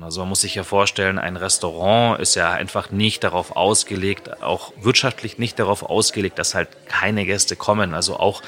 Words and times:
Also 0.00 0.20
man 0.20 0.28
muss 0.28 0.42
sich 0.42 0.54
ja 0.54 0.62
vorstellen, 0.62 1.18
ein 1.18 1.36
Restaurant 1.36 2.20
ist 2.20 2.36
ja 2.36 2.52
einfach 2.52 2.92
nicht 2.92 3.24
darauf 3.24 3.56
ausgelegt, 3.56 4.42
auch 4.42 4.72
wirtschaftlich 4.80 5.38
nicht 5.38 5.58
darauf 5.58 5.82
ausgelegt, 5.82 6.38
dass 6.38 6.54
halt 6.54 6.68
keine 6.86 7.24
Gäste 7.24 7.56
kommen. 7.56 7.94
Also 7.94 8.16
auch 8.16 8.40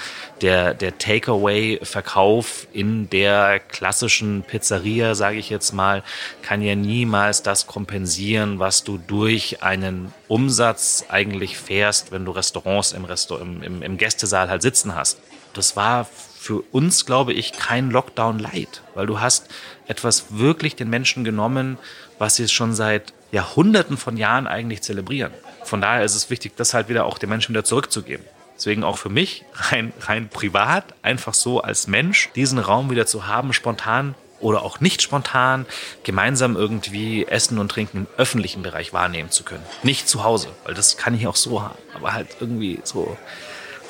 der, 0.42 0.74
der 0.74 0.98
Takeaway-Verkauf 0.98 2.68
in 2.72 3.10
der 3.10 3.58
klassischen 3.58 4.44
Pizzeria, 4.44 5.16
sage 5.16 5.38
ich 5.38 5.50
jetzt 5.50 5.72
mal, 5.72 6.04
kann 6.42 6.62
ja 6.62 6.76
niemals 6.76 7.42
das 7.42 7.66
kompensieren, 7.66 8.60
was 8.60 8.84
du 8.84 8.98
durch 8.98 9.60
einen 9.60 10.14
Umsatz 10.28 11.06
eigentlich 11.08 11.58
fährst, 11.58 12.12
wenn 12.12 12.24
du 12.24 12.30
Restaurants 12.30 12.92
im, 12.92 13.04
Restaur 13.04 13.40
im, 13.40 13.60
im, 13.64 13.82
im 13.82 13.98
Gästesaal 13.98 14.48
halt 14.48 14.62
sitzen 14.62 14.94
hast. 14.94 15.18
Das 15.52 15.74
war 15.74 16.06
für 16.40 16.62
uns, 16.72 17.04
glaube 17.04 17.34
ich, 17.34 17.52
kein 17.52 17.90
Lockdown 17.90 18.38
light, 18.38 18.80
weil 18.94 19.06
du 19.06 19.20
hast 19.20 19.48
etwas 19.86 20.38
wirklich 20.38 20.74
den 20.74 20.88
Menschen 20.88 21.22
genommen, 21.22 21.76
was 22.18 22.36
sie 22.36 22.48
schon 22.48 22.74
seit 22.74 23.12
Jahrhunderten 23.30 23.98
von 23.98 24.16
Jahren 24.16 24.46
eigentlich 24.46 24.80
zelebrieren. 24.80 25.34
Von 25.64 25.82
daher 25.82 26.02
ist 26.02 26.14
es 26.14 26.30
wichtig, 26.30 26.52
das 26.56 26.72
halt 26.72 26.88
wieder 26.88 27.04
auch 27.04 27.18
den 27.18 27.28
Menschen 27.28 27.54
wieder 27.54 27.64
zurückzugeben. 27.64 28.24
Deswegen 28.56 28.84
auch 28.84 28.96
für 28.96 29.10
mich 29.10 29.44
rein, 29.54 29.92
rein 30.00 30.30
privat, 30.30 30.94
einfach 31.02 31.34
so 31.34 31.60
als 31.60 31.88
Mensch, 31.88 32.30
diesen 32.34 32.58
Raum 32.58 32.90
wieder 32.90 33.04
zu 33.04 33.26
haben, 33.26 33.52
spontan 33.52 34.14
oder 34.40 34.62
auch 34.62 34.80
nicht 34.80 35.02
spontan, 35.02 35.66
gemeinsam 36.04 36.56
irgendwie 36.56 37.26
Essen 37.26 37.58
und 37.58 37.70
Trinken 37.70 37.98
im 37.98 38.06
öffentlichen 38.16 38.62
Bereich 38.62 38.94
wahrnehmen 38.94 39.30
zu 39.30 39.44
können. 39.44 39.64
Nicht 39.82 40.08
zu 40.08 40.24
Hause, 40.24 40.48
weil 40.64 40.72
das 40.72 40.96
kann 40.96 41.12
ich 41.12 41.26
auch 41.26 41.36
so 41.36 41.60
haben, 41.60 41.76
aber 41.94 42.14
halt 42.14 42.28
irgendwie 42.40 42.80
so, 42.82 43.18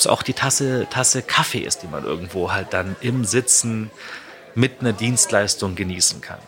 es 0.00 0.06
auch 0.06 0.22
die 0.22 0.32
Tasse, 0.32 0.86
Tasse 0.90 1.22
Kaffee 1.22 1.60
ist, 1.60 1.82
die 1.82 1.88
man 1.88 2.04
irgendwo 2.04 2.52
halt 2.52 2.68
dann 2.72 2.96
im 3.00 3.24
Sitzen 3.24 3.90
mit 4.54 4.80
einer 4.80 4.92
Dienstleistung 4.92 5.74
genießen 5.74 6.20
kann. 6.20 6.38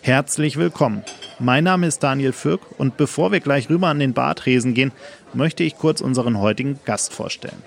Herzlich 0.00 0.56
willkommen. 0.56 1.04
Mein 1.38 1.64
Name 1.64 1.86
ist 1.86 2.02
Daniel 2.02 2.32
Fürk 2.32 2.60
und 2.78 2.96
bevor 2.96 3.30
wir 3.30 3.38
gleich 3.38 3.70
rüber 3.70 3.86
an 3.86 4.00
den 4.00 4.14
Bartresen 4.14 4.74
gehen, 4.74 4.90
möchte 5.32 5.62
ich 5.62 5.76
kurz 5.76 6.00
unseren 6.00 6.40
heutigen 6.40 6.80
Gast 6.84 7.14
vorstellen. 7.14 7.62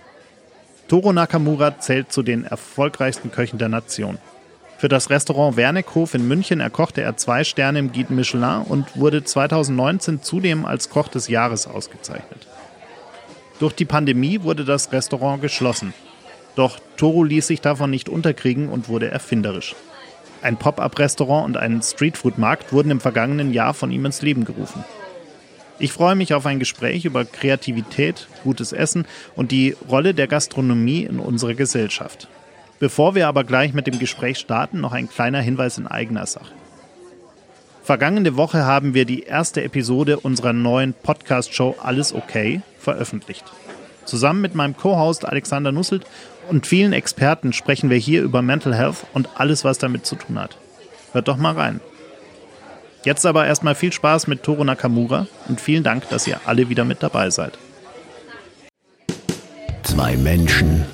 Toro 0.89 1.13
Nakamura 1.13 1.79
zählt 1.79 2.11
zu 2.11 2.21
den 2.23 2.43
erfolgreichsten 2.43 3.31
Köchen 3.31 3.57
der 3.57 3.69
Nation. 3.69 4.17
Für 4.77 4.89
das 4.89 5.09
Restaurant 5.09 5.55
Wernickhof 5.55 6.13
in 6.13 6.27
München 6.27 6.59
erkochte 6.59 7.01
er 7.01 7.15
zwei 7.15 7.45
Sterne 7.45 7.79
im 7.79 7.93
Guide 7.93 8.13
Michelin 8.13 8.63
und 8.67 8.97
wurde 8.99 9.23
2019 9.23 10.21
zudem 10.21 10.65
als 10.65 10.89
Koch 10.89 11.07
des 11.07 11.29
Jahres 11.29 11.65
ausgezeichnet. 11.65 12.45
Durch 13.59 13.73
die 13.73 13.85
Pandemie 13.85 14.41
wurde 14.43 14.65
das 14.65 14.91
Restaurant 14.91 15.41
geschlossen 15.41 15.93
doch 16.55 16.79
Toro 16.97 17.23
ließ 17.23 17.47
sich 17.47 17.61
davon 17.61 17.89
nicht 17.89 18.09
unterkriegen 18.09 18.69
und 18.69 18.87
wurde 18.87 19.11
erfinderisch. 19.11 19.75
Ein 20.41 20.57
Pop-up-Restaurant 20.57 21.45
und 21.45 21.57
ein 21.57 21.81
Streetfood-Markt 21.81 22.71
wurden 22.71 22.91
im 22.91 22.99
vergangenen 22.99 23.53
Jahr 23.53 23.73
von 23.73 23.91
ihm 23.91 24.05
ins 24.05 24.21
Leben 24.21 24.45
gerufen. 24.45 24.83
Ich 25.77 25.91
freue 25.91 26.15
mich 26.15 26.33
auf 26.33 26.45
ein 26.45 26.59
Gespräch 26.59 27.03
über 27.03 27.25
Kreativität, 27.25 28.27
gutes 28.43 28.71
Essen 28.71 29.05
und 29.35 29.51
die 29.51 29.75
Rolle 29.89 30.13
der 30.13 30.27
Gastronomie 30.27 31.03
in 31.03 31.19
unserer 31.19 31.53
Gesellschaft. 31.53 32.29
Bevor 32.79 33.15
wir 33.15 33.27
aber 33.27 33.43
gleich 33.43 33.73
mit 33.73 33.87
dem 33.87 33.99
Gespräch 33.99 34.37
starten, 34.37 34.79
noch 34.79 34.93
ein 34.93 35.09
kleiner 35.09 35.41
Hinweis 35.41 35.77
in 35.77 35.87
eigener 35.87 36.25
Sache. 36.25 36.53
Vergangene 37.85 38.35
Woche 38.35 38.65
haben 38.65 38.95
wir 38.95 39.05
die 39.05 39.21
erste 39.21 39.63
Episode 39.63 40.17
unserer 40.17 40.53
neuen 40.53 40.95
Podcast-Show 40.95 41.75
Alles 41.79 42.15
Okay 42.15 42.61
veröffentlicht. 42.79 43.45
Zusammen 44.05 44.41
mit 44.41 44.55
meinem 44.55 44.75
Co-Host 44.75 45.23
Alexander 45.23 45.71
Nusselt 45.71 46.03
und 46.49 46.65
vielen 46.65 46.93
Experten 46.93 47.53
sprechen 47.53 47.91
wir 47.91 47.97
hier 47.97 48.23
über 48.23 48.41
Mental 48.41 48.73
Health 48.73 49.05
und 49.13 49.29
alles, 49.35 49.63
was 49.63 49.77
damit 49.77 50.03
zu 50.07 50.15
tun 50.15 50.39
hat. 50.39 50.57
Hört 51.11 51.27
doch 51.27 51.37
mal 51.37 51.53
rein. 51.53 51.79
Jetzt 53.03 53.23
aber 53.23 53.45
erstmal 53.45 53.75
viel 53.75 53.93
Spaß 53.93 54.25
mit 54.25 54.41
Toro 54.41 54.63
Nakamura 54.63 55.27
und 55.47 55.61
vielen 55.61 55.83
Dank, 55.83 56.09
dass 56.09 56.25
ihr 56.25 56.39
alle 56.45 56.69
wieder 56.69 56.85
mit 56.85 57.03
dabei 57.03 57.29
seid. 57.29 57.55
Zwei 59.83 60.17
Menschen, 60.17 60.85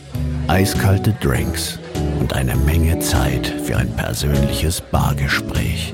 eiskalte 0.50 1.16
Drinks 1.22 1.80
und 2.20 2.34
eine 2.34 2.58
Menge 2.58 3.00
Zeit 3.00 3.48
für 3.64 3.78
ein 3.78 3.96
persönliches 3.96 4.82
Bargespräch. 4.82 5.94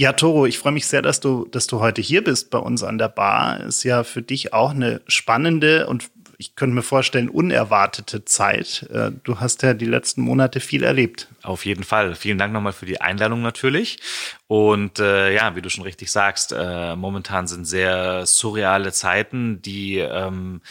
Ja, 0.00 0.14
Toro, 0.14 0.46
ich 0.46 0.58
freue 0.58 0.72
mich 0.72 0.86
sehr, 0.86 1.02
dass 1.02 1.20
du, 1.20 1.46
dass 1.50 1.66
du 1.66 1.80
heute 1.80 2.00
hier 2.00 2.24
bist 2.24 2.48
bei 2.48 2.56
uns 2.56 2.82
an 2.82 2.96
der 2.96 3.10
Bar. 3.10 3.60
Ist 3.60 3.84
ja 3.84 4.02
für 4.02 4.22
dich 4.22 4.54
auch 4.54 4.70
eine 4.70 5.02
spannende 5.06 5.88
und 5.88 6.10
ich 6.38 6.56
könnte 6.56 6.74
mir 6.74 6.82
vorstellen, 6.82 7.28
unerwartete 7.28 8.24
Zeit. 8.24 8.88
Äh, 8.90 9.10
du 9.24 9.40
hast 9.40 9.62
ja 9.62 9.74
die 9.74 9.84
letzten 9.84 10.22
Monate 10.22 10.60
viel 10.60 10.84
erlebt. 10.84 11.28
Auf 11.42 11.66
jeden 11.66 11.84
Fall. 11.84 12.14
Vielen 12.14 12.38
Dank 12.38 12.54
nochmal 12.54 12.72
für 12.72 12.86
die 12.86 13.02
Einladung 13.02 13.42
natürlich. 13.42 13.98
Und 14.46 15.00
äh, 15.00 15.34
ja, 15.34 15.54
wie 15.54 15.60
du 15.60 15.68
schon 15.68 15.84
richtig 15.84 16.10
sagst, 16.10 16.54
äh, 16.56 16.96
momentan 16.96 17.46
sind 17.46 17.66
sehr 17.66 18.24
surreale 18.24 18.92
Zeiten, 18.92 19.60
die 19.60 19.98
ähm, 19.98 20.62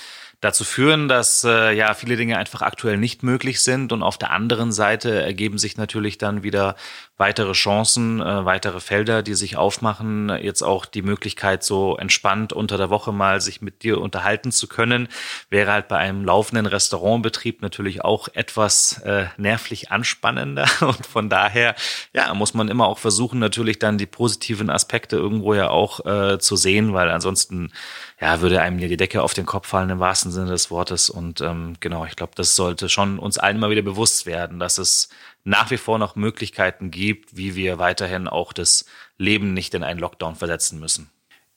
dazu 0.41 0.63
führen, 0.63 1.09
dass 1.09 1.43
äh, 1.43 1.71
ja 1.73 1.93
viele 1.93 2.15
Dinge 2.15 2.37
einfach 2.37 2.61
aktuell 2.61 2.97
nicht 2.97 3.23
möglich 3.23 3.61
sind 3.61 3.91
und 3.91 4.03
auf 4.03 4.17
der 4.17 4.31
anderen 4.31 4.71
Seite 4.71 5.21
ergeben 5.21 5.57
sich 5.57 5.75
natürlich 5.75 6.17
dann 6.17 6.43
wieder 6.43 6.75
weitere 7.17 7.51
Chancen, 7.51 8.21
äh, 8.21 8.45
weitere 8.45 8.79
Felder, 8.79 9.21
die 9.21 9.33
sich 9.33 9.57
aufmachen. 9.57 10.29
Jetzt 10.41 10.61
auch 10.61 10.85
die 10.85 11.01
Möglichkeit, 11.01 11.63
so 11.63 11.97
entspannt 11.97 12.53
unter 12.53 12.77
der 12.77 12.89
Woche 12.89 13.11
mal 13.11 13.41
sich 13.41 13.61
mit 13.61 13.83
dir 13.83 13.99
unterhalten 13.99 14.53
zu 14.53 14.67
können, 14.67 15.09
wäre 15.49 15.73
halt 15.73 15.89
bei 15.89 15.97
einem 15.97 16.23
laufenden 16.23 16.65
Restaurantbetrieb 16.65 17.61
natürlich 17.61 18.05
auch 18.05 18.29
etwas 18.33 18.99
äh, 18.99 19.25
nervlich 19.35 19.91
anspannender 19.91 20.67
und 20.79 21.05
von 21.05 21.29
daher 21.29 21.75
ja 22.13 22.33
muss 22.33 22.53
man 22.53 22.69
immer 22.69 22.87
auch 22.87 22.97
versuchen 22.97 23.39
natürlich 23.39 23.79
dann 23.79 23.97
die 23.97 24.05
positiven 24.05 24.69
Aspekte 24.69 25.15
irgendwo 25.15 25.53
ja 25.53 25.69
auch 25.69 26.05
äh, 26.05 26.39
zu 26.39 26.55
sehen, 26.55 26.93
weil 26.93 27.09
ansonsten 27.09 27.71
ja, 28.19 28.41
würde 28.41 28.61
einem 28.61 28.77
die 28.77 28.97
Decke 28.97 29.21
auf 29.21 29.33
den 29.33 29.45
Kopf 29.45 29.67
fallen 29.67 29.89
im 29.89 29.99
wahrsten 29.99 30.31
Sinne 30.31 30.47
des 30.47 30.71
Wortes. 30.71 31.09
Und 31.09 31.41
ähm, 31.41 31.75
genau, 31.79 32.05
ich 32.05 32.15
glaube, 32.15 32.33
das 32.35 32.55
sollte 32.55 32.89
schon 32.89 33.19
uns 33.19 33.37
allen 33.37 33.59
mal 33.59 33.69
wieder 33.69 33.81
bewusst 33.81 34.25
werden, 34.25 34.59
dass 34.59 34.77
es 34.77 35.09
nach 35.43 35.71
wie 35.71 35.77
vor 35.77 35.99
noch 35.99 36.15
Möglichkeiten 36.15 36.91
gibt, 36.91 37.37
wie 37.37 37.55
wir 37.55 37.79
weiterhin 37.79 38.27
auch 38.27 38.53
das 38.53 38.85
Leben 39.17 39.53
nicht 39.53 39.73
in 39.73 39.83
einen 39.83 39.99
Lockdown 39.99 40.35
versetzen 40.35 40.79
müssen. 40.79 41.09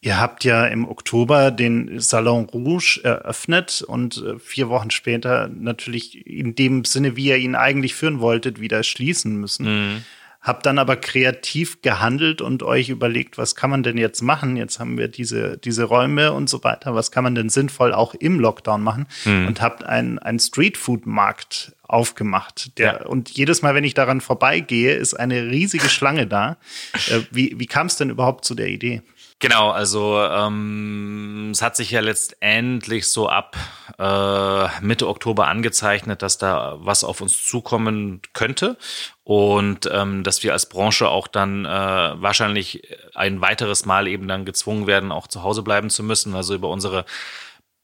Ihr 0.04 0.20
habt 0.20 0.42
ja 0.42 0.66
im 0.66 0.88
Oktober 0.88 1.52
den 1.52 2.00
Salon 2.00 2.46
Rouge 2.46 3.00
eröffnet 3.04 3.82
und 3.86 4.16
äh, 4.16 4.38
vier 4.40 4.68
Wochen 4.68 4.90
später 4.90 5.48
natürlich 5.48 6.26
in 6.26 6.56
dem 6.56 6.84
Sinne, 6.84 7.14
wie 7.14 7.26
ihr 7.26 7.36
ihn 7.36 7.54
eigentlich 7.54 7.94
führen 7.94 8.18
wolltet, 8.18 8.60
wieder 8.60 8.82
schließen 8.82 9.36
müssen. 9.36 9.92
Mhm. 9.92 10.04
Habt 10.42 10.66
dann 10.66 10.80
aber 10.80 10.96
kreativ 10.96 11.82
gehandelt 11.82 12.40
und 12.40 12.64
euch 12.64 12.88
überlegt, 12.88 13.38
was 13.38 13.54
kann 13.54 13.70
man 13.70 13.84
denn 13.84 13.96
jetzt 13.96 14.22
machen? 14.22 14.56
Jetzt 14.56 14.80
haben 14.80 14.98
wir 14.98 15.06
diese, 15.06 15.56
diese 15.56 15.84
Räume 15.84 16.32
und 16.32 16.50
so 16.50 16.64
weiter. 16.64 16.96
Was 16.96 17.12
kann 17.12 17.22
man 17.22 17.36
denn 17.36 17.48
sinnvoll 17.48 17.94
auch 17.94 18.14
im 18.14 18.40
Lockdown 18.40 18.82
machen? 18.82 19.06
Mhm. 19.24 19.46
Und 19.46 19.62
habt 19.62 19.84
einen, 19.84 20.18
einen 20.18 20.40
Streetfood-Markt 20.40 21.76
aufgemacht. 21.82 22.76
Der, 22.78 22.92
ja. 22.92 23.06
Und 23.06 23.30
jedes 23.30 23.62
Mal, 23.62 23.76
wenn 23.76 23.84
ich 23.84 23.94
daran 23.94 24.20
vorbeigehe, 24.20 24.94
ist 24.94 25.14
eine 25.14 25.44
riesige 25.44 25.88
Schlange 25.88 26.26
da. 26.26 26.56
Äh, 27.08 27.20
wie 27.30 27.58
wie 27.58 27.66
kam 27.66 27.88
es 27.88 27.96
denn 27.96 28.10
überhaupt 28.10 28.44
zu 28.44 28.54
der 28.54 28.68
Idee? 28.68 29.02
Genau, 29.42 29.70
also 29.70 30.22
ähm, 30.22 31.50
es 31.50 31.62
hat 31.62 31.74
sich 31.74 31.90
ja 31.90 31.98
letztendlich 31.98 33.08
so 33.08 33.28
ab 33.28 33.56
äh, 33.98 34.80
Mitte 34.80 35.08
Oktober 35.08 35.48
angezeichnet, 35.48 36.22
dass 36.22 36.38
da 36.38 36.76
was 36.78 37.02
auf 37.02 37.20
uns 37.20 37.42
zukommen 37.44 38.22
könnte 38.34 38.76
und 39.24 39.90
ähm, 39.92 40.22
dass 40.22 40.44
wir 40.44 40.52
als 40.52 40.68
Branche 40.68 41.08
auch 41.08 41.26
dann 41.26 41.64
äh, 41.64 41.68
wahrscheinlich 41.68 42.88
ein 43.16 43.40
weiteres 43.40 43.84
Mal 43.84 44.06
eben 44.06 44.28
dann 44.28 44.44
gezwungen 44.44 44.86
werden, 44.86 45.10
auch 45.10 45.26
zu 45.26 45.42
Hause 45.42 45.62
bleiben 45.62 45.90
zu 45.90 46.04
müssen. 46.04 46.36
Also 46.36 46.54
über 46.54 46.68
unsere 46.68 47.04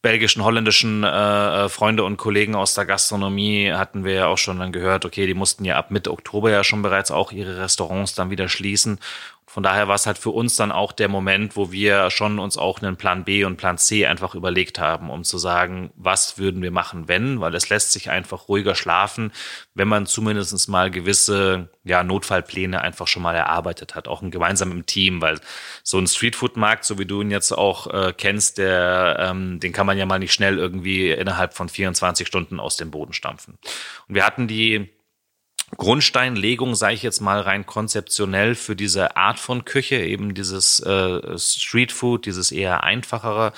belgischen, 0.01 0.45
holländischen 0.45 1.03
äh, 1.03 1.65
äh, 1.65 1.69
Freunde 1.69 2.05
und 2.05 2.19
Kollegen 2.19 2.55
aus 2.55 2.75
der 2.75 2.87
Gastronomie 2.87 3.73
hatten 3.73 4.05
wir 4.05 4.15
ja 4.15 4.27
auch 4.29 4.39
schon 4.39 4.61
dann 4.61 4.71
gehört, 4.71 5.05
okay, 5.05 5.27
die 5.27 5.35
mussten 5.35 5.65
ja 5.65 5.77
ab 5.77 5.91
Mitte 5.91 6.13
Oktober 6.13 6.51
ja 6.51 6.63
schon 6.63 6.83
bereits 6.83 7.11
auch 7.11 7.33
ihre 7.33 7.61
Restaurants 7.61 8.15
dann 8.15 8.31
wieder 8.31 8.49
schließen. 8.49 9.01
Von 9.49 9.63
daher 9.63 9.89
war 9.89 9.95
es 9.95 10.07
halt 10.07 10.19
für 10.19 10.29
uns 10.31 10.57
dann 10.57 10.71
auch 10.71 10.93
der 10.93 11.09
Moment, 11.09 11.57
wo 11.57 11.73
wir 11.73 12.11
schon 12.11 12.39
uns 12.39 12.59
auch 12.59 12.83
einen 12.83 12.97
Plan 12.99 13.25
B 13.25 13.45
und 13.45 13.57
Plan 13.57 13.79
C 13.79 14.05
einfach 14.05 14.35
überlegt 14.35 14.79
haben, 14.79 15.09
um 15.09 15.25
zu 15.25 15.39
sagen, 15.39 15.91
was 15.97 16.37
würden 16.37 16.61
wir 16.61 16.71
machen, 16.71 17.09
wenn, 17.09 17.41
weil 17.41 17.55
es 17.55 17.71
lässt 17.71 17.93
sich 17.93 18.11
einfach 18.11 18.49
ruhiger 18.49 18.75
schlafen, 18.75 19.33
wenn 19.75 19.89
man 19.89 20.05
zumindest 20.05 20.69
mal 20.69 20.91
gewisse 20.91 21.71
ja, 21.83 22.05
Notfallpläne 22.05 22.83
einfach 22.83 23.07
schon 23.07 23.23
mal 23.23 23.35
erarbeitet 23.35 23.95
hat, 23.95 24.07
auch 24.07 24.21
ein 24.21 24.31
gemeinsam 24.31 24.71
im 24.71 24.85
Team, 24.85 25.23
weil 25.23 25.41
so 25.83 25.99
ein 25.99 26.07
Streetfood-Markt, 26.07 26.85
so 26.85 26.99
wie 26.99 27.07
du 27.07 27.23
ihn 27.23 27.31
jetzt 27.31 27.53
auch 27.53 27.87
äh, 27.87 28.13
kennst, 28.15 28.59
der, 28.59 29.17
ähm, 29.19 29.61
den 29.61 29.73
kann 29.73 29.87
man 29.87 29.97
ja 29.97 30.05
mal 30.05 30.19
nicht 30.19 30.35
schnell 30.35 30.59
irgendwie 30.59 31.11
innerhalb 31.11 31.55
von 31.55 31.71
24 31.71 32.27
Stunden 32.27 32.61
aus 32.61 32.77
dem 32.77 32.91
Boden 32.91 33.15
stampfen. 33.15 33.57
Und 34.09 34.15
wir 34.15 34.27
hatten 34.27 34.47
die 34.47 34.91
Grundsteinlegung, 35.77 36.75
sage 36.75 36.95
ich 36.95 37.03
jetzt 37.03 37.21
mal 37.21 37.41
rein 37.41 37.67
konzeptionell 37.67 38.55
für 38.55 38.75
diese 38.75 39.17
Art 39.17 39.39
von 39.39 39.65
Küche, 39.65 39.97
eben 39.97 40.35
dieses 40.35 40.81
äh, 40.81 41.39
Streetfood, 41.39 42.27
dieses 42.27 42.51
eher 42.53 42.85
einfachere, 42.85 43.53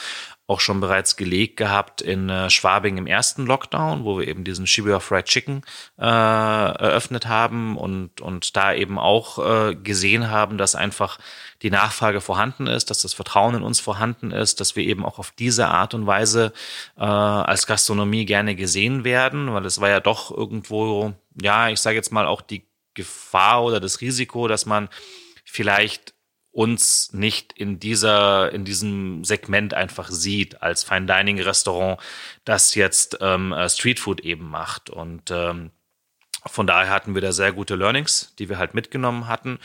auch 0.50 0.58
schon 0.58 0.80
bereits 0.80 1.16
gelegt 1.16 1.56
gehabt 1.56 2.00
in 2.02 2.28
äh, 2.28 2.50
Schwabing 2.50 2.96
im 2.96 3.06
ersten 3.06 3.46
Lockdown, 3.46 4.04
wo 4.04 4.18
wir 4.18 4.26
eben 4.26 4.42
diesen 4.42 4.66
Shibuya 4.66 4.98
Fried 4.98 5.26
Chicken 5.26 5.62
äh, 5.96 6.02
eröffnet 6.02 7.28
haben 7.28 7.76
und, 7.76 8.20
und 8.20 8.56
da 8.56 8.74
eben 8.74 8.98
auch 8.98 9.38
äh, 9.38 9.76
gesehen 9.76 10.28
haben, 10.28 10.58
dass 10.58 10.74
einfach 10.74 11.18
die 11.62 11.70
Nachfrage 11.70 12.20
vorhanden 12.20 12.66
ist, 12.66 12.90
dass 12.90 13.02
das 13.02 13.14
Vertrauen 13.14 13.54
in 13.54 13.62
uns 13.62 13.78
vorhanden 13.78 14.32
ist, 14.32 14.60
dass 14.60 14.74
wir 14.74 14.82
eben 14.82 15.06
auch 15.06 15.20
auf 15.20 15.30
diese 15.30 15.68
Art 15.68 15.94
und 15.94 16.08
Weise 16.08 16.52
äh, 16.96 17.04
als 17.04 17.68
Gastronomie 17.68 18.24
gerne 18.24 18.56
gesehen 18.56 19.04
werden, 19.04 19.54
weil 19.54 19.64
es 19.64 19.80
war 19.80 19.88
ja 19.88 20.00
doch 20.00 20.36
irgendwo, 20.36 21.12
ja, 21.40 21.68
ich 21.68 21.78
sage 21.78 21.94
jetzt 21.94 22.10
mal 22.10 22.26
auch 22.26 22.40
die 22.40 22.66
Gefahr 22.94 23.62
oder 23.62 23.78
das 23.78 24.00
Risiko, 24.00 24.48
dass 24.48 24.66
man 24.66 24.88
vielleicht 25.44 26.12
uns 26.52 27.12
nicht 27.12 27.52
in 27.52 27.78
dieser, 27.78 28.52
in 28.52 28.64
diesem 28.64 29.24
Segment 29.24 29.74
einfach 29.74 30.10
sieht 30.10 30.62
als 30.62 30.82
Fine 30.82 31.06
Dining 31.06 31.40
Restaurant, 31.40 32.00
das 32.44 32.74
jetzt 32.74 33.18
ähm, 33.20 33.52
äh, 33.52 33.68
Streetfood 33.68 34.20
eben 34.20 34.48
macht. 34.48 34.90
Und 34.90 35.30
ähm, 35.30 35.70
von 36.46 36.66
daher 36.66 36.92
hatten 36.92 37.14
wir 37.14 37.22
da 37.22 37.32
sehr 37.32 37.52
gute 37.52 37.76
Learnings, 37.76 38.34
die 38.38 38.48
wir 38.48 38.58
halt 38.58 38.74
mitgenommen 38.74 39.28
hatten. 39.28 39.58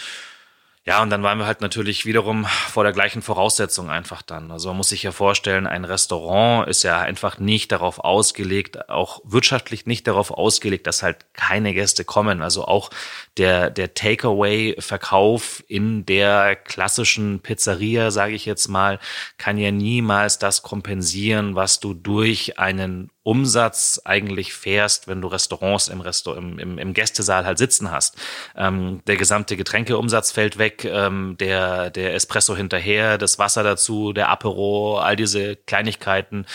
Ja, 0.88 1.02
und 1.02 1.10
dann 1.10 1.24
waren 1.24 1.40
wir 1.40 1.48
halt 1.48 1.62
natürlich 1.62 2.06
wiederum 2.06 2.46
vor 2.46 2.84
der 2.84 2.94
gleichen 2.94 3.24
Voraussetzung 3.24 3.90
einfach 3.90 4.22
dann. 4.22 4.52
Also 4.52 4.68
man 4.68 4.78
muss 4.78 4.90
sich 4.90 5.02
ja 5.02 5.12
vorstellen, 5.12 5.66
ein 5.66 5.84
Restaurant 5.84 6.68
ist 6.68 6.84
ja 6.84 7.00
einfach 7.00 7.40
nicht 7.40 7.72
darauf 7.72 7.98
ausgelegt, 7.98 8.88
auch 8.88 9.20
wirtschaftlich 9.24 9.88
nicht 9.88 10.06
darauf 10.06 10.30
ausgelegt, 10.30 10.86
dass 10.86 11.02
halt 11.02 11.26
keine 11.34 11.74
Gäste 11.74 12.06
kommen. 12.06 12.44
Also 12.44 12.66
auch 12.66 12.92
der, 13.38 13.72
der 13.72 13.96
Takeaway-Verkauf 13.96 15.64
in 15.68 16.06
der 16.06 16.56
klassischen 16.56 17.40
Pizzeria, 17.40 18.12
sage 18.12 18.36
ich 18.36 18.46
jetzt 18.46 18.68
mal, 18.68 19.00
kann 19.40 19.58
ja 19.58 19.72
niemals 19.72 20.38
das 20.38 20.62
kompensieren, 20.62 21.56
was 21.56 21.80
du 21.80 21.96
durch 21.96 22.60
einen 22.60 23.10
Umsatz 23.26 24.00
eigentlich 24.06 24.54
fährst, 24.54 25.08
wenn 25.08 25.20
du 25.20 25.28
Restaurants 25.28 25.88
im, 25.88 26.00
Restaur 26.00 26.38
im, 26.38 26.60
im, 26.60 26.78
im 26.78 26.94
Gästesaal 26.94 27.44
halt 27.44 27.58
sitzen 27.58 27.90
hast. 27.90 28.16
Ähm, 28.56 29.02
der 29.08 29.18
gesamte 29.18 29.58
Getränkeumsatz 29.58 30.32
fällt 30.32 30.60
weg, 30.60 30.75
ähm, 30.84 31.38
der, 31.40 31.90
der 31.90 32.14
Espresso 32.14 32.56
hinterher, 32.56 33.18
das 33.18 33.40
Wasser 33.40 33.64
dazu, 33.64 34.12
der 34.12 34.30
Apero, 34.30 34.98
all 35.00 35.16
diese 35.16 35.56
Kleinigkeiten, 35.56 36.46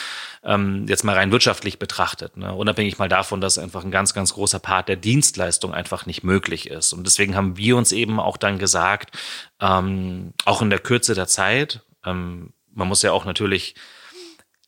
ähm, 0.44 0.86
jetzt 0.88 1.04
mal 1.04 1.14
rein 1.14 1.32
wirtschaftlich 1.32 1.78
betrachtet. 1.78 2.36
Ne? 2.36 2.54
Unabhängig 2.54 2.98
mal 2.98 3.08
davon, 3.08 3.40
dass 3.40 3.58
einfach 3.58 3.84
ein 3.84 3.90
ganz, 3.90 4.12
ganz 4.12 4.34
großer 4.34 4.58
Part 4.58 4.88
der 4.88 4.96
Dienstleistung 4.96 5.72
einfach 5.72 6.04
nicht 6.04 6.24
möglich 6.24 6.68
ist. 6.68 6.92
Und 6.92 7.04
deswegen 7.06 7.36
haben 7.36 7.56
wir 7.56 7.76
uns 7.76 7.92
eben 7.92 8.20
auch 8.20 8.36
dann 8.36 8.58
gesagt, 8.58 9.16
ähm, 9.60 10.34
auch 10.44 10.60
in 10.60 10.70
der 10.70 10.80
Kürze 10.80 11.14
der 11.14 11.26
Zeit, 11.26 11.80
ähm, 12.04 12.52
man 12.74 12.88
muss 12.88 13.02
ja 13.02 13.12
auch 13.12 13.24
natürlich 13.24 13.74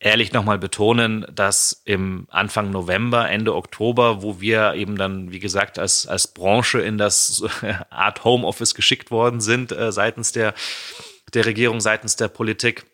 ehrlich 0.03 0.33
nochmal 0.33 0.59
betonen, 0.59 1.25
dass 1.33 1.81
im 1.85 2.27
Anfang 2.29 2.71
November, 2.71 3.31
Ende 3.31 3.55
Oktober, 3.55 4.21
wo 4.21 4.41
wir 4.41 4.75
eben 4.75 4.97
dann, 4.97 5.31
wie 5.31 5.39
gesagt, 5.39 5.79
als, 5.79 6.07
als 6.09 6.27
Branche 6.27 6.81
in 6.81 6.99
das 6.99 7.45
Art 7.91 8.25
Homeoffice 8.25 8.75
geschickt 8.75 9.11
worden 9.11 9.41
sind, 9.41 9.71
äh, 9.71 9.93
seitens 9.93 10.33
der, 10.33 10.55
der 11.33 11.47
Regierung, 11.47 11.81
seitens 11.81 12.17
der 12.17 12.29
Politik, 12.29 12.85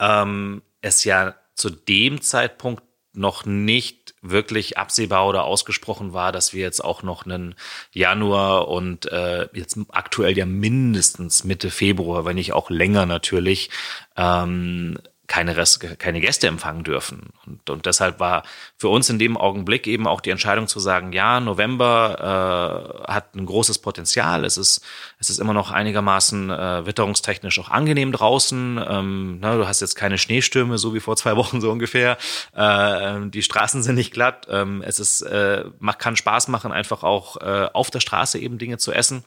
ähm, 0.00 0.62
es 0.82 1.04
ja 1.04 1.36
zu 1.54 1.70
dem 1.70 2.20
Zeitpunkt 2.20 2.82
noch 3.12 3.46
nicht 3.46 4.14
wirklich 4.20 4.76
absehbar 4.76 5.26
oder 5.26 5.44
ausgesprochen 5.44 6.12
war, 6.12 6.32
dass 6.32 6.52
wir 6.52 6.60
jetzt 6.60 6.84
auch 6.84 7.02
noch 7.02 7.24
einen 7.24 7.54
Januar 7.92 8.68
und 8.68 9.10
äh, 9.10 9.48
jetzt 9.54 9.78
aktuell 9.88 10.36
ja 10.36 10.44
mindestens 10.44 11.44
Mitte 11.44 11.70
Februar, 11.70 12.26
wenn 12.26 12.34
nicht 12.34 12.52
auch 12.52 12.68
länger 12.68 13.06
natürlich, 13.06 13.70
ähm, 14.16 14.98
keine, 15.26 15.56
Rest, 15.56 15.98
keine 15.98 16.20
Gäste 16.20 16.46
empfangen 16.46 16.84
dürfen. 16.84 17.30
Und, 17.46 17.68
und 17.70 17.86
deshalb 17.86 18.20
war 18.20 18.42
für 18.76 18.88
uns 18.88 19.10
in 19.10 19.18
dem 19.18 19.36
Augenblick 19.36 19.86
eben 19.86 20.06
auch 20.06 20.20
die 20.20 20.30
Entscheidung 20.30 20.68
zu 20.68 20.80
sagen, 20.80 21.12
ja, 21.12 21.40
November 21.40 23.04
äh, 23.06 23.12
hat 23.12 23.34
ein 23.34 23.46
großes 23.46 23.78
Potenzial. 23.78 24.44
Es 24.44 24.56
ist, 24.56 24.84
es 25.18 25.30
ist 25.30 25.38
immer 25.38 25.52
noch 25.52 25.70
einigermaßen 25.70 26.50
äh, 26.50 26.86
witterungstechnisch 26.86 27.58
auch 27.58 27.70
angenehm 27.70 28.12
draußen. 28.12 28.80
Ähm, 28.88 29.38
na, 29.40 29.56
du 29.56 29.66
hast 29.66 29.80
jetzt 29.80 29.96
keine 29.96 30.18
Schneestürme, 30.18 30.78
so 30.78 30.94
wie 30.94 31.00
vor 31.00 31.16
zwei 31.16 31.36
Wochen 31.36 31.60
so 31.60 31.70
ungefähr. 31.70 32.18
Äh, 32.54 33.28
die 33.28 33.42
Straßen 33.42 33.82
sind 33.82 33.96
nicht 33.96 34.12
glatt. 34.12 34.46
Ähm, 34.50 34.82
es 34.82 34.98
ist, 34.98 35.22
äh, 35.22 35.64
macht, 35.78 35.98
kann 35.98 36.16
Spaß 36.16 36.48
machen, 36.48 36.72
einfach 36.72 37.02
auch 37.02 37.36
äh, 37.40 37.68
auf 37.72 37.90
der 37.90 38.00
Straße 38.00 38.38
eben 38.38 38.58
Dinge 38.58 38.78
zu 38.78 38.92
essen. 38.92 39.24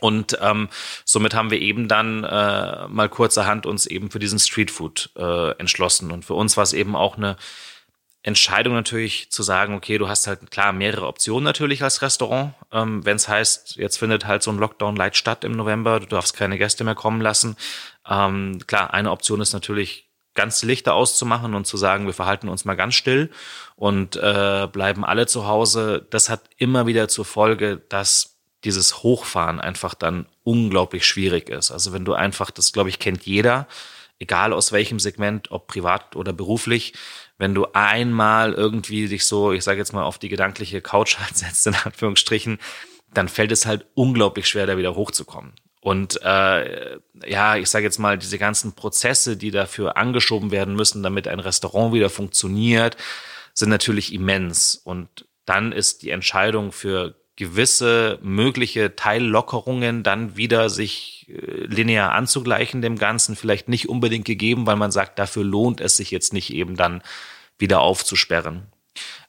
Und 0.00 0.38
ähm, 0.40 0.68
somit 1.04 1.34
haben 1.34 1.50
wir 1.50 1.60
eben 1.60 1.88
dann 1.88 2.24
äh, 2.24 2.88
mal 2.88 3.08
kurzerhand 3.08 3.66
uns 3.66 3.86
eben 3.86 4.10
für 4.10 4.18
diesen 4.18 4.38
Streetfood 4.38 5.10
äh, 5.16 5.50
entschlossen. 5.58 6.10
Und 6.10 6.24
für 6.24 6.34
uns 6.34 6.56
war 6.56 6.64
es 6.64 6.72
eben 6.72 6.96
auch 6.96 7.16
eine 7.16 7.36
Entscheidung 8.24 8.72
natürlich 8.72 9.30
zu 9.30 9.42
sagen, 9.42 9.74
okay, 9.74 9.98
du 9.98 10.08
hast 10.08 10.26
halt 10.26 10.50
klar 10.50 10.72
mehrere 10.72 11.06
Optionen 11.06 11.44
natürlich 11.44 11.82
als 11.82 12.00
Restaurant. 12.00 12.54
Ähm, 12.72 13.04
Wenn 13.04 13.16
es 13.16 13.28
heißt, 13.28 13.76
jetzt 13.76 13.98
findet 13.98 14.26
halt 14.26 14.42
so 14.42 14.50
ein 14.50 14.58
Lockdown-Light 14.58 15.14
statt 15.16 15.44
im 15.44 15.52
November, 15.52 16.00
du 16.00 16.06
darfst 16.06 16.34
keine 16.34 16.56
Gäste 16.56 16.84
mehr 16.84 16.94
kommen 16.94 17.20
lassen. 17.20 17.56
Ähm, 18.08 18.60
klar, 18.66 18.94
eine 18.94 19.10
Option 19.10 19.42
ist 19.42 19.52
natürlich 19.52 20.08
ganz 20.32 20.62
Lichter 20.62 20.94
auszumachen 20.94 21.54
und 21.54 21.66
zu 21.66 21.76
sagen, 21.76 22.06
wir 22.06 22.14
verhalten 22.14 22.48
uns 22.48 22.64
mal 22.64 22.74
ganz 22.74 22.94
still 22.94 23.30
und 23.76 24.16
äh, 24.16 24.68
bleiben 24.72 25.04
alle 25.04 25.26
zu 25.26 25.46
Hause. 25.46 26.06
Das 26.08 26.30
hat 26.30 26.42
immer 26.56 26.86
wieder 26.86 27.08
zur 27.08 27.26
Folge, 27.26 27.82
dass 27.90 28.33
dieses 28.64 29.02
Hochfahren 29.02 29.60
einfach 29.60 29.94
dann 29.94 30.26
unglaublich 30.42 31.06
schwierig 31.06 31.48
ist. 31.48 31.70
Also 31.70 31.92
wenn 31.92 32.04
du 32.04 32.14
einfach, 32.14 32.50
das 32.50 32.72
glaube 32.72 32.88
ich, 32.88 32.98
kennt 32.98 33.24
jeder, 33.24 33.66
egal 34.18 34.52
aus 34.52 34.72
welchem 34.72 34.98
Segment, 34.98 35.50
ob 35.50 35.66
privat 35.66 36.16
oder 36.16 36.32
beruflich, 36.32 36.94
wenn 37.38 37.54
du 37.54 37.66
einmal 37.72 38.52
irgendwie 38.52 39.08
dich 39.08 39.26
so, 39.26 39.52
ich 39.52 39.64
sage 39.64 39.78
jetzt 39.78 39.92
mal, 39.92 40.04
auf 40.04 40.18
die 40.18 40.28
gedankliche 40.28 40.80
Couch 40.80 41.18
halt 41.18 41.36
setzt, 41.36 41.66
in 41.66 41.74
Anführungsstrichen, 41.74 42.58
dann 43.12 43.28
fällt 43.28 43.52
es 43.52 43.66
halt 43.66 43.86
unglaublich 43.94 44.48
schwer, 44.48 44.66
da 44.66 44.76
wieder 44.76 44.94
hochzukommen. 44.94 45.52
Und 45.80 46.20
äh, 46.22 46.98
ja, 47.26 47.56
ich 47.56 47.68
sage 47.68 47.84
jetzt 47.84 47.98
mal, 47.98 48.16
diese 48.16 48.38
ganzen 48.38 48.72
Prozesse, 48.72 49.36
die 49.36 49.50
dafür 49.50 49.98
angeschoben 49.98 50.50
werden 50.50 50.74
müssen, 50.74 51.02
damit 51.02 51.28
ein 51.28 51.40
Restaurant 51.40 51.92
wieder 51.92 52.08
funktioniert, 52.08 52.96
sind 53.52 53.68
natürlich 53.68 54.14
immens. 54.14 54.76
Und 54.76 55.26
dann 55.44 55.72
ist 55.72 56.02
die 56.02 56.08
Entscheidung 56.08 56.72
für 56.72 57.14
gewisse 57.36 58.18
mögliche 58.22 58.94
Teillockerungen 58.94 60.02
dann 60.02 60.36
wieder 60.36 60.70
sich 60.70 61.26
äh, 61.28 61.64
linear 61.66 62.12
anzugleichen 62.12 62.80
dem 62.80 62.96
Ganzen 62.96 63.34
vielleicht 63.36 63.68
nicht 63.68 63.88
unbedingt 63.88 64.24
gegeben, 64.24 64.66
weil 64.66 64.76
man 64.76 64.92
sagt, 64.92 65.18
dafür 65.18 65.44
lohnt 65.44 65.80
es 65.80 65.96
sich 65.96 66.10
jetzt 66.10 66.32
nicht 66.32 66.52
eben 66.52 66.76
dann 66.76 67.02
wieder 67.58 67.80
aufzusperren. 67.80 68.66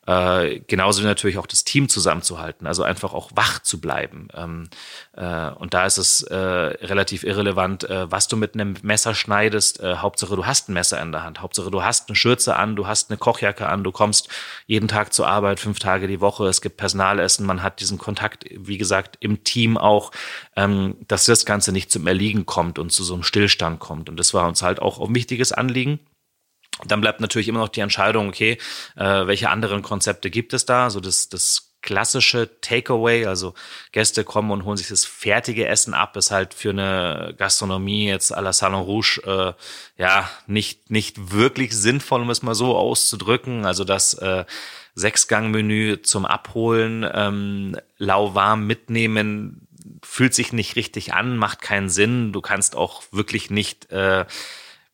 Äh, 0.08 0.60
genauso 0.68 1.02
wie 1.02 1.08
natürlich 1.08 1.40
auch 1.40 1.48
das 1.48 1.64
Team 1.64 1.90
zusammenzuhalten, 1.90 2.68
also 2.68 2.84
einfach 2.84 3.14
auch 3.14 3.32
wach 3.34 3.60
zu 3.60 3.82
bleiben. 3.82 4.28
Ähm, 4.36 4.70
äh, 5.14 5.50
und 5.50 5.74
da 5.74 5.86
ist 5.86 5.98
es 5.98 6.22
äh, 6.22 6.36
relativ 6.36 7.24
irrelevant, 7.24 7.90
äh, 7.90 8.12
was 8.12 8.28
du 8.28 8.38
mit 8.38 8.54
einem 8.54 8.76
Messer 8.84 9.16
schneidest. 9.16 9.80
Äh, 9.80 9.96
Hauptsache, 9.98 10.36
du 10.36 10.46
hast 10.46 10.70
ein 10.70 10.74
Messer 10.74 11.02
in 11.02 11.12
der 11.12 11.24
Hand. 11.24 11.42
Hauptsache, 11.42 11.72
du 11.72 11.84
hast 11.84 12.08
eine 12.08 12.16
Schürze 12.16 12.56
an, 12.56 12.76
du 12.76 12.86
hast 12.86 13.10
eine 13.10 13.18
Kochjacke 13.18 13.68
an, 13.68 13.84
du 13.84 13.92
kommst 13.92 14.30
jeden 14.68 14.88
Tag 14.88 15.12
zur 15.12 15.28
Arbeit, 15.28 15.60
fünf 15.60 15.80
Tage 15.80 16.08
die 16.08 16.22
Woche. 16.22 16.46
Es 16.46 16.62
gibt 16.62 16.78
Personalessen, 16.78 17.46
man 17.46 17.64
hat 17.64 17.80
diesen 17.80 17.98
Kontakt, 17.98 18.46
wie 18.52 18.78
gesagt, 18.78 19.18
im 19.22 19.44
Team 19.44 19.76
auch, 19.76 20.12
ähm, 20.56 20.98
dass 21.08 21.26
das 21.26 21.46
Ganze 21.46 21.72
nicht 21.72 21.92
zum 21.92 22.06
Erliegen 22.06 22.46
kommt 22.46 22.78
und 22.78 22.92
zu 22.92 23.04
so 23.04 23.16
einem 23.16 23.24
Stillstand 23.24 23.80
kommt. 23.80 24.08
Und 24.10 24.20
das 24.20 24.36
war 24.36 24.48
uns 24.48 24.62
halt 24.62 24.80
auch 24.80 25.00
ein 25.00 25.16
wichtiges 25.16 25.52
Anliegen. 25.52 26.00
Dann 26.84 27.02
bleibt 27.02 27.22
natürlich 27.22 27.48
immer 27.48 27.60
noch 27.60 27.70
die 27.70 27.80
Entscheidung, 27.80 28.28
okay, 28.28 28.58
äh, 28.96 29.28
welche 29.28 29.50
anderen 29.50 29.82
Konzepte 29.82 30.30
gibt 30.30 30.54
es 30.54 30.66
da? 30.66 30.90
So 30.90 31.00
das, 31.00 31.30
das 31.30 31.76
klassische 31.82 32.60
Takeaway, 32.62 33.28
also 33.28 33.54
Gäste 33.92 34.24
kommen 34.24 34.52
und 34.52 34.66
holen 34.66 34.76
sich 34.76 34.88
das 34.88 35.06
fertige 35.06 35.68
Essen 35.68 35.94
ab, 35.94 36.18
ist 36.18 36.32
halt 36.32 36.54
für 36.54 36.72
eine 36.72 37.36
Gastronomie 37.38 38.08
jetzt 38.08 38.36
à 38.36 38.42
la 38.42 38.52
Salon 38.52 38.82
Rouge 38.82 39.22
äh, 39.26 40.02
ja 40.02 40.30
nicht 40.48 40.90
nicht 40.90 41.32
wirklich 41.32 41.74
sinnvoll, 41.78 42.24
um 42.24 42.30
es 42.32 42.42
mal 42.42 42.56
so 42.56 42.76
auszudrücken. 42.76 43.66
Also 43.66 43.84
das 43.84 44.16
äh, 44.16 44.46
Sechsgang-Menü 44.96 46.02
zum 46.02 46.26
Abholen, 46.26 47.06
ähm, 47.14 47.78
lauwarm 47.98 48.66
mitnehmen, 48.66 49.68
fühlt 50.02 50.34
sich 50.34 50.54
nicht 50.54 50.76
richtig 50.76 51.14
an, 51.14 51.38
macht 51.38 51.62
keinen 51.62 51.90
Sinn. 51.90 52.32
Du 52.32 52.42
kannst 52.42 52.76
auch 52.76 53.04
wirklich 53.12 53.50
nicht, 53.50 53.92
äh, 53.92 54.26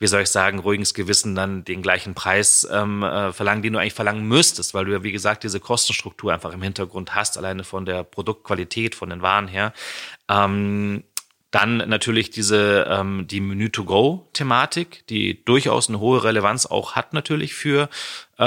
wie 0.02 0.08
soll 0.08 0.24
ich 0.24 0.30
sagen, 0.30 0.58
ruhiges 0.58 0.96
Gewissen 0.96 1.36
dann 1.36 1.64
den 1.64 1.84
gleichen 1.84 2.16
Preis 2.16 2.68
ähm, 2.72 3.04
äh, 3.04 3.32
verlangen, 3.32 3.62
den 3.62 3.74
du 3.74 3.80
eigentlich 3.80 3.94
verlangen 3.94 4.28
müsstest, 4.28 4.74
weil 4.74 4.86
du 4.86 4.94
ja, 4.94 5.04
wie 5.04 5.12
gesagt, 5.12 5.44
diese 5.44 5.60
Kostenstruktur 5.60 6.34
einfach 6.34 6.52
im 6.54 6.64
Hintergrund 6.64 7.14
hast, 7.14 7.38
alleine 7.38 7.64
von 7.64 7.86
der 7.86 8.04
Produktqualität, 8.04 8.96
von 8.96 9.12
den 9.12 9.22
Waren 9.22 9.48
her. 9.48 9.74
Ähm, 10.28 11.04
dann 11.52 11.78
natürlich 11.88 12.32
diese 12.32 12.88
ähm, 12.90 13.28
die 13.28 13.42
Menü-to-go-Thematik, 13.42 15.06
die 15.06 15.46
durchaus 15.46 15.88
eine 15.88 16.00
hohe 16.00 16.24
Relevanz 16.24 16.66
auch 16.66 16.96
hat 16.96 17.14
natürlich 17.14 17.54
für 17.54 17.88
äh, 18.40 18.44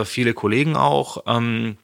äh, 0.00 0.04
viele 0.04 0.34
Kollegen 0.34 0.74
auch. 0.74 1.22
Ähm, 1.28 1.78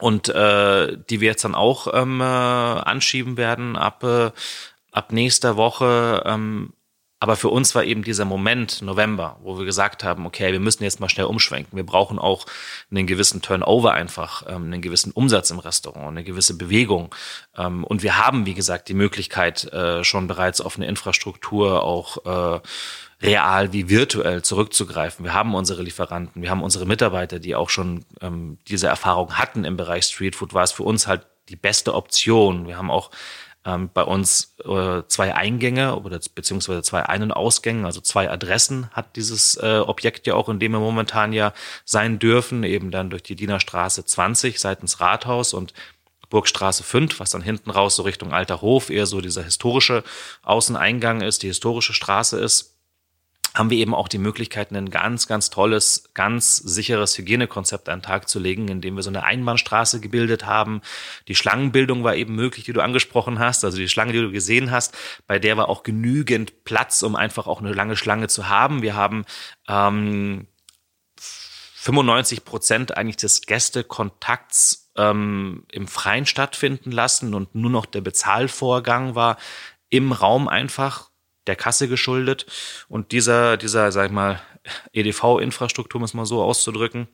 und 0.00 0.28
äh, 0.28 0.98
die 1.08 1.22
wir 1.22 1.30
jetzt 1.30 1.44
dann 1.44 1.54
auch 1.54 1.88
ähm, 1.94 2.20
äh, 2.20 2.24
anschieben 2.24 3.38
werden 3.38 3.74
ab, 3.76 4.04
äh, 4.04 4.32
ab 4.92 5.12
nächster 5.12 5.56
Woche. 5.56 6.22
Ähm, 6.26 6.74
aber 7.20 7.36
für 7.36 7.48
uns 7.48 7.74
war 7.74 7.84
eben 7.84 8.04
dieser 8.04 8.24
Moment 8.24 8.80
November, 8.80 9.38
wo 9.42 9.58
wir 9.58 9.64
gesagt 9.64 10.04
haben, 10.04 10.24
okay, 10.24 10.52
wir 10.52 10.60
müssen 10.60 10.84
jetzt 10.84 11.00
mal 11.00 11.08
schnell 11.08 11.26
umschwenken. 11.26 11.76
Wir 11.76 11.84
brauchen 11.84 12.18
auch 12.18 12.46
einen 12.90 13.08
gewissen 13.08 13.42
Turnover 13.42 13.92
einfach, 13.92 14.44
ähm, 14.46 14.64
einen 14.64 14.82
gewissen 14.82 15.10
Umsatz 15.10 15.50
im 15.50 15.58
Restaurant, 15.58 16.08
eine 16.08 16.22
gewisse 16.22 16.56
Bewegung. 16.56 17.12
Ähm, 17.56 17.82
und 17.82 18.04
wir 18.04 18.24
haben, 18.24 18.46
wie 18.46 18.54
gesagt, 18.54 18.88
die 18.88 18.94
Möglichkeit, 18.94 19.64
äh, 19.72 20.04
schon 20.04 20.28
bereits 20.28 20.60
auf 20.60 20.76
eine 20.76 20.86
Infrastruktur 20.86 21.82
auch 21.82 22.24
äh, 22.24 22.60
real 23.20 23.72
wie 23.72 23.88
virtuell 23.88 24.42
zurückzugreifen. 24.42 25.24
Wir 25.24 25.34
haben 25.34 25.54
unsere 25.54 25.82
Lieferanten, 25.82 26.40
wir 26.40 26.50
haben 26.50 26.62
unsere 26.62 26.86
Mitarbeiter, 26.86 27.40
die 27.40 27.56
auch 27.56 27.68
schon 27.68 28.04
ähm, 28.20 28.58
diese 28.68 28.86
Erfahrung 28.86 29.34
hatten 29.34 29.64
im 29.64 29.76
Bereich 29.76 30.04
Streetfood, 30.04 30.54
war 30.54 30.62
es 30.62 30.70
für 30.70 30.84
uns 30.84 31.08
halt 31.08 31.26
die 31.48 31.56
beste 31.56 31.94
Option. 31.94 32.68
Wir 32.68 32.76
haben 32.76 32.90
auch 32.90 33.10
ähm, 33.64 33.90
bei 33.92 34.02
uns 34.02 34.54
äh, 34.64 35.02
zwei 35.08 35.34
Eingänge 35.34 35.96
oder 35.96 36.20
beziehungsweise 36.34 36.82
zwei 36.82 37.04
Ein- 37.06 37.22
und 37.22 37.32
Ausgänge, 37.32 37.84
also 37.86 38.00
zwei 38.00 38.30
Adressen 38.30 38.88
hat 38.92 39.16
dieses 39.16 39.56
äh, 39.56 39.82
Objekt 39.84 40.26
ja 40.26 40.34
auch, 40.34 40.48
in 40.48 40.58
dem 40.58 40.72
wir 40.72 40.80
momentan 40.80 41.32
ja 41.32 41.52
sein 41.84 42.18
dürfen, 42.18 42.64
eben 42.64 42.90
dann 42.90 43.10
durch 43.10 43.22
die 43.22 43.36
Dienerstraße 43.36 44.04
20 44.04 44.58
seitens 44.58 45.00
Rathaus 45.00 45.54
und 45.54 45.74
Burgstraße 46.30 46.82
5, 46.84 47.20
was 47.20 47.30
dann 47.30 47.42
hinten 47.42 47.70
raus 47.70 47.96
so 47.96 48.02
Richtung 48.02 48.32
Alter 48.32 48.60
Hof 48.60 48.90
eher 48.90 49.06
so 49.06 49.20
dieser 49.20 49.42
historische 49.42 50.04
Außeneingang 50.42 51.22
ist, 51.22 51.42
die 51.42 51.48
historische 51.48 51.94
Straße 51.94 52.38
ist 52.38 52.77
haben 53.58 53.70
wir 53.70 53.78
eben 53.78 53.94
auch 53.94 54.06
die 54.06 54.18
Möglichkeit, 54.18 54.72
ein 54.72 54.88
ganz, 54.88 55.26
ganz 55.26 55.50
tolles, 55.50 56.10
ganz 56.14 56.56
sicheres 56.56 57.18
Hygienekonzept 57.18 57.88
an 57.88 57.98
den 57.98 58.04
Tag 58.04 58.28
zu 58.28 58.38
legen, 58.38 58.68
indem 58.68 58.94
wir 58.94 59.02
so 59.02 59.10
eine 59.10 59.24
Einbahnstraße 59.24 60.00
gebildet 60.00 60.46
haben. 60.46 60.80
Die 61.26 61.34
Schlangenbildung 61.34 62.04
war 62.04 62.14
eben 62.14 62.36
möglich, 62.36 62.64
die 62.64 62.72
du 62.72 62.80
angesprochen 62.80 63.40
hast, 63.40 63.64
also 63.64 63.76
die 63.76 63.88
Schlange, 63.88 64.12
die 64.12 64.20
du 64.20 64.30
gesehen 64.30 64.70
hast, 64.70 64.96
bei 65.26 65.40
der 65.40 65.56
war 65.56 65.68
auch 65.68 65.82
genügend 65.82 66.62
Platz, 66.62 67.02
um 67.02 67.16
einfach 67.16 67.48
auch 67.48 67.60
eine 67.60 67.72
lange 67.72 67.96
Schlange 67.96 68.28
zu 68.28 68.48
haben. 68.48 68.82
Wir 68.82 68.94
haben 68.94 69.24
ähm, 69.66 70.46
95 71.18 72.44
Prozent 72.44 72.96
eigentlich 72.96 73.16
des 73.16 73.42
Gästekontakts 73.42 74.92
ähm, 74.96 75.64
im 75.72 75.88
Freien 75.88 76.26
stattfinden 76.26 76.92
lassen 76.92 77.34
und 77.34 77.56
nur 77.56 77.70
noch 77.70 77.86
der 77.86 78.02
Bezahlvorgang 78.02 79.16
war 79.16 79.36
im 79.88 80.12
Raum 80.12 80.46
einfach 80.48 81.07
der 81.48 81.56
Kasse 81.56 81.88
geschuldet. 81.88 82.46
Und 82.88 83.12
dieser, 83.12 83.56
dieser, 83.56 83.90
sag 83.92 84.06
ich 84.06 84.12
mal, 84.12 84.40
EDV-Infrastruktur, 84.92 86.00
muss 86.00 86.14
man 86.14 86.26
so 86.26 86.42
auszudrücken. 86.42 87.08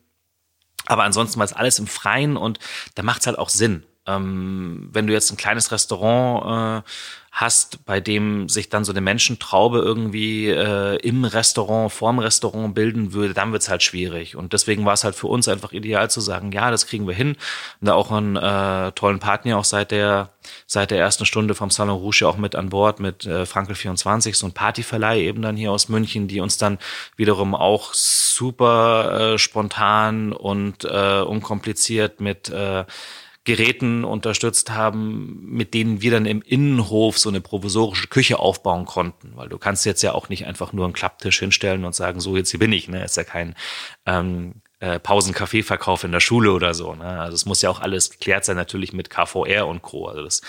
Aber 0.86 1.04
ansonsten 1.04 1.38
war 1.38 1.44
es 1.44 1.52
alles 1.52 1.78
im 1.78 1.86
Freien 1.86 2.36
und 2.36 2.58
da 2.94 3.02
macht 3.02 3.20
es 3.20 3.26
halt 3.26 3.38
auch 3.38 3.48
Sinn. 3.48 3.86
Ähm, 4.06 4.88
wenn 4.92 5.06
du 5.06 5.12
jetzt 5.12 5.30
ein 5.30 5.36
kleines 5.36 5.72
Restaurant 5.72 6.82
äh, 6.84 6.88
hast, 7.34 7.84
bei 7.84 7.98
dem 8.00 8.48
sich 8.48 8.68
dann 8.68 8.84
so 8.84 8.92
eine 8.92 9.00
Menschentraube 9.00 9.78
irgendwie 9.78 10.48
äh, 10.48 10.96
im 10.98 11.24
Restaurant, 11.24 11.92
vorm 11.92 12.20
Restaurant 12.20 12.76
bilden 12.76 13.12
würde, 13.12 13.34
dann 13.34 13.50
wird's 13.50 13.68
halt 13.68 13.82
schwierig. 13.82 14.36
Und 14.36 14.52
deswegen 14.52 14.84
war 14.84 14.92
es 14.92 15.02
halt 15.02 15.16
für 15.16 15.26
uns 15.26 15.48
einfach 15.48 15.72
ideal 15.72 16.08
zu 16.08 16.20
sagen, 16.20 16.52
ja, 16.52 16.70
das 16.70 16.86
kriegen 16.86 17.08
wir 17.08 17.14
hin. 17.14 17.36
Und 17.80 17.88
da 17.88 17.94
auch 17.94 18.12
einen 18.12 18.36
äh, 18.36 18.92
tollen 18.92 19.18
Partner 19.18 19.58
auch 19.58 19.64
seit 19.64 19.90
der 19.90 20.30
seit 20.66 20.90
der 20.90 20.98
ersten 20.98 21.26
Stunde 21.26 21.54
vom 21.54 21.70
Salon 21.70 21.98
Rouge 21.98 22.22
auch 22.22 22.36
mit 22.36 22.54
an 22.54 22.68
Bord 22.68 23.00
mit 23.00 23.26
äh, 23.26 23.46
Frankel 23.46 23.74
24, 23.74 24.36
so 24.36 24.46
ein 24.46 24.52
Partyverleih 24.52 25.20
eben 25.20 25.42
dann 25.42 25.56
hier 25.56 25.72
aus 25.72 25.88
München, 25.88 26.28
die 26.28 26.40
uns 26.40 26.58
dann 26.58 26.78
wiederum 27.16 27.54
auch 27.54 27.94
super 27.94 29.34
äh, 29.34 29.38
spontan 29.38 30.32
und 30.32 30.84
äh, 30.84 31.20
unkompliziert 31.20 32.20
mit 32.20 32.50
äh, 32.50 32.84
Geräten 33.44 34.04
unterstützt 34.04 34.70
haben, 34.70 35.44
mit 35.50 35.74
denen 35.74 36.00
wir 36.00 36.10
dann 36.10 36.24
im 36.24 36.40
Innenhof 36.40 37.18
so 37.18 37.28
eine 37.28 37.42
provisorische 37.42 38.08
Küche 38.08 38.38
aufbauen 38.38 38.86
konnten. 38.86 39.32
Weil 39.34 39.50
du 39.50 39.58
kannst 39.58 39.84
jetzt 39.84 40.02
ja 40.02 40.12
auch 40.12 40.30
nicht 40.30 40.46
einfach 40.46 40.72
nur 40.72 40.86
einen 40.86 40.94
Klapptisch 40.94 41.40
hinstellen 41.40 41.84
und 41.84 41.94
sagen, 41.94 42.20
so 42.20 42.36
jetzt 42.38 42.50
hier 42.50 42.60
bin 42.60 42.72
ich. 42.72 42.88
Ne? 42.88 43.04
Ist 43.04 43.18
ja 43.18 43.24
kein 43.24 43.54
ähm, 44.06 44.62
äh, 44.80 44.98
Pausenkaffeeverkauf 44.98 46.04
in 46.04 46.12
der 46.12 46.20
Schule 46.20 46.52
oder 46.52 46.72
so. 46.72 46.94
Ne? 46.94 47.20
Also 47.20 47.34
es 47.34 47.44
muss 47.44 47.60
ja 47.60 47.68
auch 47.68 47.80
alles 47.80 48.10
geklärt 48.10 48.46
sein, 48.46 48.56
natürlich 48.56 48.94
mit 48.94 49.10
KVR 49.10 49.66
und 49.66 49.82
Co. 49.82 50.06
Also 50.06 50.22
das 50.22 50.40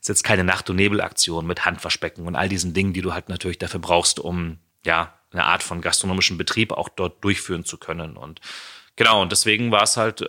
ist 0.00 0.08
jetzt 0.08 0.22
keine 0.22 0.44
Nacht- 0.44 0.68
und 0.68 0.76
Nebelaktion 0.76 1.46
mit 1.46 1.64
Handverspecken 1.64 2.26
und 2.26 2.36
all 2.36 2.50
diesen 2.50 2.74
Dingen, 2.74 2.92
die 2.92 3.00
du 3.00 3.14
halt 3.14 3.30
natürlich 3.30 3.58
dafür 3.58 3.80
brauchst, 3.80 4.20
um 4.20 4.58
ja 4.84 5.14
eine 5.30 5.44
Art 5.44 5.62
von 5.62 5.80
gastronomischen 5.80 6.36
Betrieb 6.36 6.72
auch 6.72 6.90
dort 6.90 7.24
durchführen 7.24 7.64
zu 7.64 7.78
können. 7.78 8.18
Und 8.18 8.40
Genau, 8.96 9.22
und 9.22 9.32
deswegen 9.32 9.70
war 9.70 9.82
es 9.82 9.96
halt, 9.96 10.20
äh, 10.20 10.28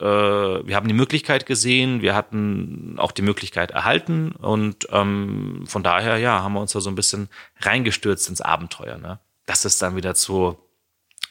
wir 0.67 0.75
haben 0.75 0.87
die 0.87 0.93
Möglichkeit 0.93 1.45
gesehen, 1.45 2.01
wir 2.01 2.15
hatten 2.15 2.95
auch 2.97 3.11
die 3.11 3.21
Möglichkeit 3.21 3.71
erhalten 3.71 4.31
und 4.31 4.87
ähm, 4.91 5.65
von 5.67 5.83
daher, 5.83 6.17
ja, 6.17 6.41
haben 6.41 6.53
wir 6.53 6.61
uns 6.61 6.71
da 6.71 6.79
so 6.79 6.89
ein 6.89 6.95
bisschen 6.95 7.27
reingestürzt 7.59 8.29
ins 8.29 8.39
Abenteuer. 8.39 8.97
Ne? 8.97 9.19
Das 9.45 9.65
ist 9.65 9.81
dann 9.81 9.97
wieder 9.97 10.15
zu 10.15 10.57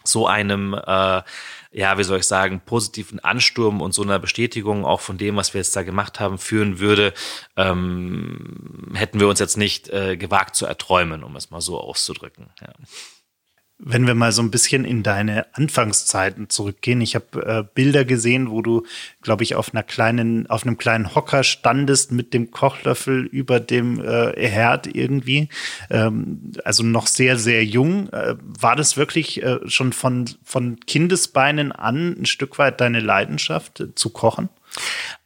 so 0.04 0.26
einem, 0.26 0.74
äh, 0.74 1.22
ja, 1.70 1.96
wie 1.96 2.04
soll 2.04 2.18
ich 2.18 2.26
sagen, 2.26 2.60
positiven 2.64 3.20
Ansturm 3.20 3.80
und 3.80 3.92
so 3.92 4.02
einer 4.02 4.18
Bestätigung 4.18 4.84
auch 4.84 5.00
von 5.00 5.16
dem, 5.16 5.36
was 5.36 5.54
wir 5.54 5.60
jetzt 5.60 5.74
da 5.74 5.82
gemacht 5.82 6.20
haben, 6.20 6.38
führen 6.38 6.80
würde, 6.80 7.14
ähm, 7.56 8.90
hätten 8.94 9.20
wir 9.20 9.28
uns 9.28 9.38
jetzt 9.38 9.56
nicht 9.56 9.88
äh, 9.88 10.16
gewagt 10.16 10.54
zu 10.54 10.66
erträumen, 10.66 11.24
um 11.24 11.36
es 11.36 11.50
mal 11.50 11.60
so 11.60 11.80
auszudrücken. 11.80 12.50
Ja. 12.60 12.72
Wenn 13.84 14.06
wir 14.06 14.14
mal 14.14 14.30
so 14.30 14.42
ein 14.42 14.52
bisschen 14.52 14.84
in 14.84 15.02
deine 15.02 15.46
Anfangszeiten 15.56 16.48
zurückgehen, 16.48 17.00
ich 17.00 17.16
habe 17.16 17.44
äh, 17.44 17.64
Bilder 17.74 18.04
gesehen, 18.04 18.50
wo 18.50 18.62
du, 18.62 18.86
glaube 19.22 19.42
ich, 19.42 19.56
auf 19.56 19.74
einer 19.74 19.82
kleinen, 19.82 20.48
auf 20.48 20.64
einem 20.64 20.78
kleinen 20.78 21.16
Hocker 21.16 21.42
standest 21.42 22.12
mit 22.12 22.32
dem 22.32 22.52
Kochlöffel 22.52 23.26
über 23.26 23.58
dem 23.58 24.00
äh, 24.00 24.32
Herd 24.48 24.86
irgendwie. 24.86 25.48
Ähm, 25.90 26.52
also 26.64 26.84
noch 26.84 27.08
sehr, 27.08 27.36
sehr 27.36 27.64
jung. 27.64 28.08
Äh, 28.12 28.36
war 28.38 28.76
das 28.76 28.96
wirklich 28.96 29.42
äh, 29.42 29.58
schon 29.68 29.92
von, 29.92 30.30
von 30.44 30.78
Kindesbeinen 30.78 31.72
an 31.72 32.20
ein 32.20 32.26
Stück 32.26 32.58
weit 32.58 32.80
deine 32.80 33.00
Leidenschaft 33.00 33.80
äh, 33.80 33.94
zu 33.96 34.10
kochen? 34.10 34.48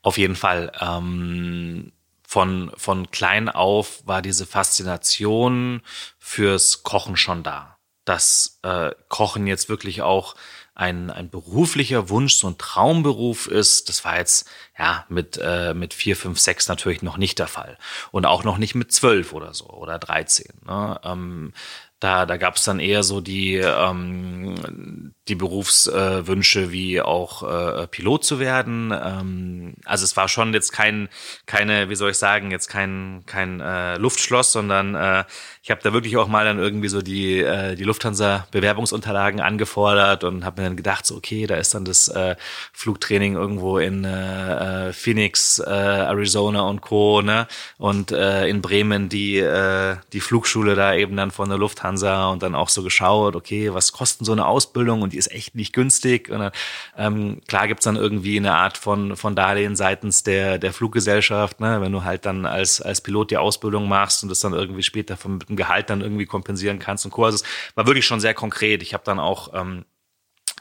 Auf 0.00 0.16
jeden 0.16 0.36
Fall. 0.36 0.72
Ähm 0.80 1.92
von, 2.28 2.72
von 2.76 3.10
klein 3.12 3.48
auf 3.48 4.04
war 4.04 4.20
diese 4.20 4.46
Faszination 4.46 5.80
fürs 6.18 6.82
Kochen 6.82 7.16
schon 7.16 7.44
da 7.44 7.75
dass 8.06 8.58
äh, 8.62 8.92
Kochen 9.08 9.46
jetzt 9.46 9.68
wirklich 9.68 10.00
auch 10.00 10.34
ein, 10.74 11.10
ein 11.10 11.30
beruflicher 11.30 12.08
Wunsch, 12.10 12.34
so 12.34 12.48
ein 12.48 12.58
Traumberuf 12.58 13.46
ist, 13.46 13.88
das 13.88 14.04
war 14.04 14.18
jetzt 14.18 14.48
ja 14.78 15.04
mit, 15.08 15.38
äh, 15.42 15.74
mit 15.74 15.94
vier, 15.94 16.16
fünf, 16.16 16.38
sechs 16.38 16.68
natürlich 16.68 17.02
noch 17.02 17.16
nicht 17.16 17.38
der 17.38 17.48
Fall. 17.48 17.78
Und 18.12 18.26
auch 18.26 18.44
noch 18.44 18.58
nicht 18.58 18.74
mit 18.74 18.92
zwölf 18.92 19.32
oder 19.32 19.54
so 19.54 19.68
oder 19.68 19.98
dreizehn. 19.98 20.52
Ne? 20.66 21.00
Ähm, 21.02 21.52
da, 21.98 22.26
da 22.26 22.36
gab 22.36 22.56
es 22.56 22.64
dann 22.64 22.78
eher 22.78 23.02
so 23.02 23.20
die, 23.22 23.56
ähm, 23.56 25.14
die 25.28 25.34
Berufswünsche 25.34 26.60
äh, 26.60 26.72
wie 26.72 27.00
auch 27.00 27.42
äh, 27.42 27.86
Pilot 27.88 28.24
zu 28.24 28.38
werden. 28.38 28.92
Ähm, 28.92 29.74
also 29.84 30.04
es 30.04 30.16
war 30.16 30.28
schon 30.28 30.54
jetzt 30.54 30.72
kein, 30.72 31.08
keine, 31.46 31.88
wie 31.88 31.96
soll 31.96 32.10
ich 32.10 32.18
sagen, 32.18 32.50
jetzt 32.50 32.68
kein, 32.68 33.24
kein 33.26 33.60
äh, 33.60 33.96
Luftschloss, 33.96 34.52
sondern 34.52 34.94
äh, 34.94 35.24
ich 35.62 35.70
habe 35.72 35.80
da 35.82 35.92
wirklich 35.92 36.16
auch 36.16 36.28
mal 36.28 36.44
dann 36.44 36.60
irgendwie 36.60 36.88
so 36.88 37.02
die, 37.02 37.40
äh, 37.40 37.74
die 37.74 37.82
Lufthansa-Bewerbungsunterlagen 37.82 39.40
angefordert 39.40 40.22
und 40.22 40.44
habe 40.44 40.62
mir 40.62 40.68
dann 40.68 40.76
gedacht, 40.76 41.04
so 41.04 41.16
okay, 41.16 41.48
da 41.48 41.56
ist 41.56 41.74
dann 41.74 41.84
das 41.84 42.06
äh, 42.06 42.36
Flugtraining 42.72 43.34
irgendwo 43.34 43.78
in 43.78 44.04
äh, 44.04 44.88
äh, 44.88 44.92
Phoenix, 44.92 45.58
äh, 45.58 45.70
Arizona 45.70 46.62
und 46.62 46.82
Co. 46.82 47.20
Ne? 47.20 47.48
Und 47.78 48.12
äh, 48.12 48.46
in 48.46 48.62
Bremen 48.62 49.08
die, 49.08 49.38
äh, 49.38 49.96
die 50.12 50.20
Flugschule 50.20 50.76
da 50.76 50.94
eben 50.94 51.16
dann 51.16 51.32
von 51.32 51.48
der 51.48 51.58
Lufthansa 51.58 52.28
und 52.28 52.44
dann 52.44 52.54
auch 52.54 52.68
so 52.68 52.84
geschaut, 52.84 53.34
okay, 53.34 53.74
was 53.74 53.90
kosten 53.90 54.24
so 54.24 54.30
eine 54.30 54.46
Ausbildung 54.46 55.02
und 55.02 55.15
die 55.16 55.18
ist 55.18 55.32
echt 55.32 55.54
nicht 55.54 55.72
günstig. 55.72 56.28
Und 56.28 56.40
dann, 56.40 56.52
ähm, 56.96 57.40
klar 57.48 57.68
gibt's 57.68 57.84
dann 57.84 57.96
irgendwie 57.96 58.36
eine 58.36 58.54
Art 58.54 58.76
von, 58.76 59.16
von 59.16 59.34
Darlehen 59.34 59.74
seitens 59.76 60.22
der, 60.22 60.58
der 60.58 60.72
Fluggesellschaft, 60.72 61.58
ne? 61.60 61.80
wenn 61.80 61.92
du 61.92 62.04
halt 62.04 62.26
dann 62.26 62.44
als, 62.44 62.82
als 62.82 63.00
Pilot 63.00 63.30
die 63.30 63.38
Ausbildung 63.38 63.88
machst 63.88 64.22
und 64.22 64.28
das 64.28 64.40
dann 64.40 64.52
irgendwie 64.52 64.82
später 64.82 65.16
von 65.16 65.38
Gehalt 65.48 65.88
dann 65.88 66.02
irgendwie 66.02 66.26
kompensieren 66.26 66.78
kannst 66.78 67.06
und 67.06 67.12
Co. 67.12 67.24
Also 67.24 67.44
war 67.74 67.86
wirklich 67.86 68.06
schon 68.06 68.20
sehr 68.20 68.34
konkret. 68.34 68.82
Ich 68.82 68.92
habe 68.92 69.04
dann 69.04 69.18
auch 69.18 69.54
ähm, 69.54 69.86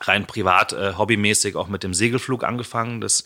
rein 0.01 0.25
privat, 0.25 0.73
äh, 0.73 0.93
hobbymäßig 0.97 1.55
auch 1.55 1.67
mit 1.67 1.83
dem 1.83 1.93
Segelflug 1.93 2.43
angefangen. 2.43 3.01
Das, 3.01 3.23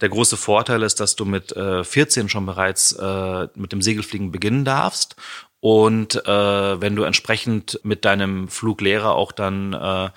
der 0.00 0.08
große 0.08 0.36
Vorteil 0.36 0.82
ist, 0.82 0.98
dass 0.98 1.14
du 1.16 1.24
mit 1.24 1.52
äh, 1.52 1.84
14 1.84 2.28
schon 2.28 2.46
bereits 2.46 2.92
äh, 2.92 3.48
mit 3.54 3.72
dem 3.72 3.82
Segelfliegen 3.82 4.32
beginnen 4.32 4.64
darfst. 4.64 5.16
Und 5.60 6.26
äh, 6.26 6.80
wenn 6.80 6.96
du 6.96 7.04
entsprechend 7.04 7.78
mit 7.84 8.04
deinem 8.04 8.48
Fluglehrer 8.48 9.12
auch 9.12 9.30
dann 9.30 9.72
äh, 9.72 10.10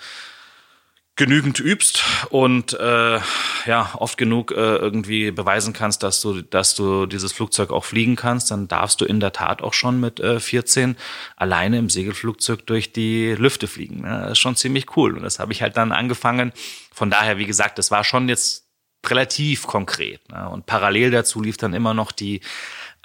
genügend 1.16 1.60
übst 1.60 2.04
und 2.28 2.74
äh, 2.74 3.18
ja 3.64 3.90
oft 3.94 4.18
genug 4.18 4.52
äh, 4.52 4.76
irgendwie 4.76 5.30
beweisen 5.30 5.72
kannst, 5.72 6.02
dass 6.02 6.20
du 6.20 6.42
dass 6.42 6.74
du 6.74 7.06
dieses 7.06 7.32
Flugzeug 7.32 7.70
auch 7.70 7.84
fliegen 7.84 8.16
kannst, 8.16 8.50
dann 8.50 8.68
darfst 8.68 9.00
du 9.00 9.06
in 9.06 9.18
der 9.18 9.32
Tat 9.32 9.62
auch 9.62 9.72
schon 9.72 9.98
mit 9.98 10.20
äh, 10.20 10.38
14 10.38 10.96
alleine 11.36 11.78
im 11.78 11.88
Segelflugzeug 11.88 12.66
durch 12.66 12.92
die 12.92 13.32
Lüfte 13.32 13.66
fliegen. 13.66 14.02
Ne? 14.02 14.20
Das 14.24 14.32
ist 14.32 14.38
schon 14.38 14.56
ziemlich 14.56 14.94
cool 14.96 15.16
und 15.16 15.22
das 15.22 15.38
habe 15.38 15.52
ich 15.52 15.62
halt 15.62 15.78
dann 15.78 15.90
angefangen. 15.90 16.52
Von 16.92 17.10
daher, 17.10 17.38
wie 17.38 17.46
gesagt, 17.46 17.78
das 17.78 17.90
war 17.90 18.04
schon 18.04 18.28
jetzt 18.28 18.66
relativ 19.06 19.66
konkret 19.66 20.20
ne? 20.30 20.50
und 20.50 20.66
parallel 20.66 21.10
dazu 21.10 21.40
lief 21.40 21.56
dann 21.56 21.72
immer 21.72 21.94
noch 21.94 22.12
die 22.12 22.42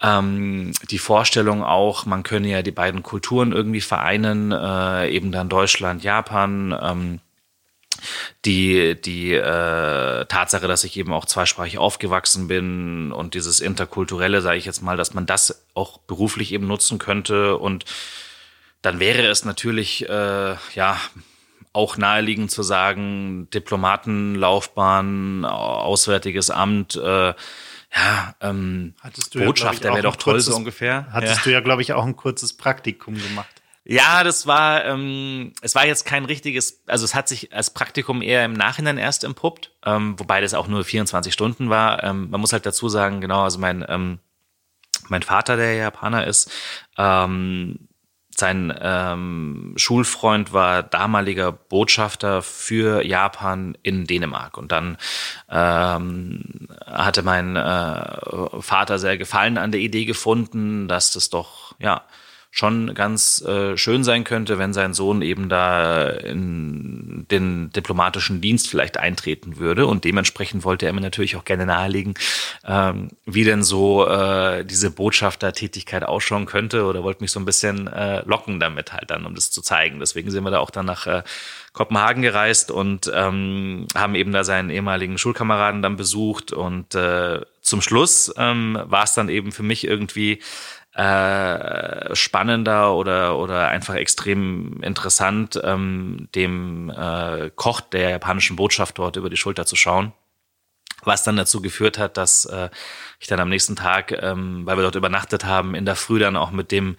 ähm, 0.01 0.73
die 0.89 0.97
Vorstellung 0.97 1.63
auch, 1.63 2.05
man 2.05 2.23
könne 2.23 2.49
ja 2.49 2.61
die 2.61 2.71
beiden 2.71 3.03
Kulturen 3.03 3.53
irgendwie 3.53 3.81
vereinen, 3.81 4.51
äh, 4.51 5.09
eben 5.09 5.31
dann 5.31 5.47
Deutschland, 5.47 6.03
Japan. 6.03 6.77
Ähm, 6.81 7.19
die 8.45 8.99
die 8.99 9.33
äh, 9.33 10.25
Tatsache, 10.25 10.67
dass 10.67 10.83
ich 10.83 10.97
eben 10.97 11.13
auch 11.13 11.25
zweisprachig 11.25 11.77
aufgewachsen 11.77 12.47
bin 12.47 13.11
und 13.11 13.33
dieses 13.33 13.59
interkulturelle, 13.59 14.41
sage 14.41 14.57
ich 14.57 14.65
jetzt 14.65 14.81
mal, 14.81 14.97
dass 14.97 15.13
man 15.13 15.25
das 15.25 15.65
auch 15.73 15.97
beruflich 15.99 16.53
eben 16.53 16.67
nutzen 16.67 16.99
könnte 16.99 17.57
und 17.57 17.85
dann 18.81 18.99
wäre 18.99 19.27
es 19.27 19.45
natürlich 19.45 20.09
äh, 20.09 20.55
ja 20.73 20.97
auch 21.73 21.97
naheliegend 21.97 22.51
zu 22.51 22.63
sagen, 22.63 23.49
Diplomatenlaufbahn, 23.51 25.45
Auswärtiges 25.45 26.49
Amt, 26.49 26.95
äh, 26.95 27.33
ja, 27.93 28.35
ähm, 28.39 28.93
Botschafter 29.33 29.89
ja, 29.89 29.95
wäre 29.95 30.03
doch 30.03 30.15
toll 30.15 30.35
kurzes, 30.35 30.53
so 30.53 30.57
ungefähr. 30.57 31.07
Hattest 31.11 31.37
ja. 31.37 31.43
du 31.43 31.51
ja, 31.51 31.59
glaube 31.59 31.81
ich, 31.81 31.93
auch 31.93 32.05
ein 32.05 32.15
kurzes 32.15 32.53
Praktikum 32.53 33.15
gemacht. 33.15 33.60
Ja, 33.83 34.23
das 34.23 34.45
war, 34.45 34.85
ähm, 34.85 35.53
es 35.61 35.73
war 35.73 35.87
jetzt 35.87 36.05
kein 36.05 36.25
richtiges, 36.25 36.83
also 36.85 37.03
es 37.03 37.15
hat 37.15 37.27
sich 37.27 37.51
als 37.53 37.71
Praktikum 37.71 38.21
eher 38.21 38.45
im 38.45 38.53
Nachhinein 38.53 38.99
erst 38.99 39.23
empuppt, 39.23 39.71
ähm, 39.85 40.19
wobei 40.19 40.39
das 40.39 40.53
auch 40.53 40.67
nur 40.67 40.83
24 40.83 41.33
Stunden 41.33 41.69
war. 41.69 42.03
Ähm, 42.03 42.29
man 42.29 42.39
muss 42.39 42.53
halt 42.53 42.65
dazu 42.65 42.89
sagen, 42.89 43.21
genau, 43.21 43.43
also 43.43 43.57
mein, 43.57 43.83
ähm, 43.87 44.19
mein 45.09 45.23
Vater, 45.23 45.57
der 45.57 45.73
Japaner 45.73 46.27
ist, 46.27 46.51
ähm, 46.97 47.87
sein 48.41 48.73
ähm, 48.81 49.73
Schulfreund 49.77 50.53
war 50.53 50.83
damaliger 50.83 51.51
Botschafter 51.51 52.41
für 52.41 53.05
Japan 53.05 53.77
in 53.83 54.05
Dänemark. 54.05 54.57
Und 54.57 54.71
dann 54.71 54.97
ähm, 55.49 56.67
hatte 56.85 57.23
mein 57.23 57.55
äh, 57.55 58.61
Vater 58.61 58.99
sehr 58.99 59.17
Gefallen 59.17 59.57
an 59.57 59.71
der 59.71 59.81
Idee 59.81 60.05
gefunden, 60.05 60.87
dass 60.87 61.11
das 61.11 61.29
doch, 61.29 61.75
ja, 61.79 62.03
schon 62.53 62.93
ganz 62.93 63.41
äh, 63.41 63.77
schön 63.77 64.03
sein 64.03 64.25
könnte, 64.25 64.59
wenn 64.59 64.73
sein 64.73 64.93
Sohn 64.93 65.21
eben 65.21 65.47
da 65.47 66.05
in 66.09 67.25
den 67.31 67.71
diplomatischen 67.71 68.41
Dienst 68.41 68.69
vielleicht 68.69 68.97
eintreten 68.97 69.57
würde. 69.57 69.87
Und 69.87 70.03
dementsprechend 70.03 70.65
wollte 70.65 70.85
er 70.85 70.91
mir 70.91 70.99
natürlich 70.99 71.37
auch 71.37 71.45
gerne 71.45 71.65
nahelegen, 71.65 72.13
ähm, 72.65 73.07
wie 73.25 73.45
denn 73.45 73.63
so 73.63 74.05
äh, 74.05 74.65
diese 74.65 74.91
Botschaftertätigkeit 74.91 76.03
ausschauen 76.03 76.45
könnte 76.45 76.83
oder 76.83 77.03
wollte 77.03 77.23
mich 77.23 77.31
so 77.31 77.39
ein 77.39 77.45
bisschen 77.45 77.87
äh, 77.87 78.21
locken 78.25 78.59
damit 78.59 78.91
halt 78.91 79.09
dann, 79.11 79.25
um 79.25 79.33
das 79.33 79.49
zu 79.49 79.61
zeigen. 79.61 79.99
Deswegen 80.01 80.29
sind 80.29 80.43
wir 80.43 80.51
da 80.51 80.59
auch 80.59 80.71
dann 80.71 80.85
nach 80.85 81.07
äh, 81.07 81.23
Kopenhagen 81.71 82.21
gereist 82.21 82.69
und 82.69 83.09
ähm, 83.15 83.87
haben 83.95 84.15
eben 84.15 84.33
da 84.33 84.43
seinen 84.43 84.69
ehemaligen 84.69 85.17
Schulkameraden 85.17 85.81
dann 85.81 85.95
besucht 85.95 86.51
und 86.51 86.95
äh, 86.95 87.39
zum 87.61 87.81
Schluss 87.81 88.33
ähm, 88.37 88.77
war 88.83 89.03
es 89.03 89.13
dann 89.13 89.29
eben 89.29 89.51
für 89.53 89.63
mich 89.63 89.87
irgendwie 89.87 90.39
äh, 90.93 92.13
spannender 92.15 92.93
oder 92.95 93.37
oder 93.37 93.69
einfach 93.69 93.95
extrem 93.95 94.83
interessant, 94.83 95.59
ähm, 95.63 96.27
dem 96.35 96.89
äh, 96.89 97.49
Koch 97.55 97.81
der 97.81 98.09
japanischen 98.09 98.57
Botschaft 98.57 98.97
dort 98.97 99.15
über 99.15 99.29
die 99.29 99.37
Schulter 99.37 99.65
zu 99.65 99.75
schauen. 99.75 100.13
Was 101.03 101.23
dann 101.23 101.35
dazu 101.35 101.61
geführt 101.61 101.97
hat, 101.97 102.17
dass 102.17 102.45
äh, 102.45 102.69
ich 103.19 103.27
dann 103.27 103.39
am 103.39 103.49
nächsten 103.49 103.75
Tag, 103.75 104.11
ähm, 104.21 104.65
weil 104.65 104.77
wir 104.77 104.83
dort 104.83 104.95
übernachtet 104.95 105.45
haben, 105.45 105.73
in 105.73 105.85
der 105.85 105.95
Früh 105.95 106.19
dann 106.19 106.35
auch 106.37 106.51
mit 106.51 106.71
dem 106.71 106.95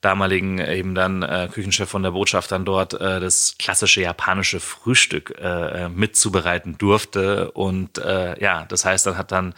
damaligen 0.00 0.58
eben 0.58 0.94
dann 0.94 1.22
äh, 1.22 1.48
Küchenchef 1.52 1.88
von 1.88 2.02
der 2.02 2.12
Botschaft 2.12 2.50
dann 2.50 2.64
dort 2.64 2.94
äh, 2.94 3.20
das 3.20 3.56
klassische 3.58 4.00
japanische 4.00 4.58
Frühstück 4.58 5.34
äh, 5.38 5.90
mitzubereiten 5.90 6.78
durfte. 6.78 7.50
Und 7.50 7.98
äh, 7.98 8.40
ja, 8.42 8.64
das 8.66 8.86
heißt, 8.86 9.06
dann 9.06 9.18
hat 9.18 9.32
dann 9.32 9.54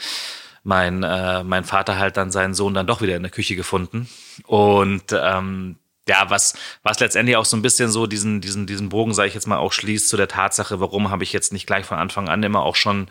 mein, 0.64 1.02
äh, 1.02 1.44
mein 1.44 1.64
Vater 1.64 1.98
halt 1.98 2.16
dann 2.16 2.32
seinen 2.32 2.54
Sohn 2.54 2.74
dann 2.74 2.86
doch 2.86 3.02
wieder 3.02 3.16
in 3.16 3.22
der 3.22 3.30
Küche 3.30 3.54
gefunden. 3.54 4.08
Und 4.46 5.04
ähm, 5.12 5.76
ja, 6.08 6.28
was, 6.28 6.54
was 6.82 7.00
letztendlich 7.00 7.36
auch 7.36 7.44
so 7.44 7.56
ein 7.56 7.62
bisschen 7.62 7.90
so 7.90 8.06
diesen, 8.06 8.40
diesen, 8.40 8.66
diesen 8.66 8.88
Bogen, 8.88 9.14
sage 9.14 9.28
ich 9.28 9.34
jetzt 9.34 9.46
mal, 9.46 9.58
auch 9.58 9.72
schließt 9.72 10.08
zu 10.08 10.16
der 10.16 10.28
Tatsache, 10.28 10.80
warum 10.80 11.10
habe 11.10 11.22
ich 11.22 11.32
jetzt 11.32 11.52
nicht 11.52 11.66
gleich 11.66 11.86
von 11.86 11.98
Anfang 11.98 12.28
an 12.28 12.42
immer 12.42 12.62
auch 12.62 12.76
schon 12.76 13.08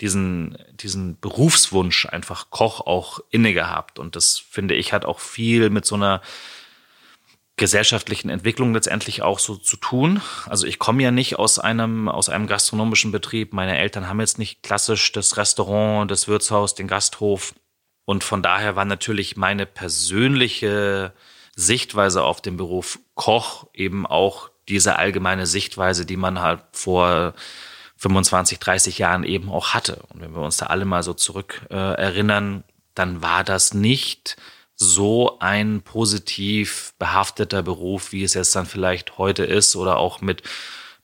diesen, 0.00 0.58
diesen 0.74 1.18
Berufswunsch 1.20 2.06
einfach 2.06 2.50
Koch 2.50 2.80
auch 2.80 3.20
inne 3.30 3.52
gehabt. 3.52 3.98
Und 3.98 4.16
das 4.16 4.38
finde 4.38 4.74
ich 4.74 4.92
hat 4.92 5.04
auch 5.04 5.20
viel 5.20 5.70
mit 5.70 5.86
so 5.86 5.94
einer 5.94 6.20
gesellschaftlichen 7.56 8.28
Entwicklung 8.28 8.74
letztendlich 8.74 9.22
auch 9.22 9.38
so 9.38 9.56
zu 9.56 9.76
tun. 9.76 10.20
Also 10.46 10.66
ich 10.66 10.78
komme 10.78 11.02
ja 11.02 11.10
nicht 11.10 11.38
aus 11.38 11.58
einem, 11.58 12.08
aus 12.08 12.28
einem 12.28 12.46
gastronomischen 12.46 13.12
Betrieb. 13.12 13.54
Meine 13.54 13.78
Eltern 13.78 14.08
haben 14.08 14.20
jetzt 14.20 14.38
nicht 14.38 14.62
klassisch 14.62 15.10
das 15.12 15.36
Restaurant, 15.38 16.10
das 16.10 16.28
Wirtshaus, 16.28 16.74
den 16.74 16.86
Gasthof. 16.86 17.54
Und 18.04 18.24
von 18.24 18.42
daher 18.42 18.76
war 18.76 18.84
natürlich 18.84 19.36
meine 19.36 19.64
persönliche 19.64 21.12
Sichtweise 21.54 22.22
auf 22.22 22.42
den 22.42 22.58
Beruf 22.58 22.98
Koch 23.14 23.66
eben 23.72 24.06
auch 24.06 24.50
diese 24.68 24.96
allgemeine 24.96 25.46
Sichtweise, 25.46 26.04
die 26.04 26.18
man 26.18 26.40
halt 26.40 26.60
vor 26.72 27.34
25, 27.96 28.58
30 28.58 28.98
Jahren 28.98 29.24
eben 29.24 29.50
auch 29.50 29.68
hatte. 29.68 30.02
Und 30.10 30.20
wenn 30.20 30.34
wir 30.34 30.42
uns 30.42 30.58
da 30.58 30.66
alle 30.66 30.84
mal 30.84 31.02
so 31.02 31.14
zurück 31.14 31.62
äh, 31.70 31.74
erinnern, 31.74 32.64
dann 32.94 33.22
war 33.22 33.44
das 33.44 33.72
nicht 33.72 34.36
so 34.76 35.38
ein 35.40 35.80
positiv 35.82 36.92
behafteter 36.98 37.62
Beruf, 37.62 38.12
wie 38.12 38.22
es 38.22 38.34
jetzt 38.34 38.54
dann 38.54 38.66
vielleicht 38.66 39.18
heute 39.18 39.44
ist 39.44 39.74
oder 39.74 39.96
auch 39.96 40.20
mit 40.20 40.42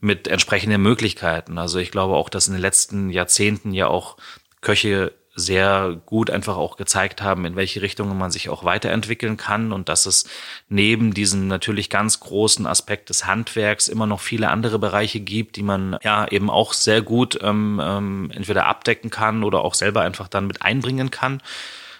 mit 0.03 0.27
entsprechenden 0.27 0.83
Möglichkeiten. 0.83 1.59
Also 1.59 1.79
ich 1.79 1.93
glaube 1.93 2.17
auch, 2.17 2.29
dass 2.29 2.49
in 2.49 2.55
den 2.55 2.61
letzten 2.61 3.09
Jahrzehnten 3.09 3.73
ja 3.73 3.87
auch 3.87 4.17
Köche 4.61 5.13
sehr 5.35 6.01
gut 6.05 6.29
einfach 6.29 6.57
auch 6.57 6.77
gezeigt 6.77 7.23
haben, 7.23 7.47
in 7.47 7.57
welche 7.57 7.81
Richtungen 7.81 8.19
man 8.19 8.31
sich 8.31 8.51
auch 8.51 8.65
weiterentwickeln 8.65 9.37
kann 9.37 9.73
und 9.73 9.89
dass 9.89 10.05
es 10.05 10.29
neben 10.69 11.15
diesem 11.15 11.49
natürlich 11.49 11.89
ganz 11.89 12.21
großen 12.21 12.67
Aspekt 12.67 13.09
des 13.09 13.27
Handwerks 13.27 13.89
immer 13.89 14.07
noch 14.07 14.21
viele 14.21 14.49
andere 14.49 14.79
Bereiche 14.79 15.21
gibt, 15.21 15.57
die 15.57 15.63
man 15.63 15.97
ja 16.03 16.29
eben 16.29 16.51
auch 16.51 16.75
sehr 16.75 17.01
gut 17.01 17.39
ähm, 17.41 17.81
ähm, 17.83 18.31
entweder 18.35 18.67
abdecken 18.67 19.09
kann 19.09 19.43
oder 19.43 19.63
auch 19.65 19.75
selber 19.75 20.03
einfach 20.03 20.29
dann 20.29 20.47
mit 20.47 20.63
einbringen 20.63 21.11
kann. 21.11 21.41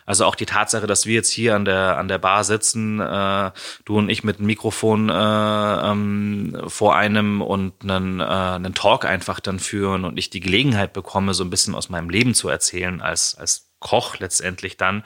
Also 0.05 0.25
auch 0.25 0.35
die 0.35 0.47
Tatsache, 0.47 0.87
dass 0.87 1.07
wir 1.07 1.15
jetzt 1.15 1.31
hier 1.31 1.55
an 1.55 1.65
der 1.65 1.97
an 1.99 2.09
der 2.09 2.19
Bar 2.19 2.45
sitzen, 2.45 3.01
äh, 3.01 3.51
du 3.85 3.99
und 3.99 4.09
ich 4.09 4.25
mit 4.25 4.39
einem 4.39 4.47
Mikrofon 4.47 5.09
äh, 5.09 5.13
ähm, 5.15 6.63
vor 6.67 6.97
einem 6.97 7.41
und 7.41 7.75
einen, 7.83 8.21
äh, 8.21 8.25
einen 8.25 8.75
Talk 8.75 9.05
einfach 9.05 9.41
dann 9.41 9.59
führen 9.59 10.05
und 10.05 10.19
ich 10.19 10.31
die 10.31 10.41
Gelegenheit 10.41 10.93
bekomme, 10.93 11.35
so 11.35 11.45
ein 11.45 11.51
bisschen 11.51 11.75
aus 11.75 11.89
meinem 11.89 12.11
Leben 12.11 12.35
zu 12.35 12.49
erzählen 12.49 13.01
als 13.01 13.37
als 13.37 13.69
Koch 13.79 14.19
letztendlich 14.19 14.77
dann, 14.77 15.03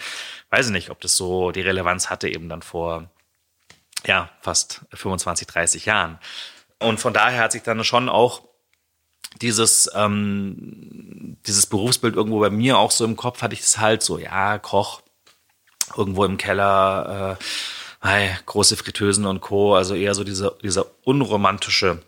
weiß 0.51 0.67
ich 0.67 0.73
nicht, 0.73 0.91
ob 0.91 1.01
das 1.01 1.17
so 1.17 1.51
die 1.51 1.63
Relevanz 1.63 2.11
hatte 2.11 2.29
eben 2.29 2.49
dann 2.49 2.63
vor 2.63 3.11
ja 4.07 4.31
fast 4.41 4.83
25, 4.93 5.47
30 5.47 5.87
Jahren. 5.87 6.19
Und 6.79 7.01
von 7.01 7.15
daher 7.15 7.45
hat 7.45 7.53
sich 7.53 7.63
dann 7.63 7.83
schon 7.85 8.09
auch 8.09 8.43
dieses, 9.41 9.91
ähm, 9.95 11.37
dieses 11.47 11.67
Berufsbild 11.67 12.17
irgendwo 12.17 12.41
bei 12.41 12.51
mir 12.51 12.79
auch 12.79 12.91
so 12.91 13.05
im 13.05 13.17
Kopf 13.17 13.43
hatte 13.43 13.55
ich 13.55 13.61
es 13.61 13.79
halt 13.79 14.03
so, 14.03 14.19
ja, 14.19 14.59
Koch, 14.59 15.03
irgendwo 15.97 16.25
im 16.25 16.37
Keller, 16.37 17.39
äh, 17.41 17.45
hey, 18.07 18.31
große 18.47 18.77
Fritteusen 18.77 19.27
und 19.27 19.41
Co. 19.41 19.75
Also 19.75 19.95
eher 19.95 20.15
so 20.15 20.25
dieser, 20.25 20.53
dieser 20.63 20.87
unromantische 21.05 22.03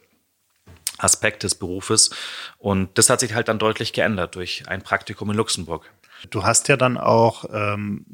Aspekt 0.98 1.42
des 1.42 1.54
Berufes. 1.54 2.10
Und 2.58 2.96
das 2.98 3.10
hat 3.10 3.20
sich 3.20 3.34
halt 3.34 3.48
dann 3.48 3.58
deutlich 3.58 3.92
geändert 3.92 4.34
durch 4.34 4.64
ein 4.68 4.82
Praktikum 4.82 5.30
in 5.30 5.36
Luxemburg. 5.36 5.90
Du 6.30 6.44
hast 6.44 6.68
ja 6.68 6.76
dann 6.76 6.98
auch 6.98 7.44
ähm, 7.52 8.04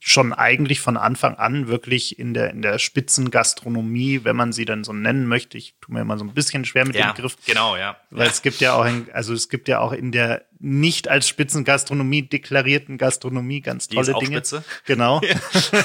schon 0.00 0.32
eigentlich 0.32 0.80
von 0.80 0.96
Anfang 0.96 1.36
an 1.36 1.68
wirklich 1.68 2.18
in 2.18 2.34
der, 2.34 2.50
in 2.50 2.62
der 2.62 2.78
Spitzengastronomie, 2.78 4.24
wenn 4.24 4.36
man 4.36 4.52
sie 4.52 4.64
dann 4.64 4.84
so 4.84 4.92
nennen 4.92 5.26
möchte, 5.26 5.56
ich 5.56 5.74
tue 5.80 5.94
mir 5.94 6.02
immer 6.02 6.18
so 6.18 6.24
ein 6.24 6.34
bisschen 6.34 6.64
schwer 6.64 6.86
mit 6.86 6.96
ja, 6.96 7.06
dem 7.06 7.14
Begriff. 7.14 7.36
Genau, 7.46 7.76
ja. 7.76 7.96
Weil 8.10 8.26
ja. 8.26 8.32
es 8.32 8.42
gibt 8.42 8.60
ja 8.60 8.74
auch, 8.74 8.84
in, 8.84 9.08
also 9.12 9.32
es 9.32 9.48
gibt 9.48 9.68
ja 9.68 9.80
auch 9.80 9.92
in 9.92 10.12
der 10.12 10.44
nicht 10.58 11.08
als 11.08 11.28
Spitzengastronomie 11.28 12.22
deklarierten 12.22 12.98
Gastronomie 12.98 13.60
ganz 13.60 13.88
tolle 13.88 14.04
Die 14.04 14.10
ist 14.10 14.14
auch 14.14 14.20
Dinge. 14.20 14.36
Spitze. 14.36 14.64
Genau. 14.86 15.20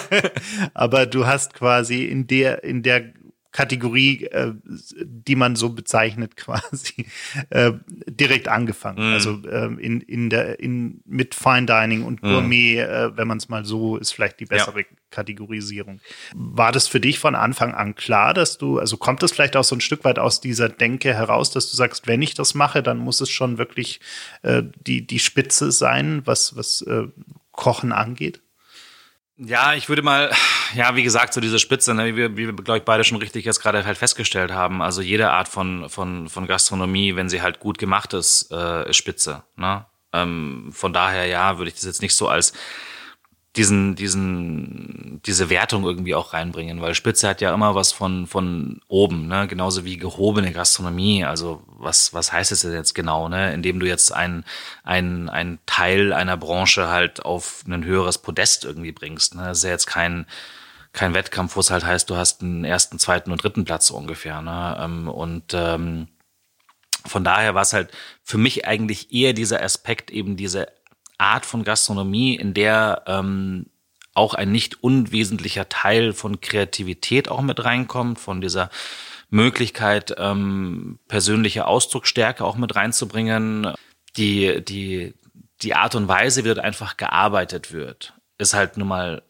Aber 0.74 1.06
du 1.06 1.26
hast 1.26 1.54
quasi 1.54 2.06
in 2.06 2.28
der, 2.28 2.64
in 2.64 2.84
der 2.84 3.14
Kategorie, 3.52 4.26
äh, 4.26 4.54
die 5.04 5.36
man 5.36 5.56
so 5.56 5.70
bezeichnet, 5.70 6.36
quasi 6.38 7.06
äh, 7.50 7.74
direkt 8.08 8.48
angefangen. 8.48 9.08
Mhm. 9.08 9.14
Also 9.14 9.42
äh, 9.48 9.74
in, 9.80 10.02
in 10.02 10.30
der, 10.30 10.60
in, 10.60 11.02
mit 11.06 11.36
Fine 11.36 11.66
Dining 11.66 12.04
und 12.04 12.24
mhm. 12.24 12.28
Gourmet, 12.28 12.80
äh, 12.80 13.18
wenn 13.18 13.28
man 13.28 13.38
es 13.38 13.50
mal 13.50 13.66
so 13.66 13.98
ist, 13.98 14.12
vielleicht 14.12 14.40
die 14.40 14.46
bessere 14.46 14.82
ja. 14.82 14.86
Kategorisierung. 15.10 16.00
War 16.34 16.72
das 16.72 16.88
für 16.88 17.00
dich 17.00 17.20
von 17.20 17.36
Anfang 17.36 17.74
an 17.74 17.96
klar, 17.96 18.34
dass 18.34 18.58
du, 18.58 18.80
also 18.80 18.98
kommt 18.98 19.22
das 19.22 19.32
vielleicht 19.32 19.58
auch 19.58 19.64
so 19.66 19.76
ein 19.76 19.82
Stück 19.82 20.06
weit 20.06 20.20
aus 20.20 20.40
dieser 20.40 20.70
Denke 20.70 21.14
heraus, 21.14 21.52
dass 21.52 21.70
du 21.70 21.76
sagst, 21.76 22.08
wenn 22.08 22.22
ich 22.22 22.34
das 22.34 22.54
mache, 22.54 22.82
dann 22.82 22.98
muss 22.98 23.20
es 23.20 23.30
schon 23.30 23.58
wirklich 23.58 24.00
äh, 24.44 24.64
die, 24.88 25.06
die 25.06 25.20
Spitze 25.20 25.72
sein, 25.72 26.22
was, 26.26 26.56
was 26.56 26.82
äh, 26.84 27.08
Kochen 27.52 27.92
angeht? 27.92 28.41
Ja, 29.38 29.74
ich 29.74 29.90
würde 29.90 30.02
mal, 30.02 30.32
ja, 30.76 30.96
wie 30.96 31.04
gesagt, 31.04 31.34
so 31.34 31.42
diese 31.42 31.60
Spitze, 31.60 31.94
ne, 31.94 32.08
wie 32.08 32.16
wir, 32.16 32.38
wie 32.38 32.48
wir 32.48 32.54
glaube 32.54 32.80
ich, 32.80 32.84
beide 32.86 33.04
schon 33.04 33.18
richtig 33.18 33.46
jetzt 33.46 33.62
gerade 33.62 33.86
halt 33.86 33.98
festgestellt 33.98 34.52
haben. 34.52 34.82
Also 34.82 35.02
jede 35.02 35.32
Art 35.32 35.48
von, 35.48 35.90
von, 35.90 36.30
von 36.30 36.48
Gastronomie, 36.48 37.16
wenn 37.16 37.30
sie 37.30 37.42
halt 37.42 37.60
gut 37.60 37.78
gemacht 37.78 38.14
ist, 38.14 38.52
äh, 38.52 38.90
ist 38.90 38.98
Spitze. 38.98 39.44
Ne? 39.56 39.86
Ähm, 40.14 40.72
von 40.74 40.94
daher, 40.94 41.26
ja, 41.26 41.58
würde 41.58 41.70
ich 41.70 41.76
das 41.76 41.86
jetzt 41.86 42.02
nicht 42.02 42.16
so 42.16 42.28
als 42.28 42.54
diesen, 43.58 43.96
diesen, 43.96 45.22
diese 45.26 45.50
Wertung 45.50 45.84
irgendwie 45.84 46.16
auch 46.16 46.32
reinbringen, 46.32 46.82
weil 46.82 46.96
Spitze 46.96 47.28
hat 47.28 47.42
ja 47.42 47.54
immer 47.54 47.76
was 47.76 47.92
von, 47.92 48.26
von 48.26 48.80
oben, 48.88 49.28
ne? 49.28 49.46
genauso 49.48 49.84
wie 49.84 49.98
gehobene 49.98 50.54
Gastronomie. 50.54 51.26
Also 51.26 51.62
was, 51.68 52.14
was 52.14 52.32
heißt 52.32 52.54
es 52.54 52.64
jetzt 52.64 52.96
genau, 52.96 53.28
ne? 53.28 53.54
Indem 53.54 53.82
du 53.82 53.88
jetzt 53.88 54.14
ein, 54.14 54.46
ein, 54.84 55.30
ein 55.30 55.60
Teil 55.66 56.14
einer 56.14 56.38
Branche 56.38 56.88
halt 56.88 57.26
auf 57.26 57.66
ein 57.68 57.84
höheres 57.84 58.20
Podest 58.20 58.64
irgendwie 58.64 58.94
bringst. 58.94 59.36
Ne? 59.36 59.44
Das 59.44 59.58
ist 59.58 59.64
ja 59.66 59.72
jetzt 59.72 59.88
kein, 59.88 60.26
kein 60.94 61.14
Wettkampf, 61.14 61.58
wo 61.58 61.60
es 61.60 61.72
halt 61.72 61.86
heißt, 61.86 62.10
du 62.10 62.16
hast 62.16 62.42
einen 62.42 62.64
ersten, 62.64 63.00
zweiten 63.00 63.34
und 63.34 63.44
dritten 63.44 63.66
Platz 63.66 63.92
ungefähr. 63.92 64.42
Ne? 64.42 64.78
Ähm, 64.80 65.10
und 65.10 65.54
ähm, 65.54 66.08
von 67.06 67.26
daher 67.26 67.54
war 67.54 67.64
es 67.64 67.74
halt 67.74 67.92
für 68.24 68.38
mich 68.38 68.66
eigentlich 68.66 69.12
eher 69.12 69.34
dieser 69.34 69.62
Aspekt, 69.62 70.10
eben 70.10 70.38
diese 70.38 70.68
Art 71.22 71.46
von 71.46 71.64
Gastronomie, 71.64 72.36
in 72.36 72.54
der 72.54 73.04
ähm, 73.08 73.68
auch 74.14 74.34
ein 74.34 74.52
nicht 74.52 74.84
unwesentlicher 74.84 75.70
Teil 75.70 76.14
von 76.14 76.42
Kreativität 76.42 77.30
auch 77.30 77.42
mit 77.42 77.64
reinkommt, 77.64 78.20
von 78.20 78.42
dieser 78.42 78.70
Möglichkeit, 79.30 80.16
ähm, 80.18 81.00
persönliche 81.08 81.66
Ausdrucksstärke 81.66 82.44
auch 82.44 82.58
mit 82.58 82.76
reinzubringen. 82.76 83.74
Die, 84.18 84.64
die, 84.66 85.14
die 85.62 85.76
Art 85.76 85.96
und 85.96 86.10
Weise, 86.10 86.44
wie 86.44 86.50
dort 86.50 86.60
einfach 86.60 86.98
gearbeitet 86.98 87.72
wird, 87.72 88.14
ist 88.38 88.54
halt 88.54 88.76
nun 88.76 88.90
mal 88.90 89.24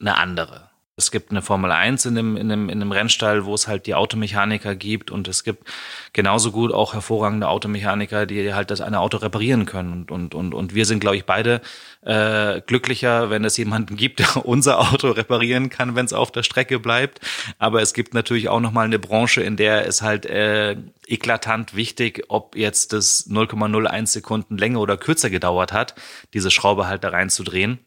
eine 0.00 0.16
andere. 0.16 0.70
Es 0.96 1.10
gibt 1.10 1.32
eine 1.32 1.42
Formel 1.42 1.72
1 1.72 2.06
in 2.06 2.14
dem, 2.14 2.36
in 2.36 2.48
dem, 2.48 2.68
in 2.68 2.78
dem 2.78 2.92
Rennstall, 2.92 3.46
wo 3.46 3.54
es 3.54 3.66
halt 3.66 3.86
die 3.86 3.96
Automechaniker 3.96 4.76
gibt 4.76 5.10
und 5.10 5.26
es 5.26 5.42
gibt 5.42 5.68
genauso 6.12 6.52
gut 6.52 6.72
auch 6.72 6.94
hervorragende 6.94 7.48
Automechaniker, 7.48 8.26
die 8.26 8.54
halt 8.54 8.70
das 8.70 8.80
eine 8.80 9.00
Auto 9.00 9.16
reparieren 9.16 9.66
können. 9.66 9.92
Und, 9.92 10.12
und, 10.12 10.36
und, 10.36 10.54
und 10.54 10.72
wir 10.72 10.86
sind, 10.86 11.00
glaube 11.00 11.16
ich, 11.16 11.24
beide 11.24 11.62
äh, 12.02 12.60
glücklicher, 12.60 13.28
wenn 13.28 13.44
es 13.44 13.56
jemanden 13.56 13.96
gibt, 13.96 14.18
der 14.20 14.46
unser 14.46 14.78
Auto 14.78 15.10
reparieren 15.10 15.68
kann, 15.68 15.96
wenn 15.96 16.06
es 16.06 16.12
auf 16.12 16.30
der 16.30 16.44
Strecke 16.44 16.78
bleibt. 16.78 17.18
Aber 17.58 17.82
es 17.82 17.92
gibt 17.92 18.14
natürlich 18.14 18.48
auch 18.48 18.60
nochmal 18.60 18.84
eine 18.84 19.00
Branche, 19.00 19.42
in 19.42 19.56
der 19.56 19.88
es 19.88 20.00
halt 20.00 20.26
äh, 20.26 20.76
eklatant 21.08 21.74
wichtig, 21.74 22.26
ob 22.28 22.54
jetzt 22.54 22.92
das 22.92 23.28
0,01 23.28 24.06
Sekunden 24.06 24.58
länger 24.58 24.78
oder 24.78 24.96
kürzer 24.96 25.30
gedauert 25.30 25.72
hat, 25.72 25.96
diese 26.34 26.52
Schraube 26.52 26.86
halt 26.86 27.02
da 27.02 27.08
reinzudrehen. 27.08 27.80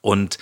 Und 0.00 0.38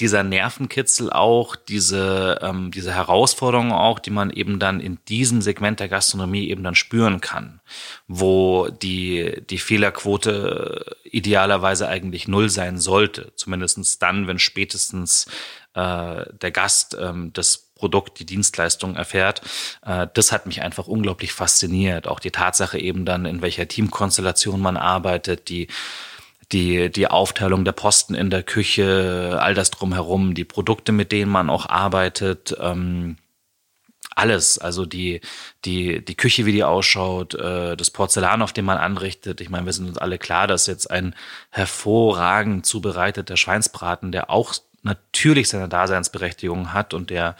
dieser 0.00 0.24
Nervenkitzel 0.24 1.12
auch, 1.12 1.54
diese, 1.54 2.40
ähm, 2.42 2.72
diese 2.72 2.92
Herausforderung 2.92 3.72
auch, 3.72 4.00
die 4.00 4.10
man 4.10 4.30
eben 4.30 4.58
dann 4.58 4.80
in 4.80 4.98
diesem 5.08 5.40
Segment 5.40 5.78
der 5.78 5.88
Gastronomie 5.88 6.48
eben 6.48 6.64
dann 6.64 6.74
spüren 6.74 7.20
kann, 7.20 7.60
wo 8.08 8.68
die, 8.68 9.42
die 9.48 9.58
Fehlerquote 9.58 10.96
idealerweise 11.04 11.86
eigentlich 11.86 12.26
null 12.26 12.50
sein 12.50 12.78
sollte, 12.78 13.32
zumindestens 13.36 14.00
dann, 14.00 14.26
wenn 14.26 14.40
spätestens 14.40 15.26
äh, 15.74 16.24
der 16.40 16.50
Gast 16.50 16.96
ähm, 17.00 17.32
das 17.32 17.70
Produkt, 17.76 18.18
die 18.18 18.26
Dienstleistung 18.26 18.96
erfährt. 18.96 19.42
Äh, 19.84 20.08
das 20.14 20.32
hat 20.32 20.46
mich 20.46 20.62
einfach 20.62 20.88
unglaublich 20.88 21.32
fasziniert. 21.32 22.08
Auch 22.08 22.18
die 22.18 22.30
Tatsache 22.30 22.78
eben 22.78 23.04
dann, 23.04 23.26
in 23.26 23.42
welcher 23.42 23.68
Teamkonstellation 23.68 24.60
man 24.60 24.76
arbeitet, 24.76 25.48
die 25.48 25.68
die, 26.52 26.90
die 26.90 27.08
Aufteilung 27.08 27.64
der 27.64 27.72
Posten 27.72 28.14
in 28.14 28.30
der 28.30 28.42
Küche, 28.42 29.38
all 29.40 29.54
das 29.54 29.70
drumherum, 29.70 30.34
die 30.34 30.44
Produkte, 30.44 30.92
mit 30.92 31.12
denen 31.12 31.30
man 31.30 31.50
auch 31.50 31.66
arbeitet, 31.66 32.56
ähm, 32.60 33.16
alles, 34.16 34.58
also 34.58 34.86
die, 34.86 35.20
die, 35.64 36.04
die 36.04 36.14
Küche, 36.14 36.46
wie 36.46 36.52
die 36.52 36.64
ausschaut, 36.64 37.34
äh, 37.34 37.76
das 37.76 37.90
Porzellan, 37.90 38.42
auf 38.42 38.52
dem 38.52 38.64
man 38.64 38.78
anrichtet. 38.78 39.40
Ich 39.40 39.50
meine, 39.50 39.66
wir 39.66 39.72
sind 39.72 39.88
uns 39.88 39.98
alle 39.98 40.18
klar, 40.18 40.46
dass 40.46 40.66
jetzt 40.66 40.90
ein 40.90 41.14
hervorragend 41.50 42.64
zubereiteter 42.64 43.36
Schweinsbraten, 43.36 44.12
der 44.12 44.30
auch 44.30 44.54
natürlich 44.82 45.48
seine 45.48 45.68
Daseinsberechtigung 45.68 46.72
hat 46.72 46.94
und 46.94 47.10
der 47.10 47.36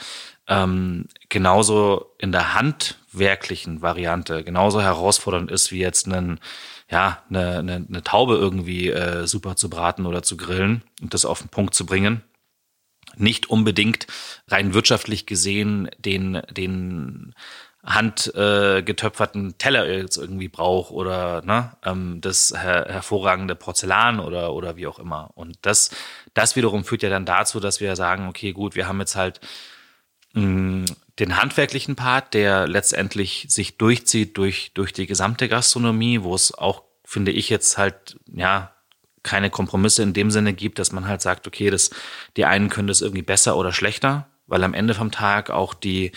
ähm, 0.48 1.06
genauso 1.28 2.14
in 2.18 2.32
der 2.32 2.54
handwerklichen 2.54 3.80
Variante 3.80 4.44
genauso 4.44 4.82
herausfordernd 4.82 5.50
ist 5.50 5.72
wie 5.72 5.78
jetzt 5.78 6.06
ein 6.06 6.38
ja, 6.94 7.24
eine, 7.28 7.58
eine, 7.58 7.86
eine 7.88 8.04
Taube 8.04 8.36
irgendwie 8.36 8.88
äh, 8.88 9.26
super 9.26 9.56
zu 9.56 9.68
braten 9.68 10.06
oder 10.06 10.22
zu 10.22 10.36
grillen 10.36 10.84
und 11.02 11.12
das 11.12 11.24
auf 11.24 11.40
den 11.40 11.48
Punkt 11.48 11.74
zu 11.74 11.86
bringen. 11.86 12.22
Nicht 13.16 13.50
unbedingt 13.50 14.06
rein 14.46 14.74
wirtschaftlich 14.74 15.26
gesehen 15.26 15.90
den, 15.98 16.40
den 16.52 17.34
handgetöpferten 17.84 19.50
äh, 19.50 19.52
Teller 19.54 19.88
jetzt 19.88 20.16
irgendwie 20.16 20.46
braucht 20.46 20.92
oder 20.92 21.42
ne, 21.42 21.76
ähm, 21.84 22.20
das 22.20 22.54
her 22.56 22.86
hervorragende 22.88 23.56
Porzellan 23.56 24.20
oder, 24.20 24.54
oder 24.54 24.76
wie 24.76 24.86
auch 24.86 25.00
immer. 25.00 25.32
Und 25.34 25.58
das, 25.62 25.90
das 26.32 26.54
wiederum 26.54 26.84
führt 26.84 27.02
ja 27.02 27.10
dann 27.10 27.26
dazu, 27.26 27.58
dass 27.58 27.80
wir 27.80 27.96
sagen, 27.96 28.28
okay, 28.28 28.52
gut, 28.52 28.76
wir 28.76 28.86
haben 28.86 29.00
jetzt 29.00 29.16
halt 29.16 29.40
mm, 30.34 30.84
den 31.18 31.36
handwerklichen 31.36 31.96
Part, 31.96 32.34
der 32.34 32.66
letztendlich 32.66 33.46
sich 33.48 33.78
durchzieht 33.78 34.36
durch, 34.36 34.72
durch 34.74 34.92
die 34.92 35.06
gesamte 35.06 35.48
Gastronomie, 35.48 36.22
wo 36.22 36.34
es 36.34 36.54
auch, 36.54 36.83
finde 37.04 37.32
ich, 37.32 37.48
jetzt 37.50 37.78
halt, 37.78 38.18
ja, 38.26 38.72
keine 39.22 39.50
Kompromisse 39.50 40.02
in 40.02 40.12
dem 40.12 40.30
Sinne 40.30 40.52
gibt, 40.52 40.78
dass 40.78 40.92
man 40.92 41.08
halt 41.08 41.22
sagt, 41.22 41.46
okay, 41.46 41.70
das, 41.70 41.90
die 42.36 42.44
einen 42.44 42.68
können 42.68 42.88
das 42.88 43.00
irgendwie 43.00 43.22
besser 43.22 43.56
oder 43.56 43.72
schlechter, 43.72 44.28
weil 44.46 44.62
am 44.64 44.74
Ende 44.74 44.94
vom 44.94 45.10
Tag 45.10 45.50
auch 45.50 45.72
die 45.74 46.12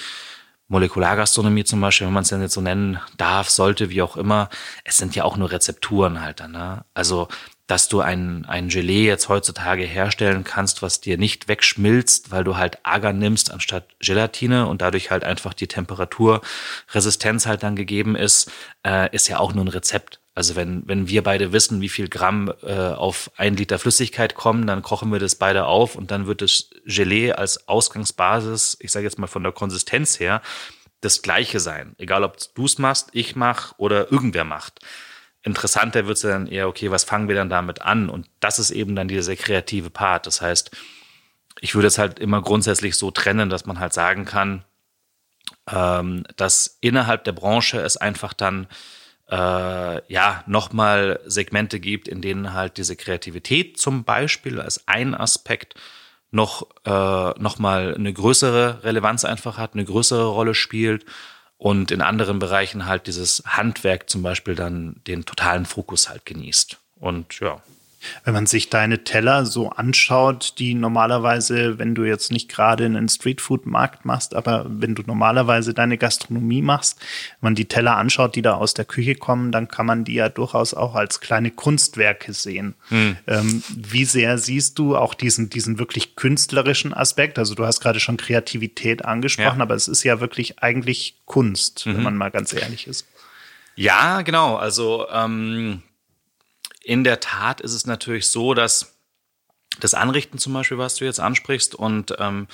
Molekulargastronomie 0.68 1.64
zum 1.64 1.80
Beispiel, 1.80 2.08
wenn 2.08 2.14
man 2.14 2.24
es 2.24 2.30
denn 2.30 2.42
jetzt 2.42 2.54
so 2.54 2.62
nennen 2.62 3.00
darf, 3.16 3.50
sollte, 3.50 3.90
wie 3.90 4.02
auch 4.02 4.18
immer, 4.18 4.50
es 4.84 4.98
sind 4.98 5.16
ja 5.16 5.24
auch 5.24 5.38
nur 5.38 5.52
Rezepturen 5.52 6.22
halt 6.22 6.42
dann, 6.42 6.52
ne? 6.52 6.84
Also 6.94 7.30
dass 7.68 7.90
du 7.90 8.00
ein, 8.00 8.46
ein 8.46 8.70
Gelee 8.70 9.06
jetzt 9.06 9.28
heutzutage 9.28 9.84
herstellen 9.84 10.46
kannst, 10.46 10.82
was 10.82 11.02
dir 11.02 11.18
nicht 11.18 11.50
wegschmilzt, 11.50 12.32
weil 12.32 12.46
du 12.46 12.56
halt 12.56 12.80
Agar 12.84 13.12
nimmst 13.12 13.52
anstatt 13.52 13.90
Gelatine 14.00 14.68
und 14.68 14.82
dadurch 14.82 15.12
halt 15.12 15.26
einfach 15.26 15.54
die 15.54 15.68
Temperaturresistenz 15.68 17.46
halt 17.46 17.64
dann 17.64 17.76
gegeben 17.76 18.16
ist, 18.16 18.50
äh, 18.86 19.14
ist 19.14 19.28
ja 19.28 19.40
auch 19.40 19.54
nur 19.54 19.66
ein 19.66 19.70
Rezept. 19.70 20.22
Also 20.38 20.56
wenn, 20.56 20.88
wenn 20.88 21.08
wir 21.08 21.24
beide 21.24 21.52
wissen, 21.52 21.82
wie 21.82 21.90
viel 21.90 22.10
Gramm 22.10 22.54
äh, 22.62 22.74
auf 22.74 23.32
ein 23.38 23.56
Liter 23.56 23.80
Flüssigkeit 23.80 24.36
kommen, 24.36 24.68
dann 24.68 24.84
kochen 24.84 25.12
wir 25.12 25.18
das 25.18 25.34
beide 25.34 25.66
auf 25.66 25.96
und 25.96 26.12
dann 26.12 26.28
wird 26.28 26.44
das 26.44 26.70
Gelee 26.86 27.32
als 27.32 27.68
Ausgangsbasis, 27.68 28.78
ich 28.80 28.92
sage 28.92 29.06
jetzt 29.06 29.18
mal 29.18 29.26
von 29.26 29.42
der 29.42 29.52
Konsistenz 29.52 30.20
her, 30.20 30.44
das 31.02 31.24
gleiche 31.24 31.60
sein. 31.60 31.96
Egal 31.98 32.24
ob 32.24 32.38
du 32.54 32.66
es 32.66 32.78
machst, 32.78 33.10
ich 33.14 33.36
mach 33.36 33.74
oder 33.80 34.12
irgendwer 34.12 34.44
macht 34.44 34.80
interessanter 35.42 36.06
wird 36.06 36.18
es 36.18 36.24
dann 36.24 36.46
eher, 36.48 36.68
okay, 36.68 36.92
was 36.92 37.06
fangen 37.06 37.30
wir 37.30 37.36
dann 37.36 37.50
damit 37.50 37.82
an? 37.82 38.10
Und 38.10 38.30
das 38.42 38.60
ist 38.60 38.70
eben 38.70 38.96
dann 38.96 39.08
dieser 39.08 39.36
kreative 39.36 39.90
Part. 39.90 40.28
Das 40.28 40.42
heißt, 40.42 40.72
ich 41.62 41.74
würde 41.74 41.88
es 41.88 41.98
halt 41.98 42.20
immer 42.20 42.42
grundsätzlich 42.42 42.96
so 42.96 43.12
trennen, 43.12 43.50
dass 43.50 43.66
man 43.66 43.80
halt 43.80 43.94
sagen 43.94 44.26
kann, 44.26 44.66
ähm, 45.72 46.26
dass 46.36 46.78
innerhalb 46.82 47.24
der 47.24 47.32
Branche 47.32 47.80
es 47.80 47.96
einfach 47.96 48.34
dann 48.34 48.68
äh, 49.30 50.14
ja 50.14 50.44
nochmal 50.48 51.20
Segmente 51.26 51.80
gibt, 51.80 52.08
in 52.08 52.22
denen 52.22 52.54
halt 52.54 52.78
diese 52.78 52.96
Kreativität 52.96 53.80
zum 53.80 54.04
Beispiel 54.04 54.62
als 54.62 54.88
ein 54.88 55.14
Aspekt 55.16 55.76
noch, 56.32 56.68
äh, 56.86 57.40
noch 57.40 57.60
mal 57.60 57.96
eine 57.96 58.14
größere 58.14 58.84
Relevanz 58.84 59.26
einfach 59.26 59.58
hat, 59.58 59.74
eine 59.74 59.86
größere 59.86 60.28
Rolle 60.28 60.54
spielt 60.54 61.06
und 61.58 61.92
in 61.92 62.02
anderen 62.02 62.40
Bereichen 62.40 62.86
halt 62.86 63.08
dieses 63.08 63.44
Handwerk 63.46 64.10
zum 64.10 64.22
Beispiel 64.22 64.56
dann 64.56 65.02
den 65.08 65.26
totalen 65.26 65.66
Fokus 65.66 66.10
halt 66.10 66.26
genießt. 66.26 66.78
Und 66.96 67.40
ja. 67.40 67.62
Wenn 68.24 68.34
man 68.34 68.46
sich 68.46 68.70
deine 68.70 69.04
Teller 69.04 69.46
so 69.46 69.70
anschaut, 69.70 70.54
die 70.60 70.74
normalerweise, 70.74 71.80
wenn 71.80 71.96
du 71.96 72.04
jetzt 72.04 72.32
nicht 72.32 72.50
gerade 72.50 72.86
einen 72.86 73.10
Streetfood-Markt 73.10 74.06
machst, 74.06 74.36
aber 74.36 74.66
wenn 74.68 74.96
du 74.96 75.04
normalerweise 75.06 75.74
deine 75.74 75.98
Gastronomie 75.98 76.62
machst, 76.62 77.00
wenn 77.40 77.48
man 77.48 77.56
die 77.56 77.66
Teller 77.66 77.98
anschaut, 77.98 78.36
die 78.36 78.42
da 78.42 78.56
aus 78.56 78.74
der 78.74 78.86
Küche 78.86 79.16
kommen, 79.16 79.52
dann 79.52 79.68
kann 79.68 79.86
man 79.86 80.04
die 80.04 80.16
ja 80.16 80.30
durchaus 80.30 80.74
auch 80.74 80.96
als 80.96 81.20
kleine 81.20 81.52
Kunstwerke 81.52 82.34
sehen. 82.34 82.76
Hm. 82.90 83.18
Ähm, 83.28 83.64
wie 83.76 84.06
sehr 84.06 84.38
siehst 84.38 84.80
du 84.80 84.96
auch 84.96 85.14
diesen, 85.14 85.50
diesen 85.50 85.80
wirklich 85.80 86.16
künstlerischen 86.16 86.94
Aspekt? 86.94 87.40
Also 87.40 87.56
du 87.56 87.66
hast 87.66 87.80
gerade 87.80 88.00
schon 88.00 88.18
Kreativität 88.18 89.06
angesprochen, 89.06 89.60
ja. 89.60 89.64
aber 89.64 89.76
es 89.76 89.88
ist 89.88 90.04
ja 90.04 90.20
wirklich 90.20 90.60
eigentlich 90.60 91.16
Kunst, 91.26 91.86
mhm. 91.86 91.96
wenn 91.96 92.04
man 92.04 92.18
mal 92.18 92.32
ganz 92.32 92.54
ehrlich 92.54 92.88
ist. 92.88 93.06
Ja, 93.76 94.24
genau. 94.24 94.56
Also 94.56 95.08
ähm, 95.14 95.84
in 96.88 97.04
der 97.04 97.20
Tat 97.20 97.60
ist 97.60 97.74
es 97.74 97.86
natürlich 97.86 98.30
so, 98.30 98.54
dass 98.54 98.98
das 99.80 99.94
Anrichten 99.94 100.38
zum 100.38 100.54
Beispiel, 100.54 100.78
was 100.78 100.96
du 100.96 101.06
jetzt 101.06 101.20
ansprichst, 101.20 101.76
und 101.76 102.16
ähm, 102.18 102.48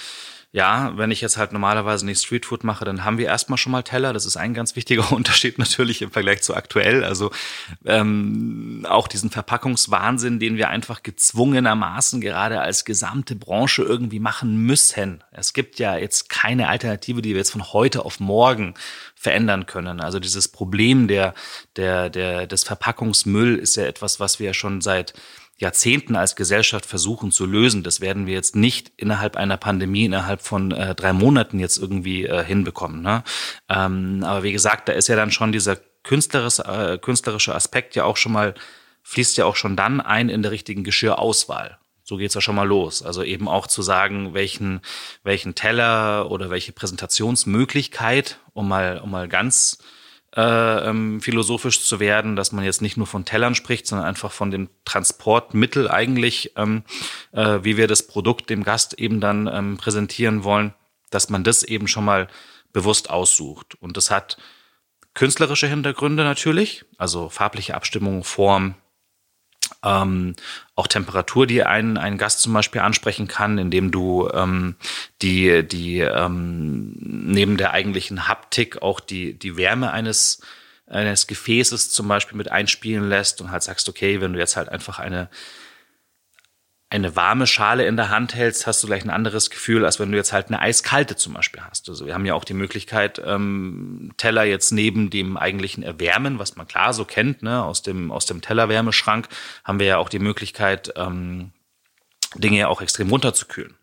ja, 0.51 0.95
wenn 0.97 1.09
ich 1.09 1.19
jetzt 1.19 1.37
halt 1.37 1.51
normalerweise 1.51 2.05
nicht 2.05 2.21
Streetfood 2.21 2.63
mache, 2.63 2.85
dann 2.85 3.03
haben 3.03 3.17
wir 3.17 3.25
erstmal 3.25 3.57
schon 3.57 3.71
mal 3.71 3.81
Teller. 3.81 4.13
Das 4.13 4.27
ist 4.27 4.37
ein 4.37 4.53
ganz 4.53 4.75
wichtiger 4.75 5.11
Unterschied 5.11 5.57
natürlich 5.57 6.03
im 6.03 6.11
Vergleich 6.11 6.43
zu 6.43 6.55
aktuell. 6.55 7.03
Also 7.03 7.31
ähm, 7.85 8.85
auch 8.87 9.07
diesen 9.07 9.31
Verpackungswahnsinn, 9.31 10.39
den 10.39 10.57
wir 10.57 10.69
einfach 10.69 11.01
gezwungenermaßen 11.01 12.21
gerade 12.21 12.61
als 12.61 12.85
gesamte 12.85 13.35
Branche 13.35 13.81
irgendwie 13.81 14.19
machen 14.19 14.57
müssen. 14.57 15.23
Es 15.31 15.53
gibt 15.53 15.79
ja 15.79 15.97
jetzt 15.97 16.29
keine 16.29 16.69
Alternative, 16.69 17.23
die 17.23 17.31
wir 17.31 17.37
jetzt 17.37 17.51
von 17.51 17.73
heute 17.73 18.05
auf 18.05 18.19
morgen 18.19 18.75
verändern 19.23 19.65
können. 19.65 20.01
Also 20.01 20.19
dieses 20.19 20.49
Problem 20.49 21.07
der, 21.07 21.33
der, 21.77 22.09
der, 22.09 22.45
des 22.45 22.63
Verpackungsmüll 22.63 23.55
ist 23.55 23.77
ja 23.77 23.85
etwas, 23.85 24.19
was 24.19 24.39
wir 24.39 24.47
ja 24.47 24.53
schon 24.53 24.81
seit 24.81 25.13
Jahrzehnten 25.57 26.17
als 26.17 26.35
Gesellschaft 26.35 26.85
versuchen 26.85 27.31
zu 27.31 27.45
lösen. 27.45 27.83
Das 27.83 28.01
werden 28.01 28.27
wir 28.27 28.33
jetzt 28.33 28.55
nicht 28.55 28.91
innerhalb 28.97 29.37
einer 29.37 29.55
Pandemie, 29.55 30.05
innerhalb 30.05 30.41
von 30.41 30.71
äh, 30.71 30.93
drei 30.93 31.13
Monaten 31.13 31.57
jetzt 31.57 31.77
irgendwie 31.77 32.25
äh, 32.25 32.43
hinbekommen. 32.43 33.01
Ne? 33.01 33.23
Ähm, 33.69 34.23
aber 34.25 34.43
wie 34.43 34.51
gesagt, 34.51 34.89
da 34.89 34.93
ist 34.93 35.07
ja 35.07 35.15
dann 35.15 35.31
schon 35.31 35.53
dieser 35.53 35.77
künstlerische, 36.03 36.63
äh, 36.65 36.97
künstlerische 36.97 37.55
Aspekt 37.55 37.95
ja 37.95 38.03
auch 38.03 38.17
schon 38.17 38.33
mal, 38.33 38.55
fließt 39.03 39.37
ja 39.37 39.45
auch 39.45 39.55
schon 39.55 39.77
dann 39.77 40.01
ein 40.01 40.27
in 40.27 40.41
der 40.41 40.51
richtigen 40.51 40.83
Geschirrauswahl. 40.83 41.77
So 42.03 42.17
geht's 42.17 42.35
ja 42.35 42.41
schon 42.41 42.55
mal 42.55 42.67
los. 42.67 43.01
Also 43.01 43.23
eben 43.23 43.47
auch 43.47 43.67
zu 43.67 43.81
sagen, 43.81 44.33
welchen, 44.33 44.81
welchen 45.23 45.55
Teller 45.55 46.29
oder 46.29 46.49
welche 46.49 46.73
Präsentationsmöglichkeit, 46.73 48.39
um 48.53 48.67
mal, 48.67 48.99
um 48.99 49.09
mal 49.11 49.27
ganz 49.29 49.77
äh, 50.35 50.89
ähm, 50.89 51.21
philosophisch 51.21 51.83
zu 51.85 51.99
werden, 51.99 52.35
dass 52.35 52.51
man 52.51 52.65
jetzt 52.65 52.81
nicht 52.81 52.97
nur 52.97 53.07
von 53.07 53.23
Tellern 53.23 53.55
spricht, 53.55 53.87
sondern 53.87 54.07
einfach 54.07 54.31
von 54.31 54.51
dem 54.51 54.69
Transportmittel 54.83 55.89
eigentlich, 55.89 56.53
ähm, 56.57 56.83
äh, 57.31 57.59
wie 57.61 57.77
wir 57.77 57.87
das 57.87 58.07
Produkt 58.07 58.49
dem 58.49 58.63
Gast 58.63 58.95
eben 58.95 59.21
dann 59.21 59.47
ähm, 59.47 59.77
präsentieren 59.77 60.43
wollen, 60.43 60.73
dass 61.09 61.29
man 61.29 61.43
das 61.43 61.63
eben 61.63 61.87
schon 61.87 62.05
mal 62.05 62.27
bewusst 62.73 63.09
aussucht. 63.09 63.75
Und 63.75 63.95
das 63.95 64.09
hat 64.11 64.37
künstlerische 65.13 65.67
Hintergründe 65.67 66.23
natürlich, 66.23 66.83
also 66.97 67.29
farbliche 67.29 67.75
Abstimmung, 67.75 68.23
Form, 68.23 68.73
ähm, 69.83 70.35
auch 70.75 70.87
Temperatur, 70.87 71.47
die 71.47 71.63
ein, 71.63 71.97
ein 71.97 72.17
Gast 72.17 72.41
zum 72.41 72.53
Beispiel 72.53 72.81
ansprechen 72.81 73.27
kann, 73.27 73.57
indem 73.57 73.91
du 73.91 74.29
ähm, 74.33 74.75
die, 75.21 75.67
die 75.67 75.99
ähm, 75.99 76.93
neben 76.99 77.57
der 77.57 77.71
eigentlichen 77.71 78.27
Haptik 78.27 78.81
auch 78.81 78.99
die, 78.99 79.33
die 79.33 79.57
Wärme 79.57 79.91
eines, 79.91 80.41
eines 80.87 81.27
Gefäßes 81.27 81.91
zum 81.91 82.07
Beispiel 82.07 82.37
mit 82.37 82.51
einspielen 82.51 83.07
lässt 83.07 83.41
und 83.41 83.51
halt 83.51 83.63
sagst, 83.63 83.89
okay, 83.89 84.21
wenn 84.21 84.33
du 84.33 84.39
jetzt 84.39 84.57
halt 84.57 84.69
einfach 84.69 84.99
eine 84.99 85.29
eine 86.93 87.15
warme 87.15 87.47
Schale 87.47 87.85
in 87.85 87.97
der 87.97 88.09
Hand 88.09 88.35
hältst, 88.35 88.67
hast 88.67 88.83
du 88.83 88.87
gleich 88.87 89.03
ein 89.03 89.09
anderes 89.09 89.49
Gefühl, 89.49 89.83
als 89.83 89.99
wenn 89.99 90.11
du 90.11 90.17
jetzt 90.17 90.31
halt 90.31 90.47
eine 90.47 90.59
eiskalte 90.59 91.15
zum 91.15 91.33
Beispiel 91.33 91.61
hast. 91.61 91.89
Also 91.89 92.05
wir 92.05 92.13
haben 92.13 92.25
ja 92.25 92.35
auch 92.35 92.43
die 92.43 92.53
Möglichkeit, 92.53 93.21
ähm, 93.25 94.11
Teller 94.17 94.43
jetzt 94.43 94.71
neben 94.71 95.09
dem 95.09 95.35
eigentlichen 95.35 95.83
Erwärmen, 95.83 96.37
was 96.37 96.55
man 96.55 96.67
klar 96.67 96.93
so 96.93 97.03
kennt, 97.03 97.41
ne, 97.41 97.63
aus 97.63 97.81
dem, 97.81 98.11
aus 98.11 98.27
dem 98.27 98.41
Tellerwärmeschrank, 98.41 99.27
haben 99.63 99.79
wir 99.79 99.87
ja 99.87 99.97
auch 99.97 100.09
die 100.09 100.19
Möglichkeit, 100.19 100.93
ähm, 100.95 101.51
Dinge 102.35 102.59
ja 102.59 102.67
auch 102.67 102.81
extrem 102.81 103.09
runterzukühlen. 103.09 103.75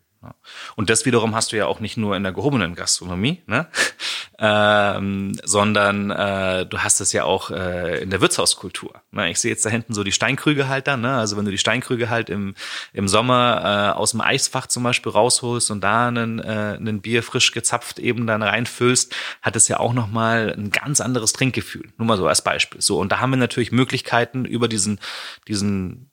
Und 0.75 0.89
das 0.89 1.05
wiederum 1.05 1.35
hast 1.35 1.51
du 1.51 1.57
ja 1.57 1.65
auch 1.65 1.79
nicht 1.79 1.97
nur 1.97 2.15
in 2.15 2.23
der 2.23 2.31
gehobenen 2.31 2.75
Gastronomie, 2.75 3.41
ne? 3.47 3.67
ähm, 4.39 5.37
sondern 5.43 6.11
äh, 6.11 6.65
du 6.65 6.79
hast 6.79 7.01
es 7.01 7.11
ja 7.11 7.23
auch 7.23 7.49
äh, 7.49 8.01
in 8.01 8.09
der 8.09 8.21
Wirtshauskultur. 8.21 9.01
Ne? 9.11 9.31
Ich 9.31 9.39
sehe 9.39 9.51
jetzt 9.51 9.65
da 9.65 9.69
hinten 9.69 9.93
so 9.93 10.03
die 10.03 10.11
Steinkrüge 10.11 10.67
halt 10.67 10.87
dann. 10.87 11.01
Ne? 11.01 11.15
Also 11.15 11.37
wenn 11.37 11.45
du 11.45 11.51
die 11.51 11.57
Steinkrüge 11.57 12.09
halt 12.09 12.29
im, 12.29 12.55
im 12.93 13.07
Sommer 13.07 13.93
äh, 13.95 13.97
aus 13.97 14.11
dem 14.11 14.21
Eisfach 14.21 14.67
zum 14.67 14.83
Beispiel 14.83 15.11
rausholst 15.11 15.71
und 15.71 15.81
da 15.81 16.07
einen, 16.07 16.39
äh, 16.39 16.77
einen 16.77 17.01
Bier 17.01 17.23
frisch 17.23 17.51
gezapft 17.51 17.99
eben 17.99 18.27
dann 18.27 18.43
reinfüllst, 18.43 19.15
hat 19.41 19.55
es 19.55 19.67
ja 19.67 19.79
auch 19.79 19.93
nochmal 19.93 20.53
ein 20.57 20.71
ganz 20.71 21.01
anderes 21.01 21.33
Trinkgefühl. 21.33 21.89
Nur 21.97 22.07
mal 22.07 22.17
so 22.17 22.27
als 22.27 22.43
Beispiel. 22.43 22.81
So, 22.81 22.99
und 22.99 23.11
da 23.11 23.19
haben 23.19 23.31
wir 23.31 23.37
natürlich 23.37 23.71
Möglichkeiten 23.71 24.45
über 24.45 24.67
diesen, 24.67 24.99
diesen 25.47 26.10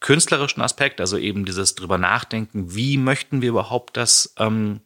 künstlerischen 0.00 0.62
Aspekt, 0.62 1.00
also 1.00 1.16
eben 1.16 1.44
dieses 1.44 1.74
drüber 1.74 1.98
nachdenken, 1.98 2.74
wie 2.74 2.98
möchten 2.98 3.42
wir 3.42 3.48
überhaupt 3.50 3.96
das, 3.96 4.34
ähm, 4.38 4.80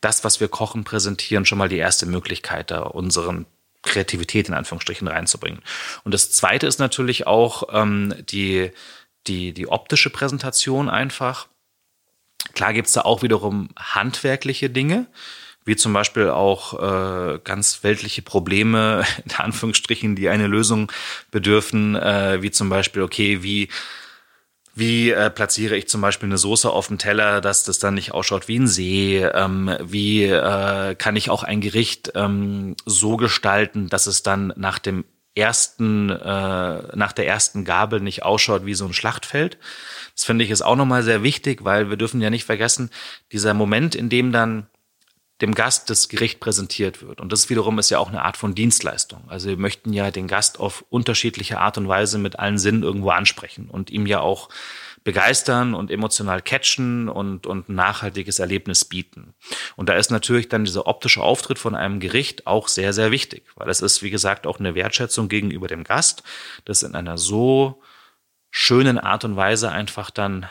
das, 0.00 0.24
was 0.24 0.40
wir 0.40 0.48
kochen, 0.48 0.84
präsentieren, 0.84 1.44
schon 1.44 1.58
mal 1.58 1.68
die 1.68 1.78
erste 1.78 2.06
Möglichkeit, 2.06 2.70
da 2.70 2.80
unseren 2.80 3.46
Kreativität 3.82 4.48
in 4.48 4.54
Anführungsstrichen 4.54 5.08
reinzubringen. 5.08 5.62
Und 6.04 6.12
das 6.12 6.32
zweite 6.32 6.66
ist 6.66 6.78
natürlich 6.78 7.26
auch 7.26 7.62
ähm, 7.72 8.14
die, 8.28 8.70
die, 9.26 9.52
die 9.52 9.68
optische 9.68 10.10
Präsentation 10.10 10.88
einfach. 10.88 11.46
Klar 12.54 12.72
gibt's 12.74 12.92
da 12.92 13.02
auch 13.02 13.22
wiederum 13.22 13.70
handwerkliche 13.78 14.68
Dinge, 14.68 15.06
wie 15.64 15.76
zum 15.76 15.92
Beispiel 15.92 16.30
auch 16.30 16.74
äh, 16.74 17.38
ganz 17.42 17.82
weltliche 17.82 18.22
Probleme, 18.22 19.04
in 19.24 19.36
Anführungsstrichen, 19.36 20.16
die 20.16 20.28
eine 20.28 20.48
Lösung 20.48 20.90
bedürfen, 21.30 21.94
äh, 21.94 22.42
wie 22.42 22.50
zum 22.50 22.68
Beispiel, 22.68 23.02
okay, 23.02 23.42
wie 23.42 23.68
wie 24.76 25.10
äh, 25.10 25.30
platziere 25.30 25.74
ich 25.74 25.88
zum 25.88 26.02
Beispiel 26.02 26.28
eine 26.28 26.36
Soße 26.36 26.68
auf 26.68 26.88
dem 26.88 26.98
Teller, 26.98 27.40
dass 27.40 27.64
das 27.64 27.78
dann 27.78 27.94
nicht 27.94 28.12
ausschaut 28.12 28.46
wie 28.46 28.58
ein 28.58 28.68
See? 28.68 29.24
Ähm, 29.24 29.74
wie 29.82 30.24
äh, 30.24 30.94
kann 30.94 31.16
ich 31.16 31.30
auch 31.30 31.42
ein 31.42 31.62
Gericht 31.62 32.12
ähm, 32.14 32.76
so 32.84 33.16
gestalten, 33.16 33.88
dass 33.88 34.06
es 34.06 34.22
dann 34.22 34.52
nach 34.56 34.78
dem 34.78 35.06
ersten, 35.34 36.10
äh, 36.10 36.96
nach 36.96 37.12
der 37.12 37.26
ersten 37.26 37.64
Gabel 37.64 38.00
nicht 38.00 38.22
ausschaut 38.22 38.66
wie 38.66 38.74
so 38.74 38.84
ein 38.84 38.92
Schlachtfeld? 38.92 39.56
Das 40.14 40.24
finde 40.24 40.44
ich 40.44 40.50
ist 40.50 40.60
auch 40.60 40.76
nochmal 40.76 41.02
sehr 41.02 41.22
wichtig, 41.22 41.64
weil 41.64 41.88
wir 41.88 41.96
dürfen 41.96 42.20
ja 42.20 42.28
nicht 42.28 42.44
vergessen, 42.44 42.90
dieser 43.32 43.54
Moment, 43.54 43.94
in 43.94 44.10
dem 44.10 44.30
dann 44.30 44.66
dem 45.40 45.54
Gast 45.54 45.90
das 45.90 46.08
Gericht 46.08 46.40
präsentiert 46.40 47.02
wird. 47.02 47.20
Und 47.20 47.30
das 47.30 47.50
wiederum 47.50 47.78
ist 47.78 47.90
ja 47.90 47.98
auch 47.98 48.08
eine 48.08 48.22
Art 48.22 48.36
von 48.36 48.54
Dienstleistung. 48.54 49.24
Also 49.28 49.48
wir 49.48 49.58
möchten 49.58 49.92
ja 49.92 50.10
den 50.10 50.28
Gast 50.28 50.58
auf 50.58 50.84
unterschiedliche 50.88 51.58
Art 51.58 51.76
und 51.76 51.88
Weise 51.88 52.18
mit 52.18 52.38
allen 52.38 52.58
Sinnen 52.58 52.82
irgendwo 52.82 53.10
ansprechen 53.10 53.68
und 53.68 53.90
ihm 53.90 54.06
ja 54.06 54.20
auch 54.20 54.48
begeistern 55.04 55.74
und 55.74 55.90
emotional 55.90 56.42
catchen 56.42 57.08
und, 57.08 57.46
und 57.46 57.68
ein 57.68 57.74
nachhaltiges 57.76 58.40
Erlebnis 58.40 58.84
bieten. 58.84 59.34
Und 59.76 59.88
da 59.88 59.94
ist 59.94 60.10
natürlich 60.10 60.48
dann 60.48 60.64
dieser 60.64 60.86
optische 60.86 61.22
Auftritt 61.22 61.60
von 61.60 61.76
einem 61.76 62.00
Gericht 62.00 62.46
auch 62.46 62.66
sehr, 62.66 62.92
sehr 62.92 63.12
wichtig, 63.12 63.46
weil 63.54 63.68
es 63.68 63.82
ist, 63.82 64.02
wie 64.02 64.10
gesagt, 64.10 64.48
auch 64.48 64.58
eine 64.58 64.74
Wertschätzung 64.74 65.28
gegenüber 65.28 65.68
dem 65.68 65.84
Gast, 65.84 66.24
das 66.64 66.82
in 66.82 66.96
einer 66.96 67.18
so 67.18 67.80
schönen 68.50 68.98
Art 68.98 69.24
und 69.24 69.36
Weise 69.36 69.70
einfach 69.70 70.10
dann 70.10 70.46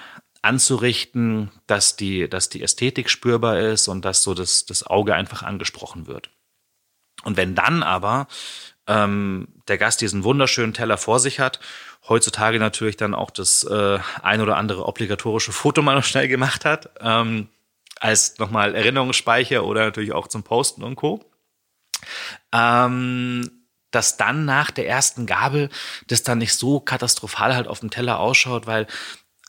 anzurichten, 0.46 1.52
dass 1.68 1.96
die, 1.96 2.30
dass 2.30 2.50
die 2.50 2.62
Ästhetik 2.62 3.10
spürbar 3.10 3.60
ist 3.60 3.88
und 3.88 4.06
dass 4.06 4.24
so 4.24 4.34
das, 4.34 4.66
das 4.66 4.86
Auge 4.86 5.16
einfach 5.16 5.44
angesprochen 5.44 6.08
wird. 6.08 6.30
Und 7.24 7.38
wenn 7.38 7.56
dann 7.56 7.84
aber 7.84 8.28
ähm, 8.88 9.48
der 9.68 9.78
Gast 9.78 10.02
diesen 10.02 10.24
wunderschönen 10.24 10.74
Teller 10.74 10.98
vor 10.98 11.20
sich 11.20 11.40
hat, 11.40 11.60
heutzutage 12.08 12.60
natürlich 12.60 12.98
dann 12.98 13.16
auch 13.16 13.32
das 13.32 13.64
äh, 13.64 14.00
ein 14.22 14.42
oder 14.42 14.58
andere 14.58 14.86
obligatorische 14.86 15.52
Foto 15.52 15.82
mal 15.82 15.96
noch 15.96 16.04
schnell 16.04 16.28
gemacht 16.28 16.66
hat, 16.66 16.92
ähm, 17.00 17.50
als 18.00 18.38
nochmal 18.38 18.76
Erinnerungsspeicher 18.76 19.64
oder 19.64 19.86
natürlich 19.86 20.14
auch 20.14 20.28
zum 20.28 20.44
Posten 20.44 20.84
und 20.84 20.96
Co. 20.96 21.26
Ähm, 22.52 23.50
dass 23.90 24.18
dann 24.18 24.46
nach 24.46 24.72
der 24.72 24.88
ersten 24.88 25.26
Gabel 25.26 25.70
das 26.08 26.22
dann 26.22 26.38
nicht 26.38 26.54
so 26.54 26.82
katastrophal 26.82 27.56
halt 27.56 27.68
auf 27.68 27.80
dem 27.80 27.90
Teller 27.90 28.20
ausschaut, 28.20 28.68
weil 28.68 28.88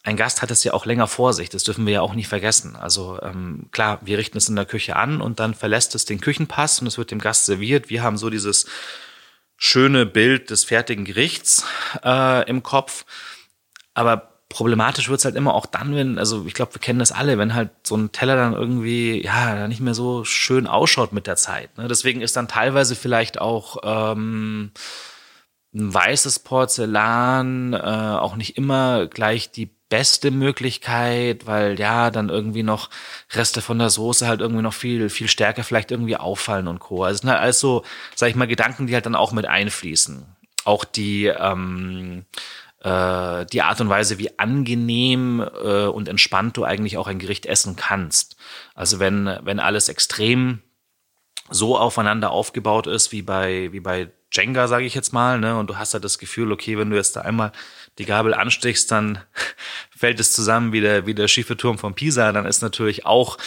ein 0.07 0.17
Gast 0.17 0.41
hat 0.41 0.53
es 0.53 0.63
ja 0.63 0.73
auch 0.73 0.87
länger 0.87 1.09
vor 1.09 1.33
sich, 1.33 1.49
das 1.49 1.65
dürfen 1.65 1.85
wir 1.85 1.95
ja 1.95 2.01
auch 2.01 2.15
nicht 2.15 2.29
vergessen. 2.29 2.77
Also 2.77 3.19
ähm, 3.23 3.67
klar, 3.73 3.99
wir 4.03 4.19
richten 4.19 4.39
es 4.39 4.49
in 4.49 4.55
der 4.55 4.65
Küche 4.65 4.95
an 4.95 5.21
und 5.21 5.41
dann 5.41 5.53
verlässt 5.53 5.97
es 5.97 6.05
den 6.05 6.21
Küchenpass 6.21 6.81
und 6.81 6.87
es 6.87 6.97
wird 6.97 7.11
dem 7.11 7.19
Gast 7.19 7.45
serviert. 7.45 7.91
Wir 7.91 8.05
haben 8.05 8.17
so 8.17 8.31
dieses 8.31 8.67
schöne 9.57 10.07
Bild 10.07 10.51
des 10.51 10.63
fertigen 10.63 11.05
Gerichts 11.05 11.65
äh, 12.05 12.49
im 12.49 12.63
Kopf. 12.63 13.05
Aber 13.95 14.39
problematisch 14.49 15.09
wird's 15.09 15.25
halt 15.25 15.35
immer 15.35 15.55
auch 15.55 15.67
dann, 15.67 15.97
wenn, 15.97 16.21
also 16.21 16.47
ich 16.47 16.55
glaube, 16.55 16.75
wir 16.75 16.81
kennen 16.81 17.01
das 17.01 17.11
alle, 17.11 17.37
wenn 17.37 17.55
halt 17.55 17.71
so 17.83 17.97
ein 17.97 18.13
Teller 18.13 18.37
dann 18.37 18.53
irgendwie, 18.53 19.25
ja, 19.25 19.67
nicht 19.67 19.81
mehr 19.81 19.95
so 19.95 20.23
schön 20.23 20.69
ausschaut 20.69 21.13
mit 21.13 21.27
der 21.27 21.35
Zeit. 21.35 21.77
Ne? 21.79 21.89
Deswegen 21.89 22.21
ist 22.21 22.37
dann 22.37 22.47
teilweise 22.47 22.95
vielleicht 22.95 23.41
auch 23.41 23.79
ähm, 23.83 24.71
ein 25.75 25.93
weißes 25.93 26.39
Porzellan 26.39 27.73
äh, 27.73 27.77
auch 27.77 28.37
nicht 28.37 28.57
immer 28.57 29.09
gleich 29.09 29.51
die 29.51 29.76
beste 29.89 30.31
Möglichkeit, 30.31 31.47
weil 31.47 31.79
ja 31.79 32.11
dann 32.11 32.29
irgendwie 32.29 32.63
noch 32.63 32.91
Reste 33.33 33.61
von 33.63 33.79
der 33.79 33.91
Soße 33.91 34.27
halt 34.27 34.41
irgendwie 34.41 34.63
noch 34.63 34.75
viel 34.75 35.09
viel 35.11 35.29
stärker 35.29 35.63
vielleicht 35.63 35.91
irgendwie 35.91 36.17
auffallen 36.17 36.69
und 36.69 36.81
co. 36.81 37.05
Also 37.05 37.15
es 37.15 37.21
sind 37.21 37.31
halt 37.31 37.41
alles 37.41 37.61
so, 37.61 37.85
sag 38.15 38.29
ich 38.29 38.37
mal, 38.37 38.49
Gedanken, 38.49 38.87
die 38.87 38.95
halt 38.95 39.07
dann 39.07 39.15
auch 39.15 39.33
mit 39.33 39.47
einfließen. 39.47 40.27
Auch 40.65 40.85
die 40.85 41.27
ähm, 41.27 42.25
äh, 42.81 43.47
die 43.47 43.63
Art 43.63 43.81
und 43.81 43.89
Weise, 43.89 44.19
wie 44.19 44.39
angenehm 44.39 45.41
äh, 45.41 45.87
und 45.87 46.09
entspannt 46.09 46.57
du 46.57 46.65
eigentlich 46.65 46.99
auch 46.99 47.07
ein 47.07 47.19
Gericht 47.21 47.47
essen 47.47 47.77
kannst. 47.77 48.37
Also 48.75 48.99
wenn 48.99 49.39
wenn 49.43 49.61
alles 49.61 49.89
extrem 49.89 50.63
so 51.49 51.79
aufeinander 51.79 52.33
aufgebaut 52.33 52.89
ist 52.89 53.13
wie 53.13 53.23
bei 53.23 53.73
wie 53.73 53.81
bei 53.81 54.11
Jenga, 54.33 54.67
sage 54.69 54.85
ich 54.85 54.95
jetzt 54.95 55.13
mal, 55.13 55.39
ne? 55.39 55.57
Und 55.57 55.71
du 55.71 55.79
hast 55.79 55.95
halt 55.95 56.05
das 56.05 56.19
Gefühl, 56.19 56.53
okay, 56.53 56.77
wenn 56.79 56.91
du 56.91 56.97
jetzt 56.97 57.17
da 57.17 57.21
einmal 57.23 57.53
die 57.99 58.05
Gabel 58.05 58.35
anstichst, 58.35 58.91
dann 58.91 59.19
fällt 59.97 60.21
es 60.21 60.33
zusammen 60.33 60.73
wie 60.73 60.81
der, 60.81 61.07
wie 61.07 61.15
der 61.15 61.29
schiefe 61.29 61.57
Turm 61.57 61.79
von 61.79 61.95
Pisa. 61.95 62.33
Dann 62.33 62.47
ist 62.47 62.63
natürlich 62.63 63.07
auch, 63.07 63.39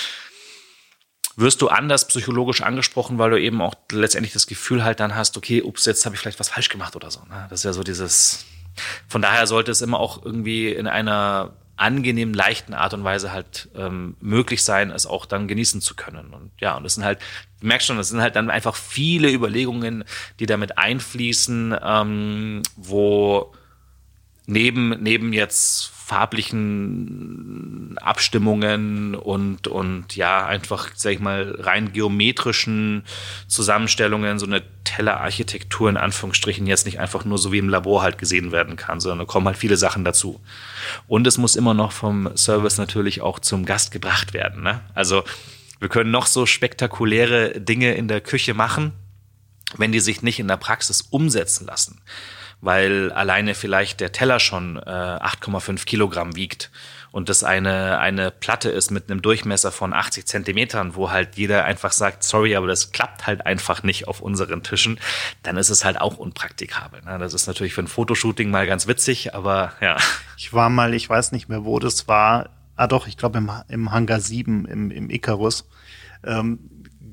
wirst 1.35 1.61
du 1.61 1.69
anders 1.69 2.07
psychologisch 2.07 2.61
angesprochen, 2.61 3.17
weil 3.17 3.31
du 3.31 3.39
eben 3.39 3.61
auch 3.61 3.75
letztendlich 3.91 4.33
das 4.33 4.47
Gefühl 4.47 4.83
halt 4.83 4.99
dann 4.99 5.15
hast, 5.15 5.37
okay, 5.37 5.61
ups, 5.61 5.85
jetzt 5.85 6.05
habe 6.05 6.15
ich 6.15 6.21
vielleicht 6.21 6.39
was 6.39 6.49
falsch 6.49 6.69
gemacht 6.69 6.95
oder 6.95 7.11
so. 7.11 7.21
Ne? 7.29 7.47
Das 7.49 7.61
ist 7.61 7.63
ja 7.65 7.73
so 7.73 7.83
dieses, 7.83 8.45
von 9.07 9.21
daher 9.21 9.47
sollte 9.47 9.71
es 9.71 9.81
immer 9.81 9.99
auch 9.99 10.23
irgendwie 10.23 10.69
in 10.69 10.87
einer 10.87 11.53
angenehmen, 11.79 12.33
leichten 12.33 12.73
Art 12.73 12.93
und 12.93 13.05
Weise 13.05 13.31
halt 13.31 13.69
ähm, 13.73 14.17
möglich 14.19 14.63
sein, 14.63 14.91
es 14.91 15.05
auch 15.05 15.25
dann 15.25 15.47
genießen 15.47 15.79
zu 15.79 15.95
können. 15.95 16.33
Und 16.33 16.51
ja, 16.59 16.75
und 16.75 16.83
das 16.83 16.95
sind 16.95 17.05
halt, 17.05 17.19
du 17.61 17.67
merkst 17.67 17.87
schon, 17.87 17.97
das 17.97 18.09
sind 18.09 18.21
halt 18.21 18.35
dann 18.35 18.49
einfach 18.49 18.75
viele 18.75 19.31
Überlegungen, 19.31 20.03
die 20.39 20.45
damit 20.45 20.77
einfließen, 20.77 21.75
ähm, 21.81 22.61
wo 22.75 23.53
neben, 24.49 25.01
neben 25.01 25.31
jetzt 25.31 25.91
farblichen 25.93 27.95
Abstimmungen 28.01 29.13
und, 29.13 29.67
und 29.67 30.15
ja, 30.15 30.45
einfach, 30.45 30.89
sag 30.95 31.13
ich 31.13 31.19
mal, 31.19 31.55
rein 31.59 31.93
geometrischen 31.93 33.03
Zusammenstellungen, 33.47 34.39
so 34.39 34.47
eine 34.47 34.63
Tellerarchitektur 34.85 35.87
in 35.87 35.97
Anführungsstrichen 35.97 36.65
jetzt 36.65 36.87
nicht 36.87 36.99
einfach 36.99 37.25
nur 37.25 37.37
so 37.37 37.51
wie 37.51 37.59
im 37.59 37.69
Labor 37.69 38.01
halt 38.01 38.17
gesehen 38.17 38.51
werden 38.51 38.75
kann, 38.75 38.99
sondern 38.99 39.19
da 39.19 39.25
kommen 39.25 39.45
halt 39.45 39.57
viele 39.57 39.77
Sachen 39.77 40.03
dazu. 40.03 40.41
Und 41.07 41.27
es 41.27 41.37
muss 41.37 41.55
immer 41.55 41.75
noch 41.75 41.91
vom 41.91 42.35
Service 42.35 42.79
natürlich 42.79 43.21
auch 43.21 43.37
zum 43.37 43.65
Gast 43.65 43.91
gebracht 43.91 44.33
werden. 44.33 44.63
Ne? 44.63 44.81
Also 44.95 45.23
wir 45.79 45.89
können 45.89 46.09
noch 46.09 46.25
so 46.25 46.47
spektakuläre 46.47 47.61
Dinge 47.61 47.93
in 47.93 48.07
der 48.07 48.21
Küche 48.21 48.55
machen, 48.55 48.93
wenn 49.77 49.91
die 49.91 49.99
sich 49.99 50.23
nicht 50.23 50.39
in 50.39 50.47
der 50.47 50.57
Praxis 50.57 51.01
umsetzen 51.01 51.67
lassen 51.67 52.01
weil 52.61 53.11
alleine 53.11 53.55
vielleicht 53.55 53.99
der 53.99 54.11
Teller 54.11 54.39
schon 54.39 54.77
äh, 54.77 54.79
8,5 54.79 55.85
Kilogramm 55.85 56.35
wiegt 56.35 56.71
und 57.11 57.29
das 57.29 57.43
eine, 57.43 57.99
eine 57.99 58.31
Platte 58.31 58.69
ist 58.69 58.91
mit 58.91 59.09
einem 59.09 59.21
Durchmesser 59.21 59.71
von 59.71 59.93
80 59.93 60.25
Zentimetern, 60.25 60.95
wo 60.95 61.09
halt 61.09 61.37
jeder 61.37 61.65
einfach 61.65 61.91
sagt, 61.91 62.23
sorry, 62.23 62.55
aber 62.55 62.67
das 62.67 62.91
klappt 62.91 63.25
halt 63.25 63.45
einfach 63.45 63.83
nicht 63.83 64.07
auf 64.07 64.21
unseren 64.21 64.61
Tischen, 64.61 64.99
dann 65.43 65.57
ist 65.57 65.69
es 65.69 65.83
halt 65.85 65.99
auch 65.99 66.17
unpraktikabel. 66.17 67.01
Ne? 67.01 67.17
Das 67.17 67.33
ist 67.33 67.47
natürlich 67.47 67.73
für 67.73 67.81
ein 67.81 67.87
Fotoshooting 67.87 68.51
mal 68.51 68.67
ganz 68.67 68.87
witzig, 68.87 69.33
aber 69.33 69.73
ja. 69.81 69.97
Ich 70.37 70.53
war 70.53 70.69
mal, 70.69 70.93
ich 70.93 71.09
weiß 71.09 71.31
nicht 71.31 71.49
mehr, 71.49 71.65
wo 71.65 71.79
das 71.79 72.07
war, 72.07 72.49
ah 72.75 72.87
doch, 72.87 73.07
ich 73.07 73.17
glaube 73.17 73.39
im, 73.39 73.51
im 73.67 73.91
Hangar 73.91 74.19
7, 74.19 74.65
im, 74.65 74.91
im 74.91 75.09
Icarus. 75.09 75.67
Ähm, 76.23 76.59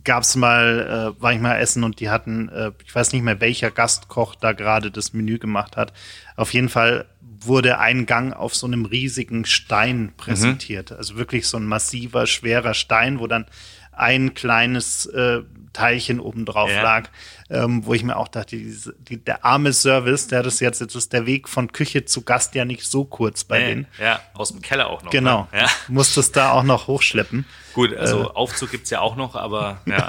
gab's 0.06 0.36
mal, 0.36 1.14
äh, 1.18 1.22
war 1.22 1.34
ich 1.34 1.40
mal 1.40 1.56
essen 1.56 1.84
und 1.84 2.00
die 2.00 2.08
hatten, 2.08 2.48
äh, 2.48 2.72
ich 2.86 2.94
weiß 2.94 3.12
nicht 3.12 3.22
mehr, 3.22 3.40
welcher 3.42 3.70
Gastkoch 3.70 4.34
da 4.34 4.52
gerade 4.52 4.90
das 4.90 5.12
Menü 5.12 5.38
gemacht 5.38 5.76
hat. 5.76 5.92
Auf 6.36 6.54
jeden 6.54 6.70
Fall 6.70 7.06
wurde 7.20 7.78
ein 7.78 8.06
Gang 8.06 8.34
auf 8.34 8.54
so 8.54 8.66
einem 8.66 8.86
riesigen 8.86 9.44
Stein 9.44 10.14
präsentiert. 10.16 10.92
Mhm. 10.92 10.96
Also 10.96 11.16
wirklich 11.16 11.46
so 11.46 11.58
ein 11.58 11.66
massiver, 11.66 12.26
schwerer 12.26 12.72
Stein, 12.72 13.18
wo 13.18 13.26
dann 13.26 13.44
ein 13.92 14.32
kleines 14.32 15.06
äh, 15.06 15.42
Teilchen 15.72 16.20
obendrauf 16.20 16.70
ja. 16.70 16.82
lag, 16.82 17.10
ähm, 17.48 17.86
wo 17.86 17.94
ich 17.94 18.02
mir 18.02 18.16
auch 18.16 18.28
dachte, 18.28 18.56
die, 18.56 18.76
die, 18.98 19.24
der 19.24 19.44
arme 19.44 19.72
Service, 19.72 20.26
der 20.26 20.42
das 20.42 20.60
jetzt, 20.60 20.80
jetzt 20.80 20.94
ist 20.94 21.12
der 21.12 21.26
Weg 21.26 21.48
von 21.48 21.72
Küche 21.72 22.04
zu 22.04 22.22
Gast 22.22 22.54
ja 22.54 22.64
nicht 22.64 22.84
so 22.84 23.04
kurz 23.04 23.44
bei 23.44 23.58
nee, 23.58 23.66
denen. 23.66 23.86
Ja, 24.00 24.20
aus 24.34 24.50
dem 24.50 24.62
Keller 24.62 24.88
auch 24.88 25.02
noch. 25.02 25.10
Genau, 25.10 25.48
ne? 25.52 25.60
ja. 25.60 25.70
musstest 25.88 26.36
da 26.36 26.50
auch 26.50 26.64
noch 26.64 26.88
hochschleppen. 26.88 27.44
Gut, 27.74 27.94
also 27.94 28.24
äh, 28.24 28.26
Aufzug 28.26 28.70
gibt's 28.70 28.90
ja 28.90 29.00
auch 29.00 29.16
noch, 29.16 29.36
aber 29.36 29.80
ja. 29.86 30.08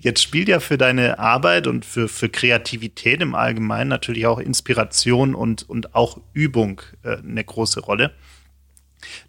Jetzt 0.00 0.22
spielt 0.22 0.48
ja 0.48 0.58
für 0.58 0.78
deine 0.78 1.18
Arbeit 1.18 1.66
und 1.66 1.84
für, 1.84 2.08
für 2.08 2.30
Kreativität 2.30 3.20
im 3.20 3.34
Allgemeinen 3.34 3.88
natürlich 3.88 4.26
auch 4.26 4.38
Inspiration 4.38 5.34
und, 5.34 5.68
und 5.68 5.94
auch 5.94 6.18
Übung 6.32 6.80
äh, 7.02 7.18
eine 7.18 7.44
große 7.44 7.80
Rolle 7.80 8.12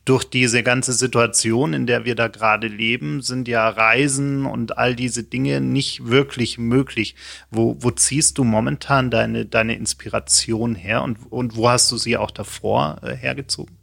durch 0.05 0.23
diese 0.23 0.63
ganze 0.63 0.93
Situation, 0.93 1.73
in 1.73 1.88
der 1.88 2.05
wir 2.05 2.15
da 2.15 2.27
gerade 2.27 2.67
leben, 2.67 3.21
sind 3.21 3.47
ja 3.47 3.67
Reisen 3.67 4.45
und 4.45 4.77
all 4.77 4.95
diese 4.95 5.23
Dinge 5.23 5.61
nicht 5.61 6.07
wirklich 6.07 6.57
möglich. 6.57 7.15
Wo, 7.51 7.77
wo 7.79 7.91
ziehst 7.91 8.38
du 8.38 8.43
momentan 8.43 9.11
deine, 9.11 9.45
deine 9.45 9.75
Inspiration 9.75 10.75
her 10.75 11.03
und, 11.03 11.31
und 11.31 11.55
wo 11.55 11.69
hast 11.69 11.91
du 11.91 11.97
sie 11.97 12.17
auch 12.17 12.31
davor 12.31 12.99
äh, 13.03 13.15
hergezogen? 13.15 13.75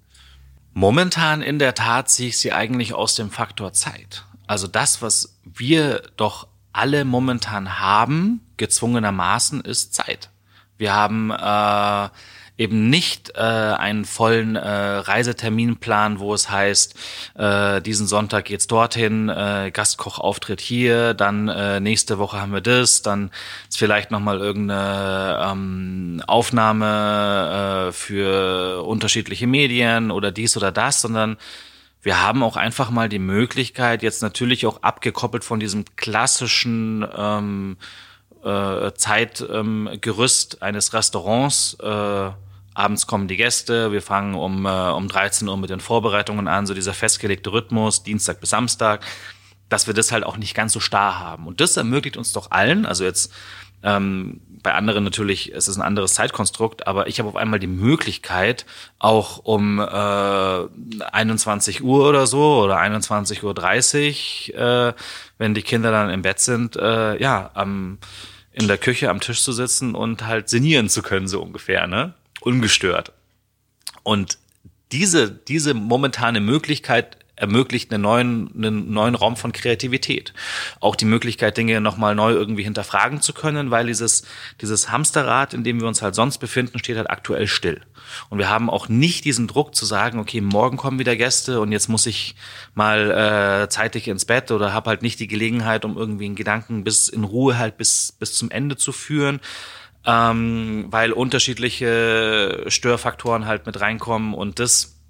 Momentan 0.75 1.43
in 1.43 1.59
der 1.59 1.75
Tat 1.75 2.09
ziehe 2.09 2.31
ich 2.31 2.39
sie 2.39 2.53
eigentlich 2.53 2.95
aus 2.95 3.15
dem 3.15 3.31
Faktor 3.31 3.73
Zeit. 3.73 4.25
Also 4.47 4.67
das, 4.67 5.03
was 5.03 5.39
wir 5.45 6.03
doch 6.17 6.49
alle 6.73 7.05
momentan 7.05 7.79
haben, 7.81 8.41
gezwungenermaßen, 8.57 9.61
ist 9.61 9.95
Zeit. 9.95 10.31
Wir 10.79 10.95
haben 10.95 11.31
äh, 11.31 12.09
eben 12.59 12.91
nicht 12.91 13.33
äh, 13.35 13.41
einen 13.41 14.05
vollen 14.05 14.57
äh, 14.57 14.69
Reiseterminplan, 14.69 16.19
wo 16.19 16.35
es 16.35 16.51
heißt, 16.51 16.95
äh, 17.35 17.81
diesen 17.81 18.07
Sonntag 18.07 18.45
geht's 18.45 18.67
dorthin, 18.67 19.29
äh, 19.29 19.71
Gastkoch 19.73 20.19
auftritt 20.19 20.61
hier, 20.61 21.15
dann 21.15 21.49
äh, 21.49 21.81
nächste 21.81 22.19
Woche 22.19 22.41
haben 22.41 22.53
wir 22.53 22.61
das, 22.61 23.03
dann 23.03 23.31
ist 23.69 23.79
vielleicht 23.79 24.11
noch 24.11 24.21
mal 24.21 24.39
irgendeine 24.39 25.51
ähm, 25.51 26.23
Aufnahme 26.27 27.89
äh, 27.89 27.93
für 27.93 28.83
unterschiedliche 28.85 29.47
Medien 29.47 30.11
oder 30.11 30.31
dies 30.31 30.57
oder 30.57 30.71
das, 30.73 31.01
sondern 31.01 31.39
wir 32.03 32.21
haben 32.21 32.43
auch 32.43 32.57
einfach 32.57 32.91
mal 32.91 33.09
die 33.09 33.21
Möglichkeit, 33.21 34.03
jetzt 34.03 34.23
natürlich 34.23 34.67
auch 34.67 34.83
abgekoppelt 34.83 35.45
von 35.45 35.61
diesem 35.61 35.85
klassischen 35.97 37.07
ähm, 37.17 37.77
äh, 38.43 38.93
Zeitgerüst 38.95 40.55
ähm, 40.55 40.63
eines 40.63 40.93
Restaurants. 40.93 41.77
Äh, 41.81 42.31
abends 42.75 43.07
kommen 43.07 43.29
die 43.29 43.37
Gäste, 43.37 43.93
wir 43.93 44.03
fangen 44.03 44.35
um, 44.35 44.67
äh, 44.67 44.91
um 44.91 45.09
13 45.09 45.49
Uhr 45.49 45.57
mit 45.57 45.71
den 45.71 45.81
Vorbereitungen 45.81 46.49
an, 46.49 46.67
so 46.67 46.75
dieser 46.75 46.95
festgelegte 46.95 47.53
Rhythmus, 47.53 48.03
Dienstag 48.03 48.41
bis 48.41 48.51
Samstag, 48.51 49.05
dass 49.69 49.87
wir 49.87 49.95
das 49.95 50.13
halt 50.13 50.25
auch 50.25 50.37
nicht 50.37 50.55
ganz 50.55 50.73
so 50.73 50.81
starr 50.81 51.19
haben. 51.19 51.47
Und 51.47 51.61
das 51.61 51.77
ermöglicht 51.77 52.17
uns 52.17 52.33
doch 52.33 52.51
allen, 52.51 52.87
also 52.87 53.05
jetzt 53.05 53.33
ähm, 53.83 54.41
bei 54.63 54.75
anderen 54.75 55.03
natürlich 55.03 55.53
es 55.55 55.67
ist 55.67 55.77
ein 55.77 55.83
anderes 55.83 56.15
Zeitkonstrukt, 56.15 56.87
aber 56.87 57.09
ich 57.09 57.19
habe 57.19 57.29
auf 57.29 57.37
einmal 57.37 57.59
die 57.59 57.67
Möglichkeit, 57.67 58.65
auch 58.99 59.39
um 59.39 59.81
äh, 59.81 61.03
21 61.13 61.83
Uhr 61.83 62.09
oder 62.09 62.27
so 62.27 62.63
oder 62.63 62.79
21.30 62.79 64.55
Uhr, 64.55 64.89
äh, 64.89 64.95
wenn 65.39 65.55
die 65.55 65.63
Kinder 65.63 65.91
dann 65.91 66.11
im 66.11 66.23
Bett 66.23 66.39
sind, 66.39 66.77
äh, 66.77 67.21
ja, 67.21 67.51
am 67.55 67.99
in 68.53 68.69
der 68.69 68.79
Küche 68.79 69.11
am 69.11 69.21
Tisch 69.21 69.43
zu 69.43 69.53
sitzen 69.53 69.95
und 69.95 70.25
halt 70.27 70.49
sinnieren 70.49 70.89
zu 70.89 71.03
können, 71.03 71.29
so 71.29 71.43
ungefähr, 71.43 71.87
ne? 71.87 72.15
Ungestört. 72.41 73.13
Und 74.03 74.39
diese, 74.93 75.31
diese 75.31 75.75
momentane 75.75 76.41
Möglichkeit 76.41 77.17
ermöglicht 77.35 77.93
einen 77.93 78.03
neuen, 78.03 78.51
einen 78.55 78.93
neuen 78.93 79.15
Raum 79.15 79.37
von 79.37 79.53
Kreativität. 79.53 80.35
Auch 80.81 80.97
die 80.97 81.07
Möglichkeit, 81.07 81.57
Dinge 81.57 81.81
nochmal 81.81 82.15
neu 82.15 82.33
irgendwie 82.33 82.63
hinterfragen 82.63 83.23
zu 83.23 83.33
können, 83.33 83.71
weil 83.71 83.87
dieses, 83.87 84.25
dieses 84.61 84.91
Hamsterrad, 84.91 85.55
in 85.55 85.65
dem 85.65 85.81
wir 85.81 85.89
uns 85.89 86.03
halt 86.03 86.15
sonst 86.15 86.39
befinden, 86.39 86.79
steht 86.79 86.97
halt 86.97 87.11
aktuell 87.11 87.47
still. 87.47 87.81
Und 88.29 88.39
wir 88.39 88.51
haben 88.51 88.69
auch 88.69 88.89
nicht 88.89 89.25
diesen 89.25 89.49
Druck 89.49 89.75
zu 89.75 89.87
sagen, 89.87 90.19
okay, 90.19 90.41
morgen 90.41 90.77
kommen 90.77 90.99
wieder 90.99 91.17
Gäste 91.17 91.61
und 91.61 91.73
jetzt 91.73 91.89
muss 91.89 92.07
ich 92.07 92.35
mal 92.75 93.11
äh, 93.65 93.69
zeitig 93.71 94.09
ins 94.09 94.27
Bett 94.27 94.51
oder 94.51 94.75
habe 94.75 94.91
halt 94.91 95.03
nicht 95.03 95.19
die 95.19 95.29
Gelegenheit, 95.29 95.85
um 95.85 95.97
irgendwie 95.97 96.27
einen 96.27 96.37
Gedanken 96.37 96.85
bis 96.85 97.09
in 97.09 97.25
Ruhe 97.25 97.57
halt 97.59 97.79
bis, 97.79 98.13
bis 98.19 98.35
zum 98.35 98.51
Ende 98.51 98.77
zu 98.77 98.93
führen. 98.93 99.41
Ähm, 100.05 100.87
weil 100.91 101.13
unterschiedliche 101.13 102.65
Störfaktoren 102.67 103.47
halt 103.47 103.67
mit 103.67 103.81
reinkommen 103.81 104.35
und 104.35 104.59
das 104.59 105.02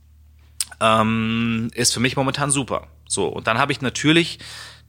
ähm, 0.82 1.70
ist 1.74 1.94
für 1.94 2.00
mich 2.00 2.16
momentan 2.16 2.50
super. 2.50 2.88
So, 3.06 3.26
und 3.28 3.46
dann 3.46 3.58
habe 3.58 3.72
ich 3.72 3.80
natürlich 3.80 4.38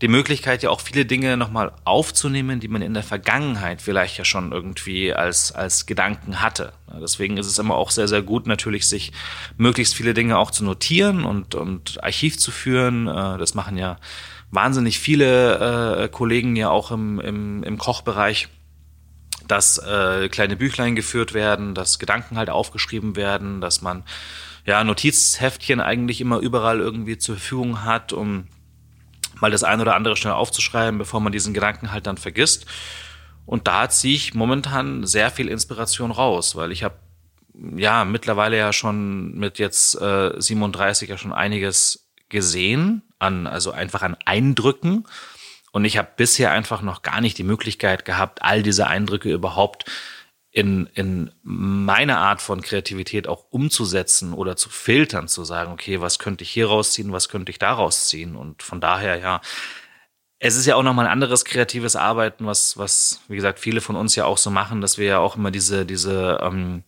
die 0.01 0.08
Möglichkeit, 0.08 0.63
ja 0.63 0.69
auch 0.69 0.82
viele 0.82 1.06
Dinge 1.06 1.38
nochmal 1.38 1.71
aufzunehmen, 1.86 2.60
die 2.60 2.67
man 2.67 2.82
in 2.82 2.93
der 2.93 3.03
Vergangenheit 3.03 3.82
vielleicht 3.82 4.17
ja 4.17 4.25
schon 4.25 4.51
irgendwie 4.51 5.13
als, 5.13 5.51
als 5.51 5.86
Gedanken 5.86 6.41
hatte. 6.41 6.73
Deswegen 7.01 7.38
ist 7.38 7.45
es 7.47 7.60
immer 7.60 7.75
auch 7.75 7.91
sehr, 7.91 8.08
sehr 8.08 8.21
gut, 8.21 8.47
natürlich 8.47 8.88
sich 8.88 9.13
möglichst 9.56 9.95
viele 9.95 10.13
Dinge 10.13 10.38
auch 10.38 10.51
zu 10.51 10.65
notieren 10.65 11.23
und, 11.23 11.56
und 11.56 12.03
Archiv 12.03 12.38
zu 12.38 12.51
führen. 12.51 13.08
Äh, 13.08 13.38
das 13.38 13.53
machen 13.53 13.77
ja 13.77 13.97
wahnsinnig 14.51 14.99
viele 14.99 16.03
äh, 16.03 16.10
Kollegen 16.10 16.56
ja 16.56 16.69
auch 16.69 16.91
im, 16.91 17.19
im, 17.19 17.63
im 17.63 17.77
Kochbereich 17.77 18.49
dass 19.47 19.77
äh, 19.77 20.29
kleine 20.29 20.56
Büchlein 20.56 20.95
geführt 20.95 21.34
werden, 21.34 21.75
dass 21.75 21.99
Gedanken 21.99 22.38
halt 22.38 22.49
aufgeschrieben 22.49 23.15
werden, 23.15 23.62
dass 23.62 23.82
man 23.82 24.03
ja 24.65 24.84
Notizheftchen 24.84 25.82
eigentlich 25.82 26.21
immer 26.21 26.39
überall 26.39 26.79
irgendwie 26.79 27.17
zur 27.17 27.35
Verfügung 27.35 27.83
hat, 27.83 28.13
um 28.13 28.48
mal 29.39 29.52
das 29.52 29.63
ein 29.63 29.81
oder 29.81 29.96
andere 29.96 30.15
schnell 30.15 30.33
aufzuschreiben, 30.33 30.98
bevor 30.98 31.19
man 31.19 31.33
diesen 31.33 31.54
Gedanken 31.54 31.91
halt 31.91 32.08
dann 32.08 32.17
vergisst. 32.17 32.65
Und 33.46 33.67
da 33.67 33.89
ziehe 33.89 34.15
ich 34.15 34.33
momentan 34.33 35.06
sehr 35.06 35.29
viel 35.31 35.50
Inspiration 35.50 36.12
raus, 36.12 36.56
weil 36.56 36.71
ich 36.71 36.83
habe 36.83 36.96
ja 37.75 38.06
mittlerweile 38.06 38.58
ja 38.58 38.71
schon 38.71 39.33
mit 39.35 39.60
jetzt 39.60 40.00
äh, 40.02 40.31
37 40.39 41.10
ja 41.10 41.17
schon 41.17 41.33
einiges 41.33 42.10
gesehen 42.29 43.04
an 43.19 43.48
also 43.48 43.71
einfach 43.71 44.02
an 44.02 44.17
Eindrücken 44.25 45.06
und 45.74 45.86
ich 45.86 45.98
habe 45.98 46.08
bisher 46.15 46.52
einfach 46.52 46.84
noch 46.84 47.02
gar 47.02 47.19
nicht 47.19 47.38
die 47.38 47.44
Möglichkeit 47.44 48.06
gehabt, 48.06 48.44
all 48.44 48.62
diese 48.62 48.86
Eindrücke 48.86 49.34
überhaupt 49.34 49.86
in, 50.52 50.88
in 50.94 51.32
meine 51.42 52.19
Art 52.19 52.44
von 52.44 52.62
Kreativität 52.62 53.28
auch 53.28 53.46
umzusetzen 53.50 54.34
oder 54.34 54.56
zu 54.56 54.69
filtern, 54.69 55.28
zu 55.28 55.44
sagen, 55.44 55.71
okay, 55.71 56.00
was 56.00 56.19
könnte 56.19 56.44
ich 56.44 56.52
hier 56.52 56.67
rausziehen, 56.67 57.12
was 57.12 57.28
könnte 57.28 57.52
ich 57.52 57.58
da 57.58 57.74
rausziehen? 57.74 58.36
Und 58.36 58.62
von 58.62 58.82
daher, 58.82 59.17
ja, 59.17 59.42
es 60.38 60.56
ist 60.56 60.67
ja 60.67 60.76
auch 60.76 60.84
nochmal 60.84 61.08
ein 61.08 61.12
anderes 61.12 61.44
kreatives 61.44 61.96
Arbeiten, 61.96 62.46
was, 62.46 62.78
was, 62.78 63.21
wie 63.28 63.36
gesagt, 63.36 63.60
viele 63.60 63.82
von 63.82 63.96
uns 63.96 64.15
ja 64.15 64.26
auch 64.26 64.38
so 64.38 64.52
machen, 64.52 64.80
dass 64.80 65.00
wir 65.00 65.08
ja 65.08 65.17
auch 65.17 65.38
immer 65.38 65.50
diese, 65.50 65.88
diese, 65.88 66.38
ähm, 66.44 66.84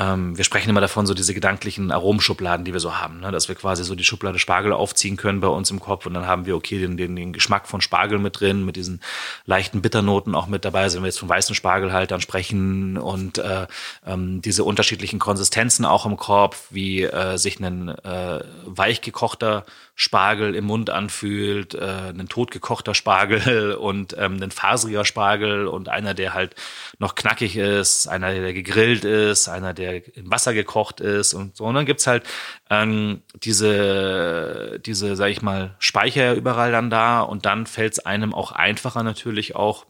ähm, 0.00 0.36
wir 0.38 0.44
sprechen 0.44 0.70
immer 0.70 0.80
davon, 0.80 1.06
so 1.06 1.12
diese 1.12 1.34
gedanklichen 1.34 1.92
Aromenschubladen, 1.92 2.64
die 2.64 2.72
wir 2.72 2.80
so 2.80 2.96
haben, 2.96 3.20
ne? 3.20 3.30
dass 3.30 3.48
wir 3.48 3.54
quasi 3.54 3.84
so 3.84 3.94
die 3.94 4.04
Schublade 4.04 4.38
Spargel 4.38 4.72
aufziehen 4.72 5.18
können 5.18 5.40
bei 5.40 5.48
uns 5.48 5.70
im 5.70 5.78
Kopf 5.78 6.06
und 6.06 6.14
dann 6.14 6.26
haben 6.26 6.46
wir, 6.46 6.56
okay, 6.56 6.78
den, 6.78 6.96
den, 6.96 7.14
den 7.14 7.34
Geschmack 7.34 7.68
von 7.68 7.82
Spargel 7.82 8.18
mit 8.18 8.40
drin, 8.40 8.64
mit 8.64 8.76
diesen 8.76 9.02
leichten 9.44 9.82
Bitternoten 9.82 10.34
auch 10.34 10.46
mit 10.46 10.64
dabei. 10.64 10.82
Also 10.82 10.96
wenn 10.96 11.02
wir 11.02 11.08
jetzt 11.08 11.18
von 11.18 11.28
weißen 11.28 11.54
Spargel 11.54 11.92
halt 11.92 12.12
dann 12.12 12.22
sprechen 12.22 12.96
und 12.96 13.36
äh, 13.36 13.66
ähm, 14.06 14.40
diese 14.40 14.64
unterschiedlichen 14.64 15.18
Konsistenzen 15.18 15.84
auch 15.84 16.06
im 16.06 16.16
Kopf, 16.16 16.68
wie 16.70 17.02
äh, 17.02 17.36
sich 17.36 17.60
ein 17.60 17.90
äh, 17.90 18.40
weich 18.64 19.02
gekochter 19.02 19.66
Spargel 20.02 20.54
im 20.54 20.64
Mund 20.64 20.88
anfühlt, 20.88 21.74
äh, 21.74 22.08
ein 22.08 22.26
totgekochter 22.26 22.94
Spargel 22.94 23.74
und 23.78 24.16
ähm, 24.16 24.42
ein 24.42 24.50
faseriger 24.50 25.04
Spargel 25.04 25.66
und 25.66 25.90
einer, 25.90 26.14
der 26.14 26.32
halt 26.32 26.54
noch 26.98 27.14
knackig 27.14 27.58
ist, 27.58 28.08
einer, 28.08 28.32
der 28.32 28.54
gegrillt 28.54 29.04
ist, 29.04 29.48
einer, 29.48 29.74
der 29.74 30.16
im 30.16 30.30
Wasser 30.30 30.54
gekocht 30.54 31.00
ist 31.00 31.34
und 31.34 31.54
so. 31.54 31.64
Und 31.64 31.74
dann 31.74 31.84
gibt's 31.84 32.06
halt 32.06 32.24
ähm, 32.70 33.20
diese, 33.34 34.80
diese, 34.86 35.16
sag 35.16 35.28
ich 35.28 35.42
mal, 35.42 35.76
Speicher 35.80 36.32
überall 36.32 36.72
dann 36.72 36.88
da 36.88 37.20
und 37.20 37.44
dann 37.44 37.66
fällt's 37.66 37.98
einem 37.98 38.32
auch 38.32 38.52
einfacher 38.52 39.02
natürlich 39.02 39.54
auch 39.54 39.84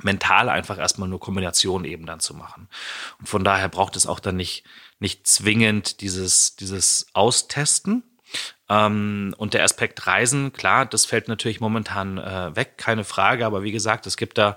mental 0.00 0.48
einfach 0.48 0.78
erstmal 0.78 1.10
nur 1.10 1.20
Kombinationen 1.20 1.84
eben 1.84 2.06
dann 2.06 2.20
zu 2.20 2.32
machen. 2.32 2.70
Und 3.18 3.28
von 3.28 3.44
daher 3.44 3.68
braucht 3.68 3.96
es 3.96 4.06
auch 4.06 4.20
dann 4.20 4.36
nicht, 4.36 4.64
nicht 4.98 5.26
zwingend 5.26 6.00
dieses, 6.00 6.56
dieses 6.56 7.08
Austesten, 7.12 8.02
ähm, 8.68 9.34
und 9.36 9.54
der 9.54 9.64
Aspekt 9.64 10.06
Reisen, 10.06 10.52
klar, 10.52 10.86
das 10.86 11.06
fällt 11.06 11.28
natürlich 11.28 11.60
momentan 11.60 12.18
äh, 12.18 12.54
weg, 12.56 12.78
keine 12.78 13.04
Frage. 13.04 13.46
Aber 13.46 13.62
wie 13.62 13.72
gesagt, 13.72 14.06
es 14.06 14.16
gibt 14.16 14.38
da 14.38 14.56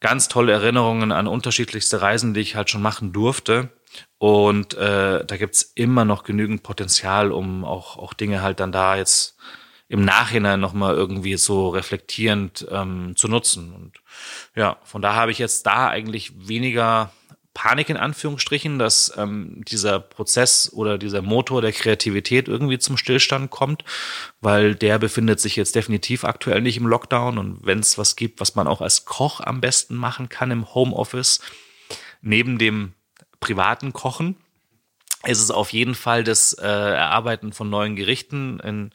ganz 0.00 0.28
tolle 0.28 0.52
Erinnerungen 0.52 1.12
an 1.12 1.26
unterschiedlichste 1.26 2.00
Reisen, 2.00 2.34
die 2.34 2.40
ich 2.40 2.56
halt 2.56 2.70
schon 2.70 2.82
machen 2.82 3.12
durfte. 3.12 3.70
Und 4.18 4.74
äh, 4.74 5.24
da 5.24 5.36
gibt's 5.36 5.72
immer 5.74 6.04
noch 6.04 6.22
genügend 6.22 6.62
Potenzial, 6.62 7.32
um 7.32 7.64
auch, 7.64 7.96
auch 7.96 8.14
Dinge 8.14 8.42
halt 8.42 8.60
dann 8.60 8.72
da 8.72 8.96
jetzt 8.96 9.36
im 9.88 10.04
Nachhinein 10.04 10.60
nochmal 10.60 10.94
irgendwie 10.94 11.36
so 11.36 11.70
reflektierend 11.70 12.66
ähm, 12.70 13.14
zu 13.16 13.26
nutzen. 13.26 13.74
Und 13.74 14.00
ja, 14.54 14.76
von 14.84 15.02
da 15.02 15.14
habe 15.14 15.32
ich 15.32 15.38
jetzt 15.38 15.66
da 15.66 15.88
eigentlich 15.88 16.48
weniger 16.48 17.10
Panik 17.52 17.88
in 17.90 17.96
Anführungsstrichen, 17.96 18.78
dass 18.78 19.12
ähm, 19.16 19.62
dieser 19.66 19.98
Prozess 19.98 20.72
oder 20.72 20.98
dieser 20.98 21.20
Motor 21.20 21.60
der 21.60 21.72
Kreativität 21.72 22.46
irgendwie 22.46 22.78
zum 22.78 22.96
Stillstand 22.96 23.50
kommt, 23.50 23.84
weil 24.40 24.74
der 24.74 24.98
befindet 24.98 25.40
sich 25.40 25.56
jetzt 25.56 25.74
definitiv 25.74 26.24
aktuell 26.24 26.60
nicht 26.60 26.76
im 26.76 26.86
Lockdown. 26.86 27.38
Und 27.38 27.66
wenn 27.66 27.80
es 27.80 27.98
was 27.98 28.14
gibt, 28.14 28.40
was 28.40 28.54
man 28.54 28.68
auch 28.68 28.80
als 28.80 29.04
Koch 29.04 29.40
am 29.40 29.60
besten 29.60 29.96
machen 29.96 30.28
kann 30.28 30.50
im 30.50 30.74
Homeoffice, 30.74 31.40
neben 32.22 32.58
dem 32.58 32.94
privaten 33.40 33.92
Kochen, 33.92 34.36
ist 35.26 35.42
es 35.42 35.50
auf 35.50 35.72
jeden 35.74 35.94
Fall 35.94 36.24
das 36.24 36.54
äh, 36.54 36.66
Erarbeiten 36.66 37.52
von 37.52 37.68
neuen 37.68 37.94
Gerichten 37.94 38.58
in 38.60 38.90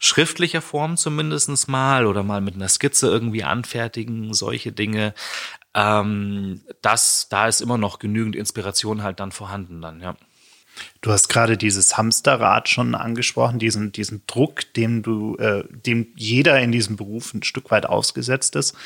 schriftlicher 0.00 0.60
Form 0.60 0.96
zumindestens 0.96 1.68
mal 1.68 2.06
oder 2.06 2.24
mal 2.24 2.40
mit 2.40 2.56
einer 2.56 2.68
Skizze 2.68 3.06
irgendwie 3.06 3.44
anfertigen, 3.44 4.34
solche 4.34 4.72
Dinge 4.72 5.14
ähm, 5.78 6.60
das, 6.82 7.28
da 7.30 7.46
ist 7.46 7.60
immer 7.60 7.78
noch 7.78 8.00
genügend 8.00 8.34
Inspiration 8.34 9.02
halt 9.04 9.20
dann 9.20 9.30
vorhanden 9.30 9.80
dann, 9.80 10.00
ja. 10.00 10.16
Du 11.00 11.10
hast 11.10 11.28
gerade 11.28 11.56
dieses 11.56 11.96
Hamsterrad 11.96 12.68
schon 12.68 12.94
angesprochen, 12.94 13.58
diesen, 13.58 13.90
diesen 13.90 14.22
Druck, 14.28 14.72
dem 14.74 15.02
du, 15.02 15.36
äh, 15.36 15.64
dem 15.68 16.06
jeder 16.14 16.60
in 16.60 16.70
diesem 16.70 16.94
Beruf 16.94 17.34
ein 17.34 17.42
Stück 17.42 17.72
weit 17.72 17.86
ausgesetzt 17.86 18.54
ist. 18.54 18.76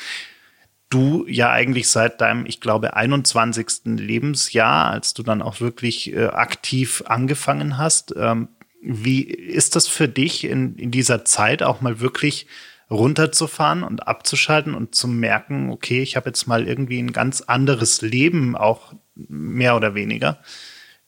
Du 0.89 1.27
ja 1.27 1.51
eigentlich 1.51 1.89
seit 1.89 2.19
deinem, 2.19 2.47
ich 2.47 2.61
glaube, 2.61 2.95
21. 2.95 3.67
Lebensjahr, 3.85 4.89
als 4.89 5.13
du 5.13 5.21
dann 5.21 5.43
auch 5.43 5.61
wirklich 5.61 6.13
äh, 6.13 6.25
aktiv 6.25 7.03
angefangen 7.05 7.77
hast. 7.77 8.15
Ähm, 8.17 8.47
wie 8.81 9.21
ist 9.21 9.75
das 9.75 9.87
für 9.87 10.09
dich 10.09 10.45
in, 10.45 10.75
in 10.75 10.89
dieser 10.89 11.25
Zeit 11.25 11.61
auch 11.61 11.81
mal 11.81 11.99
wirklich 11.99 12.47
runterzufahren 12.89 13.83
und 13.83 14.07
abzuschalten 14.07 14.75
und 14.75 14.95
zu 14.95 15.07
merken, 15.07 15.69
okay, 15.69 16.01
ich 16.01 16.15
habe 16.15 16.29
jetzt 16.29 16.47
mal 16.47 16.67
irgendwie 16.67 16.99
ein 16.99 17.13
ganz 17.13 17.41
anderes 17.41 18.01
Leben, 18.01 18.55
auch 18.55 18.93
mehr 19.15 19.75
oder 19.75 19.95
weniger. 19.95 20.39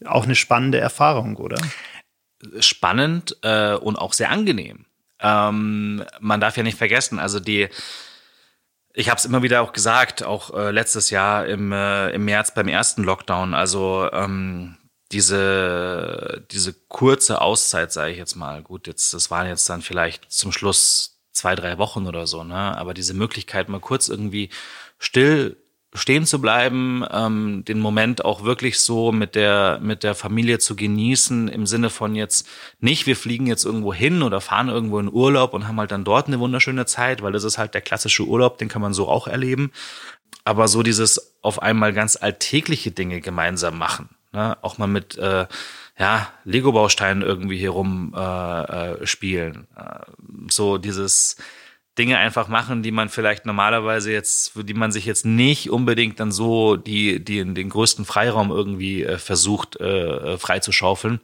Auch 0.06 0.26
eine 0.26 0.36
spannende 0.36 0.80
Erfahrung, 0.80 1.38
oder? 1.38 1.58
Spannend 2.60 3.38
äh, 3.44 3.74
und 3.74 3.96
auch 3.98 4.14
sehr 4.14 4.30
angenehm. 4.30 4.86
Ähm, 5.20 6.04
man 6.20 6.42
darf 6.42 6.58
ja 6.58 6.64
nicht 6.64 6.78
vergessen, 6.78 7.20
also 7.20 7.40
die, 7.40 7.70
ich 8.94 9.10
habe 9.10 9.18
es 9.18 9.26
immer 9.26 9.44
wieder 9.44 9.62
auch 9.62 9.74
gesagt, 9.74 10.24
auch 10.24 10.54
äh, 10.54 10.72
letztes 10.72 11.10
Jahr 11.10 11.46
im, 11.46 11.72
äh, 11.72 12.10
im 12.12 12.26
März 12.26 12.54
beim 12.54 12.68
ersten 12.68 13.04
Lockdown, 13.04 13.54
also 13.54 14.10
ähm, 14.12 14.78
diese, 15.12 16.46
diese 16.52 16.74
kurze 16.74 17.42
Auszeit, 17.42 17.94
sage 17.94 18.12
ich 18.12 18.18
jetzt 18.18 18.36
mal, 18.36 18.62
gut, 18.62 18.88
jetzt, 18.88 19.14
das 19.14 19.32
waren 19.32 19.48
jetzt 19.48 19.70
dann 19.70 19.82
vielleicht 19.82 20.32
zum 20.32 20.52
Schluss 20.52 21.15
zwei, 21.36 21.56
drei 21.56 21.78
Wochen 21.78 22.08
oder 22.08 22.26
so, 22.26 22.44
ne? 22.44 22.78
Aber 22.78 22.94
diese 22.94 23.14
Möglichkeit, 23.14 23.70
mal 23.70 23.80
kurz 23.80 24.08
irgendwie 24.08 24.50
still 24.98 25.58
stehen 25.94 26.26
zu 26.26 26.42
bleiben, 26.42 27.06
ähm, 27.10 27.64
den 27.66 27.80
Moment 27.80 28.26
auch 28.26 28.44
wirklich 28.44 28.80
so 28.80 29.12
mit 29.12 29.36
der 29.36 29.80
mit 29.82 30.04
der 30.04 30.14
Familie 30.14 30.60
zu 30.60 30.76
genießen 30.76 31.48
im 31.48 31.66
Sinne 31.66 31.90
von 31.90 32.16
jetzt 32.16 32.48
nicht 32.80 33.08
wir 33.08 33.16
fliegen 33.16 33.48
jetzt 33.48 33.64
irgendwo 33.64 33.94
hin 33.94 34.22
oder 34.22 34.42
fahren 34.42 34.68
irgendwo 34.68 35.00
in 35.00 35.12
Urlaub 35.12 35.54
und 35.54 35.68
haben 35.68 35.80
halt 35.80 35.92
dann 35.92 36.04
dort 36.04 36.28
eine 36.28 36.40
wunderschöne 36.40 36.86
Zeit, 36.86 37.22
weil 37.22 37.32
das 37.32 37.46
ist 37.46 37.58
halt 37.58 37.74
der 37.74 37.82
klassische 37.82 38.26
Urlaub, 38.26 38.58
den 38.58 38.68
kann 38.68 38.82
man 38.82 38.94
so 38.94 39.08
auch 39.08 39.28
erleben, 39.28 39.72
aber 40.44 40.68
so 40.68 40.84
dieses 40.84 41.38
auf 41.42 41.62
einmal 41.62 41.94
ganz 41.94 42.18
alltägliche 42.18 42.92
Dinge 42.92 43.22
gemeinsam 43.22 43.78
machen, 43.78 44.10
ne? 44.34 44.58
auch 44.62 44.78
mal 44.78 44.88
mit 44.88 45.18
äh, 45.18 45.48
ja, 45.98 46.32
Lego-Bausteinen 46.44 47.24
irgendwie 47.24 47.58
hier 47.58 47.70
rum 47.70 48.14
äh, 48.16 48.22
äh, 48.22 49.08
spielen. 49.08 49.68
Äh, 49.78 50.00
so 50.50 50.78
dieses 50.78 51.38
Dinge 51.98 52.18
einfach 52.18 52.50
machen, 52.50 52.84
die 52.84 52.92
man 52.92 53.08
vielleicht 53.08 53.46
normalerweise 53.46 54.12
jetzt, 54.12 54.52
die 54.56 54.74
man 54.74 54.92
sich 54.92 55.06
jetzt 55.06 55.26
nicht 55.26 55.70
unbedingt 55.70 56.20
dann 56.20 56.32
so 56.32 56.76
die, 56.76 57.24
die 57.24 57.40
in 57.40 57.56
den 57.56 57.70
größten 57.70 58.04
Freiraum 58.04 58.52
irgendwie 58.52 59.04
äh, 59.04 59.18
versucht 59.18 59.80
äh, 59.80 60.34
äh 60.34 60.38
freizuschaufeln. 60.38 61.22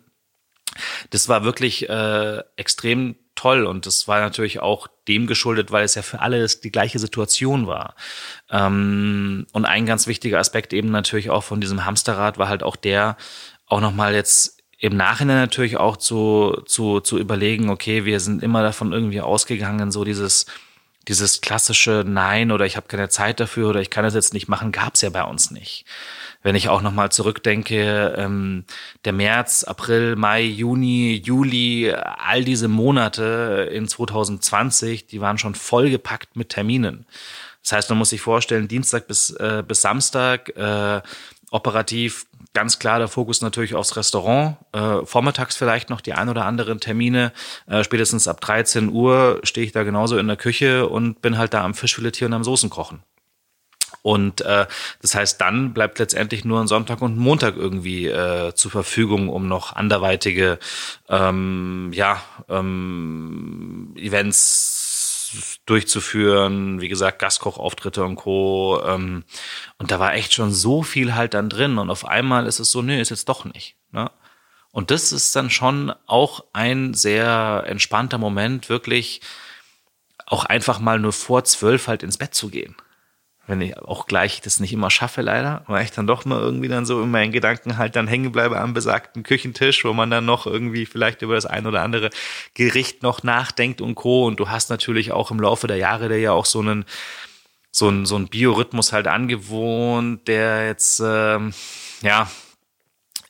Das 1.09 1.27
war 1.27 1.43
wirklich 1.43 1.89
äh, 1.89 2.41
extrem 2.55 3.15
toll 3.35 3.65
und 3.65 3.85
das 3.85 4.07
war 4.07 4.21
natürlich 4.21 4.61
auch 4.61 4.87
dem 5.09 5.27
geschuldet, 5.27 5.71
weil 5.71 5.83
es 5.83 5.95
ja 5.95 6.01
für 6.01 6.21
alle 6.21 6.47
die 6.47 6.71
gleiche 6.71 6.99
Situation 6.99 7.67
war. 7.67 7.95
Ähm, 8.49 9.47
und 9.51 9.65
ein 9.65 9.85
ganz 9.85 10.07
wichtiger 10.07 10.39
Aspekt 10.39 10.71
eben 10.71 10.91
natürlich 10.91 11.29
auch 11.29 11.43
von 11.43 11.59
diesem 11.59 11.83
Hamsterrad 11.83 12.37
war 12.37 12.47
halt 12.47 12.63
auch 12.63 12.77
der, 12.77 13.17
auch 13.65 13.81
nochmal 13.81 14.13
jetzt 14.13 14.60
im 14.81 14.97
Nachhinein 14.97 15.37
natürlich 15.37 15.77
auch 15.77 15.95
zu, 15.95 16.63
zu, 16.65 17.01
zu 17.01 17.19
überlegen, 17.19 17.69
okay, 17.69 18.03
wir 18.03 18.19
sind 18.19 18.41
immer 18.41 18.63
davon 18.63 18.93
irgendwie 18.93 19.21
ausgegangen, 19.21 19.91
so 19.91 20.03
dieses, 20.03 20.47
dieses 21.07 21.39
klassische 21.41 22.03
Nein 22.05 22.51
oder 22.51 22.65
ich 22.65 22.77
habe 22.77 22.87
keine 22.87 23.07
Zeit 23.07 23.39
dafür 23.39 23.69
oder 23.69 23.79
ich 23.79 23.91
kann 23.91 24.03
das 24.03 24.15
jetzt 24.15 24.33
nicht 24.33 24.47
machen, 24.47 24.71
gab's 24.71 25.01
ja 25.01 25.11
bei 25.11 25.23
uns 25.23 25.51
nicht. 25.51 25.85
Wenn 26.41 26.55
ich 26.55 26.67
auch 26.67 26.81
nochmal 26.81 27.11
zurückdenke, 27.11 28.15
ähm, 28.17 28.65
der 29.05 29.13
März, 29.13 29.63
April, 29.63 30.15
Mai, 30.15 30.41
Juni, 30.41 31.21
Juli, 31.23 31.93
all 31.93 32.43
diese 32.43 32.67
Monate 32.67 33.69
in 33.71 33.87
2020, 33.87 35.05
die 35.05 35.21
waren 35.21 35.37
schon 35.37 35.53
vollgepackt 35.53 36.35
mit 36.35 36.49
Terminen. 36.49 37.05
Das 37.61 37.73
heißt, 37.73 37.89
man 37.89 37.99
muss 37.99 38.09
sich 38.09 38.21
vorstellen, 38.21 38.67
Dienstag 38.67 39.05
bis, 39.05 39.29
äh, 39.29 39.63
bis 39.67 39.81
Samstag 39.81 40.49
äh, 40.57 41.03
operativ 41.51 42.25
ganz 42.53 42.79
klar 42.79 42.99
der 42.99 43.07
Fokus 43.07 43.41
natürlich 43.41 43.75
aufs 43.75 43.95
Restaurant. 43.95 44.57
Äh, 44.73 45.05
vormittags 45.05 45.55
vielleicht 45.55 45.89
noch 45.89 46.01
die 46.01 46.13
ein 46.13 46.29
oder 46.29 46.45
anderen 46.45 46.79
Termine. 46.79 47.31
Äh, 47.67 47.83
spätestens 47.83 48.27
ab 48.27 48.41
13 48.41 48.89
Uhr 48.89 49.39
stehe 49.43 49.65
ich 49.65 49.71
da 49.71 49.83
genauso 49.83 50.17
in 50.17 50.27
der 50.27 50.37
Küche 50.37 50.87
und 50.87 51.21
bin 51.21 51.37
halt 51.37 51.53
da 51.53 51.63
am 51.63 51.73
Fischfiletieren 51.73 52.33
und 52.33 52.37
am 52.37 52.43
Soßenkochen. 52.43 53.03
Und 54.03 54.41
äh, 54.41 54.65
das 55.01 55.15
heißt, 55.15 55.39
dann 55.39 55.73
bleibt 55.73 55.99
letztendlich 55.99 56.43
nur 56.43 56.59
ein 56.59 56.67
Sonntag 56.67 57.01
und 57.01 57.15
ein 57.15 57.19
Montag 57.19 57.55
irgendwie 57.55 58.07
äh, 58.07 58.53
zur 58.55 58.71
Verfügung, 58.71 59.29
um 59.29 59.47
noch 59.47 59.75
anderweitige 59.75 60.57
ähm, 61.07 61.91
ja, 61.93 62.21
ähm, 62.49 63.93
Events 63.97 64.80
durchzuführen, 65.65 66.81
wie 66.81 66.87
gesagt, 66.87 67.19
Gastkochauftritte 67.19 68.03
und 68.03 68.15
Co. 68.15 68.81
Ähm, 68.85 69.23
und 69.77 69.91
da 69.91 69.99
war 69.99 70.13
echt 70.13 70.33
schon 70.33 70.51
so 70.51 70.83
viel 70.83 71.15
halt 71.15 71.33
dann 71.33 71.49
drin. 71.49 71.77
Und 71.77 71.89
auf 71.89 72.05
einmal 72.05 72.47
ist 72.47 72.59
es 72.59 72.71
so, 72.71 72.81
nö, 72.81 72.99
ist 72.99 73.09
jetzt 73.09 73.29
doch 73.29 73.45
nicht. 73.45 73.75
Ne? 73.91 74.11
Und 74.71 74.91
das 74.91 75.11
ist 75.11 75.35
dann 75.35 75.49
schon 75.49 75.93
auch 76.05 76.45
ein 76.53 76.93
sehr 76.93 77.63
entspannter 77.67 78.17
Moment, 78.17 78.69
wirklich 78.69 79.21
auch 80.25 80.45
einfach 80.45 80.79
mal 80.79 80.99
nur 80.99 81.13
vor 81.13 81.43
zwölf 81.43 81.87
halt 81.87 82.03
ins 82.03 82.17
Bett 82.17 82.33
zu 82.33 82.49
gehen 82.49 82.75
wenn 83.47 83.61
ich 83.61 83.77
auch 83.77 84.05
gleich 84.05 84.41
das 84.41 84.59
nicht 84.59 84.71
immer 84.71 84.89
schaffe, 84.91 85.21
leider, 85.21 85.63
weil 85.67 85.83
ich 85.83 85.91
dann 85.91 86.07
doch 86.07 86.25
mal 86.25 86.39
irgendwie 86.39 86.67
dann 86.67 86.85
so 86.85 87.01
in 87.01 87.11
meinen 87.11 87.31
Gedanken 87.31 87.77
halt 87.77 87.95
dann 87.95 88.07
hängen 88.07 88.31
bleibe 88.31 88.59
am 88.59 88.73
besagten 88.73 89.23
Küchentisch, 89.23 89.83
wo 89.83 89.93
man 89.93 90.11
dann 90.11 90.25
noch 90.25 90.45
irgendwie 90.45 90.85
vielleicht 90.85 91.21
über 91.21 91.35
das 91.35 91.45
ein 91.45 91.65
oder 91.65 91.81
andere 91.81 92.11
Gericht 92.53 93.03
noch 93.03 93.23
nachdenkt 93.23 93.81
und 93.81 93.95
Co. 93.95 94.25
Und 94.25 94.39
du 94.39 94.49
hast 94.49 94.69
natürlich 94.69 95.11
auch 95.11 95.31
im 95.31 95.39
Laufe 95.39 95.67
der 95.67 95.77
Jahre 95.77 96.07
der 96.07 96.19
ja 96.19 96.31
auch 96.31 96.45
so 96.45 96.59
einen, 96.59 96.85
so 97.71 97.87
einen, 97.87 98.05
so 98.05 98.15
einen 98.15 98.27
Biorhythmus 98.27 98.93
halt 98.93 99.07
angewohnt, 99.07 100.27
der 100.27 100.67
jetzt, 100.67 101.01
ähm, 101.03 101.53
ja, 102.01 102.29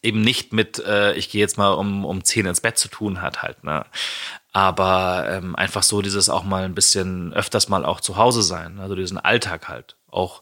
eben 0.03 0.21
nicht 0.21 0.51
mit, 0.51 0.79
äh, 0.79 1.13
ich 1.13 1.29
gehe 1.29 1.41
jetzt 1.41 1.57
mal 1.57 1.71
um, 1.73 2.05
um 2.05 2.23
zehn 2.23 2.45
ins 2.45 2.61
Bett 2.61 2.77
zu 2.77 2.87
tun 2.87 3.21
hat 3.21 3.43
halt, 3.43 3.63
ne? 3.63 3.85
Aber 4.53 5.27
ähm, 5.29 5.55
einfach 5.55 5.83
so 5.83 6.01
dieses 6.01 6.29
auch 6.29 6.43
mal 6.43 6.63
ein 6.63 6.75
bisschen 6.75 7.33
öfters 7.33 7.69
mal 7.69 7.85
auch 7.85 8.01
zu 8.01 8.17
Hause 8.17 8.41
sein, 8.41 8.79
also 8.79 8.95
diesen 8.95 9.17
Alltag 9.17 9.69
halt 9.69 9.95
auch 10.11 10.41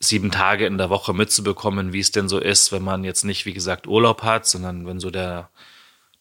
sieben 0.00 0.30
Tage 0.30 0.66
in 0.66 0.78
der 0.78 0.90
Woche 0.90 1.12
mitzubekommen, 1.12 1.92
wie 1.92 2.00
es 2.00 2.12
denn 2.12 2.28
so 2.28 2.38
ist, 2.38 2.72
wenn 2.72 2.82
man 2.82 3.04
jetzt 3.04 3.24
nicht, 3.24 3.46
wie 3.46 3.52
gesagt, 3.52 3.86
Urlaub 3.86 4.22
hat, 4.22 4.46
sondern 4.46 4.86
wenn 4.86 5.00
so 5.00 5.10
der, 5.10 5.50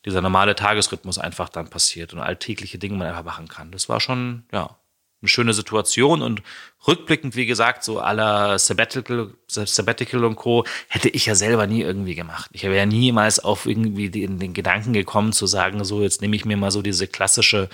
dieser 0.05 0.21
normale 0.21 0.55
Tagesrhythmus 0.55 1.19
einfach 1.19 1.49
dann 1.49 1.69
passiert 1.69 2.13
und 2.13 2.19
alltägliche 2.19 2.79
Dinge 2.79 2.97
man 2.97 3.07
einfach 3.07 3.23
machen 3.23 3.47
kann. 3.47 3.71
Das 3.71 3.87
war 3.89 3.99
schon, 3.99 4.45
ja, 4.51 4.75
eine 5.21 5.29
schöne 5.29 5.53
Situation 5.53 6.21
und 6.21 6.43
rückblickend, 6.87 7.35
wie 7.35 7.47
gesagt, 7.47 7.83
so 7.83 7.99
aller 7.99 8.59
Sabbatical, 8.59 9.33
Sabbatical 9.47 10.23
und 10.23 10.35
Co. 10.35 10.63
hätte 10.89 11.09
ich 11.09 11.25
ja 11.25 11.33
selber 11.33 11.65
nie 11.65 11.81
irgendwie 11.81 12.13
gemacht. 12.13 12.51
Ich 12.53 12.63
wäre 12.63 12.77
ja 12.77 12.85
niemals 12.85 13.39
auf 13.39 13.65
irgendwie 13.65 14.09
den, 14.09 14.37
den 14.37 14.53
Gedanken 14.53 14.93
gekommen 14.93 15.33
zu 15.33 15.47
sagen, 15.47 15.83
so 15.85 16.03
jetzt 16.03 16.21
nehme 16.21 16.35
ich 16.35 16.45
mir 16.45 16.55
mal 16.55 16.69
so 16.69 16.83
diese 16.83 17.07
klassische 17.07 17.67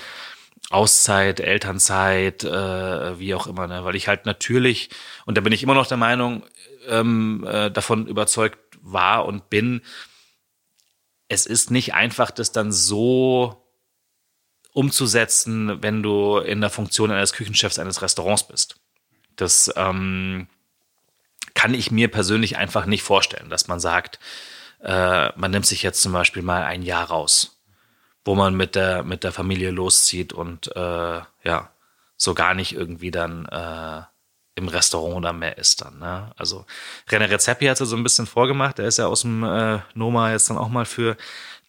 Auszeit, 0.70 1.40
Elternzeit, 1.40 2.44
äh, 2.44 3.20
wie 3.20 3.36
auch 3.36 3.48
immer, 3.48 3.68
ne? 3.68 3.84
weil 3.86 3.96
ich 3.96 4.08
halt 4.08 4.26
natürlich, 4.26 4.90
und 5.26 5.38
da 5.38 5.42
bin 5.42 5.54
ich 5.54 5.64
immer 5.64 5.76
noch 5.76 5.88
der 5.88 5.98
Meinung, 5.98 6.44
ähm, 6.88 7.46
äh, 7.48 7.70
davon 7.70 8.08
überzeugt 8.08 8.58
war 8.82 9.26
und 9.26 9.50
bin, 9.50 9.82
es 11.28 11.46
ist 11.46 11.72
nicht 11.72 11.94
einfach, 11.94 12.32
das 12.32 12.52
dann 12.52 12.72
so 12.72 13.64
umzusetzen, 14.74 15.82
wenn 15.84 16.02
du 16.02 16.40
in 16.40 16.62
der 16.62 16.70
Funktion 16.70 17.12
eines 17.12 17.34
Küchenchefs 17.34 17.80
eines 17.80 18.02
Restaurants 18.02 18.48
bist. 18.48 18.80
Das 19.36 19.72
ähm, 19.76 20.48
kann 21.54 21.74
ich 21.74 21.92
mir 21.92 22.10
persönlich 22.10 22.58
einfach 22.58 22.86
nicht 22.86 23.04
vorstellen, 23.04 23.50
dass 23.50 23.68
man 23.68 23.80
sagt, 23.80 24.20
äh, 24.82 25.30
man 25.38 25.52
nimmt 25.52 25.66
sich 25.66 25.84
jetzt 25.84 26.02
zum 26.02 26.14
Beispiel 26.14 26.42
mal 26.42 26.64
ein 26.64 26.82
Jahr 26.82 27.06
raus 27.06 27.63
wo 28.26 28.36
man 28.36 28.56
mit 28.56 28.76
der, 28.76 29.04
mit 29.04 29.24
der 29.24 29.32
Familie 29.32 29.72
loszieht 29.72 30.34
und 30.34 30.76
äh, 30.76 31.22
ja, 31.44 31.70
so 32.18 32.34
gar 32.34 32.54
nicht 32.54 32.74
irgendwie 32.74 33.12
dann 33.12 33.46
äh, 33.46 34.02
im 34.56 34.68
Restaurant 34.68 35.18
oder 35.18 35.34
mehr 35.34 35.58
ist 35.58 35.82
dann. 35.82 36.00
Ne? 36.00 36.32
Also 36.38 36.66
René 37.10 37.30
Rezepi 37.30 37.66
hat 37.66 37.82
es 37.82 37.90
so 37.90 37.96
ein 37.96 38.04
bisschen 38.04 38.28
vorgemacht. 38.28 38.80
Er 38.80 38.88
ist 38.88 38.98
ja 38.98 39.08
aus 39.08 39.22
dem 39.22 39.44
äh, 39.44 39.80
Noma 39.94 40.32
jetzt 40.32 40.50
dann 40.50 40.58
auch 40.58 40.70
mal 40.70 40.86
für 40.86 41.18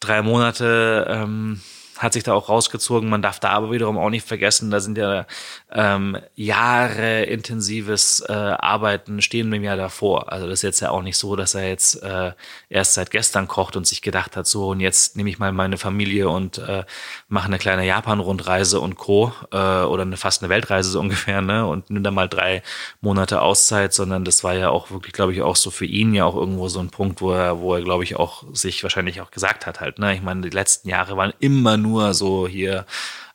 drei 0.00 0.22
Monate 0.22 1.06
ähm, 1.08 1.60
hat 2.04 2.12
sich 2.12 2.22
da 2.22 2.34
auch 2.34 2.48
rausgezogen. 2.48 3.08
Man 3.08 3.22
darf 3.22 3.40
da 3.40 3.50
aber 3.50 3.72
wiederum 3.72 3.98
auch 3.98 4.10
nicht 4.10 4.26
vergessen, 4.26 4.70
da 4.70 4.80
sind 4.80 4.98
ja 4.98 5.26
ähm, 5.72 6.16
Jahre 6.36 7.24
intensives 7.24 8.20
äh, 8.28 8.32
Arbeiten 8.32 9.22
stehen 9.22 9.50
dem 9.50 9.64
Jahr 9.64 9.76
davor. 9.76 10.32
Also 10.32 10.46
das 10.46 10.60
ist 10.60 10.62
jetzt 10.62 10.80
ja 10.80 10.90
auch 10.90 11.02
nicht 11.02 11.16
so, 11.16 11.36
dass 11.36 11.54
er 11.54 11.68
jetzt 11.68 12.02
äh, 12.02 12.32
erst 12.68 12.94
seit 12.94 13.10
gestern 13.10 13.48
kocht 13.48 13.76
und 13.76 13.86
sich 13.86 14.02
gedacht 14.02 14.36
hat, 14.36 14.46
so 14.46 14.68
und 14.68 14.80
jetzt 14.80 15.16
nehme 15.16 15.30
ich 15.30 15.38
mal 15.38 15.52
meine 15.52 15.78
Familie 15.78 16.28
und 16.28 16.58
äh, 16.58 16.84
mache 17.28 17.46
eine 17.46 17.58
kleine 17.58 17.86
Japan-Rundreise 17.86 18.80
und 18.80 18.96
Co. 18.96 19.32
Äh, 19.52 19.56
oder 19.56 20.02
eine 20.02 20.16
fast 20.16 20.42
eine 20.42 20.50
Weltreise 20.50 20.90
so 20.90 21.00
ungefähr, 21.04 21.40
ne? 21.40 21.66
Und 21.66 21.90
nimm 21.90 22.02
da 22.02 22.10
mal 22.10 22.28
drei 22.28 22.62
Monate 23.00 23.40
Auszeit, 23.40 23.92
sondern 23.92 24.24
das 24.24 24.44
war 24.44 24.54
ja 24.54 24.70
auch 24.70 24.90
wirklich, 24.90 25.12
glaube 25.12 25.32
ich, 25.32 25.42
auch 25.42 25.56
so 25.56 25.70
für 25.70 25.86
ihn 25.86 26.14
ja 26.14 26.24
auch 26.24 26.36
irgendwo 26.36 26.68
so 26.68 26.80
ein 26.80 26.90
Punkt, 26.90 27.20
wo 27.20 27.32
er, 27.32 27.60
wo 27.60 27.74
er, 27.74 27.82
glaube 27.82 28.04
ich, 28.04 28.16
auch 28.16 28.44
sich 28.52 28.82
wahrscheinlich 28.82 29.20
auch 29.20 29.30
gesagt 29.30 29.66
hat 29.66 29.80
halt, 29.80 29.98
ne? 29.98 30.14
Ich 30.14 30.22
meine, 30.22 30.42
die 30.42 30.50
letzten 30.50 30.88
Jahre 30.88 31.16
waren 31.16 31.32
immer 31.40 31.76
nur 31.76 31.93
so 32.14 32.48
hier 32.48 32.86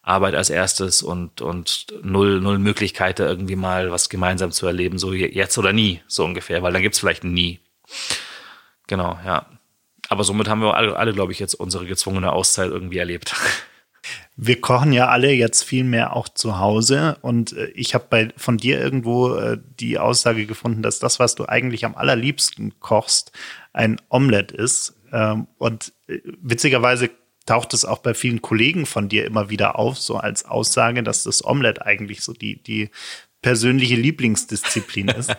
Arbeit 0.01 0.35
als 0.35 0.49
erstes 0.49 1.03
und, 1.03 1.41
und 1.41 1.87
null, 2.01 2.41
null 2.41 2.57
Möglichkeiten, 2.57 3.21
irgendwie 3.21 3.55
mal 3.55 3.91
was 3.91 4.09
gemeinsam 4.09 4.51
zu 4.51 4.65
erleben, 4.65 4.97
so 4.97 5.13
jetzt 5.13 5.57
oder 5.57 5.71
nie, 5.71 6.01
so 6.07 6.25
ungefähr, 6.25 6.63
weil 6.63 6.73
dann 6.73 6.81
gibt's 6.81 6.99
vielleicht 6.99 7.23
nie. 7.23 7.59
Genau, 8.87 9.19
ja. 9.25 9.45
Aber 10.09 10.23
somit 10.23 10.47
haben 10.47 10.61
wir 10.61 10.73
alle, 10.73 10.95
alle 10.95 11.13
glaube 11.13 11.31
ich, 11.31 11.39
jetzt 11.39 11.53
unsere 11.53 11.85
gezwungene 11.85 12.31
Auszeit 12.31 12.71
irgendwie 12.71 12.97
erlebt. 12.97 13.35
Wir 14.41 14.61
kochen 14.61 14.93
ja 14.93 15.09
alle 15.09 15.33
jetzt 15.33 15.63
viel 15.63 15.83
mehr 15.83 16.15
auch 16.15 16.29
zu 16.29 16.57
Hause 16.57 17.17
und 17.21 17.51
äh, 17.51 17.65
ich 17.75 17.93
habe 17.93 18.05
bei 18.09 18.29
von 18.37 18.55
dir 18.55 18.79
irgendwo 18.79 19.35
äh, 19.35 19.57
die 19.77 19.99
Aussage 19.99 20.45
gefunden, 20.45 20.81
dass 20.81 20.99
das, 20.99 21.19
was 21.19 21.35
du 21.35 21.49
eigentlich 21.49 21.83
am 21.83 21.95
allerliebsten 21.95 22.79
kochst, 22.79 23.33
ein 23.73 23.99
Omelett 24.07 24.53
ist. 24.53 24.95
Ähm, 25.11 25.47
und 25.57 25.91
äh, 26.07 26.19
witzigerweise 26.41 27.09
taucht 27.49 27.73
es 27.73 27.83
auch 27.83 27.97
bei 27.97 28.13
vielen 28.13 28.43
Kollegen 28.43 28.85
von 28.85 29.09
dir 29.09 29.25
immer 29.25 29.49
wieder 29.49 29.79
auf, 29.79 29.97
so 29.97 30.17
als 30.17 30.45
Aussage, 30.45 31.01
dass 31.01 31.23
das 31.23 31.43
Omelette 31.43 31.83
eigentlich 31.83 32.21
so 32.21 32.31
die, 32.31 32.61
die 32.61 32.91
persönliche 33.41 33.95
Lieblingsdisziplin 33.95 35.07
ist. 35.17 35.35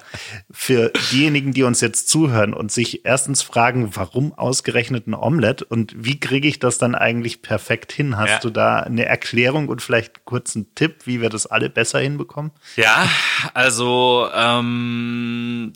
Für 0.51 0.91
diejenigen, 1.13 1.53
die 1.53 1.63
uns 1.63 1.81
jetzt 1.81 2.09
zuhören 2.09 2.53
und 2.53 2.73
sich 2.73 3.05
erstens 3.05 3.43
fragen, 3.43 3.95
warum 3.95 4.33
ausgerechnet 4.33 5.07
ein 5.07 5.15
Omelette 5.15 5.65
und 5.65 5.95
wie 5.97 6.19
kriege 6.19 6.49
ich 6.49 6.59
das 6.59 6.79
dann 6.79 6.97
eigentlich 6.97 7.43
perfekt 7.43 7.93
hin? 7.93 8.17
Hast 8.17 8.31
ja. 8.31 8.41
du 8.41 8.51
da 8.51 8.81
eine 8.81 9.05
Erklärung 9.05 9.69
und 9.69 9.81
vielleicht 9.81 10.25
kurz 10.25 10.57
einen 10.57 10.75
Tipp, 10.75 11.03
wie 11.05 11.21
wir 11.21 11.29
das 11.29 11.47
alle 11.47 11.71
besser 11.71 12.01
hinbekommen? 12.01 12.51
Ja, 12.75 13.09
also 13.55 14.29
ähm, 14.35 15.75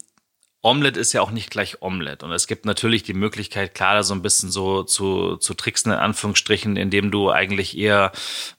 Omelette 0.65 0.99
ist 0.99 1.13
ja 1.13 1.21
auch 1.21 1.31
nicht 1.31 1.51
gleich 1.51 1.83
Omelette. 1.83 2.25
Und 2.25 2.33
es 2.33 2.47
gibt 2.47 2.65
natürlich 2.65 3.03
die 3.03 3.13
Möglichkeit, 3.13 3.75
klar, 3.75 3.97
da 3.97 4.03
so 4.03 4.15
ein 4.15 4.23
bisschen 4.23 4.51
so 4.51 4.83
zu, 4.83 5.37
zu 5.37 5.53
tricksen, 5.53 5.93
in 5.93 5.99
Anführungsstrichen, 5.99 6.77
indem 6.77 7.11
du 7.11 7.31
eigentlich 7.31 7.77
eher 7.77 8.13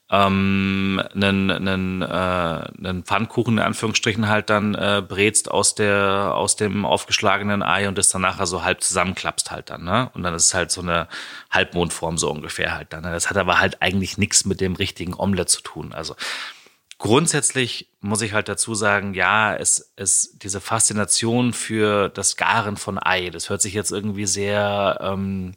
ähm, 0.08 1.02
einen, 1.12 1.50
einen, 1.50 2.02
äh, 2.02 2.06
einen 2.06 3.02
Pfannkuchen, 3.02 3.54
in 3.54 3.64
Anführungsstrichen, 3.64 4.28
halt 4.28 4.50
dann 4.50 4.76
äh, 4.76 5.02
brätst 5.06 5.50
aus, 5.50 5.74
der, 5.74 6.32
aus 6.36 6.54
dem 6.54 6.86
aufgeschlagenen 6.86 7.64
Ei 7.64 7.88
und 7.88 7.98
das 7.98 8.08
dann 8.08 8.22
nachher 8.22 8.46
so 8.46 8.62
halb 8.62 8.84
zusammenklappst 8.84 9.50
halt 9.50 9.70
dann. 9.70 9.82
Ne? 9.82 10.08
Und 10.14 10.22
dann 10.22 10.32
ist 10.32 10.44
es 10.44 10.54
halt 10.54 10.70
so 10.70 10.82
eine 10.82 11.08
Halbmondform 11.50 12.18
so 12.18 12.30
ungefähr 12.30 12.76
halt 12.76 12.92
dann. 12.92 13.02
Ne? 13.02 13.10
Das 13.10 13.30
hat 13.30 13.36
aber 13.36 13.58
halt 13.58 13.82
eigentlich 13.82 14.16
nichts 14.16 14.44
mit 14.44 14.60
dem 14.60 14.76
richtigen 14.76 15.14
Omelette 15.14 15.50
zu 15.50 15.62
tun. 15.62 15.92
Also 15.92 16.14
Grundsätzlich 17.06 17.88
muss 18.00 18.20
ich 18.20 18.32
halt 18.32 18.48
dazu 18.48 18.74
sagen, 18.74 19.14
ja, 19.14 19.54
es 19.54 19.92
ist 19.94 20.42
diese 20.42 20.60
Faszination 20.60 21.52
für 21.52 22.08
das 22.08 22.36
Garen 22.36 22.76
von 22.76 22.98
Ei. 23.00 23.30
Das 23.30 23.48
hört 23.48 23.62
sich 23.62 23.74
jetzt 23.74 23.92
irgendwie 23.92 24.26
sehr, 24.26 24.98
ähm, 25.00 25.54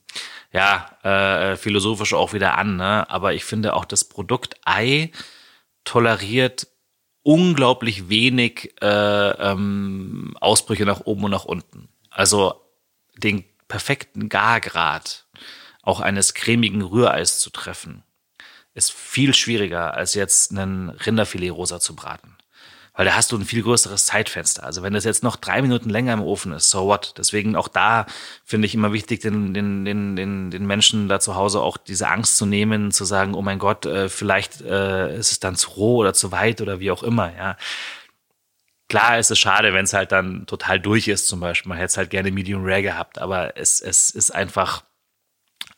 ja, 0.53 0.91
äh, 1.01 1.55
philosophisch 1.55 2.13
auch 2.13 2.33
wieder 2.33 2.55
an, 2.59 2.75
ne? 2.75 3.09
Aber 3.09 3.33
ich 3.33 3.45
finde 3.45 3.73
auch 3.73 3.85
das 3.85 4.03
Produkt 4.03 4.57
Ei 4.63 5.11
toleriert 5.85 6.67
unglaublich 7.23 8.09
wenig 8.09 8.75
äh, 8.83 9.31
ähm, 9.31 10.37
Ausbrüche 10.39 10.85
nach 10.85 11.01
oben 11.07 11.23
und 11.23 11.31
nach 11.31 11.45
unten. 11.45 11.89
Also 12.11 12.61
den 13.17 13.43
perfekten 13.67 14.29
Gargrad 14.29 15.25
auch 15.81 15.99
eines 15.99 16.35
cremigen 16.35 16.83
Rühreis 16.83 17.39
zu 17.39 17.49
treffen 17.49 18.03
ist 18.74 18.91
viel 18.91 19.34
schwieriger, 19.34 19.93
als 19.93 20.13
jetzt 20.13 20.51
einen 20.51 20.89
Rinderfilet 20.89 21.51
rosa 21.51 21.80
zu 21.80 21.95
braten. 21.95 22.38
Weil 22.99 23.05
da 23.05 23.15
hast 23.15 23.32
du 23.32 23.38
ein 23.38 23.45
viel 23.45 23.63
größeres 23.63 24.07
Zeitfenster. 24.07 24.65
Also 24.65 24.84
wenn 24.84 24.91
das 24.91 25.05
jetzt 25.05 25.24
noch 25.24 25.38
drei 25.38 25.61
Minuten 25.61 25.89
länger 25.89 26.11
im 26.11 26.22
Ofen 26.22 26.51
ist, 26.51 26.70
so 26.70 26.86
what? 26.86 27.13
Deswegen 27.17 27.55
auch 27.55 27.70
da 27.70 28.05
finde 28.43 28.65
ich 28.65 28.76
immer 28.76 28.91
wichtig, 28.91 29.22
den, 29.22 29.53
den, 29.53 29.86
den, 29.86 30.17
den, 30.17 30.51
den 30.51 30.67
Menschen 30.67 31.07
da 31.07 31.22
zu 31.22 31.36
Hause 31.36 31.61
auch 31.61 31.78
diese 31.78 32.09
Angst 32.09 32.36
zu 32.36 32.45
nehmen, 32.45 32.91
zu 32.91 33.05
sagen, 33.05 33.36
oh 33.36 33.41
mein 33.41 33.57
Gott, 33.57 33.86
äh, 33.86 34.09
vielleicht 34.09 34.59
äh, 34.59 35.17
ist 35.17 35.32
es 35.32 35.39
dann 35.39 35.55
zu 35.55 35.70
roh 35.72 35.95
oder 35.97 36.13
zu 36.13 36.34
weit 36.34 36.59
oder 36.59 36.82
wie 36.82 36.91
auch 36.91 37.03
immer, 37.03 37.34
ja. 37.34 37.55
Klar 38.89 39.17
ist 39.17 39.32
es 39.32 39.39
schade, 39.39 39.72
wenn 39.72 39.86
es 39.86 39.93
halt 39.93 40.11
dann 40.11 40.45
total 40.45 40.80
durch 40.80 41.07
ist, 41.07 41.28
zum 41.30 41.39
Beispiel. 41.39 41.70
Man 41.70 41.78
hätte 41.78 41.91
es 41.91 41.97
halt 41.97 42.09
gerne 42.09 42.32
Medium 42.32 42.65
Rare 42.65 42.82
gehabt, 42.82 43.20
aber 43.20 43.55
es, 43.55 43.80
es 43.80 44.09
ist 44.09 44.32
einfach 44.32 44.84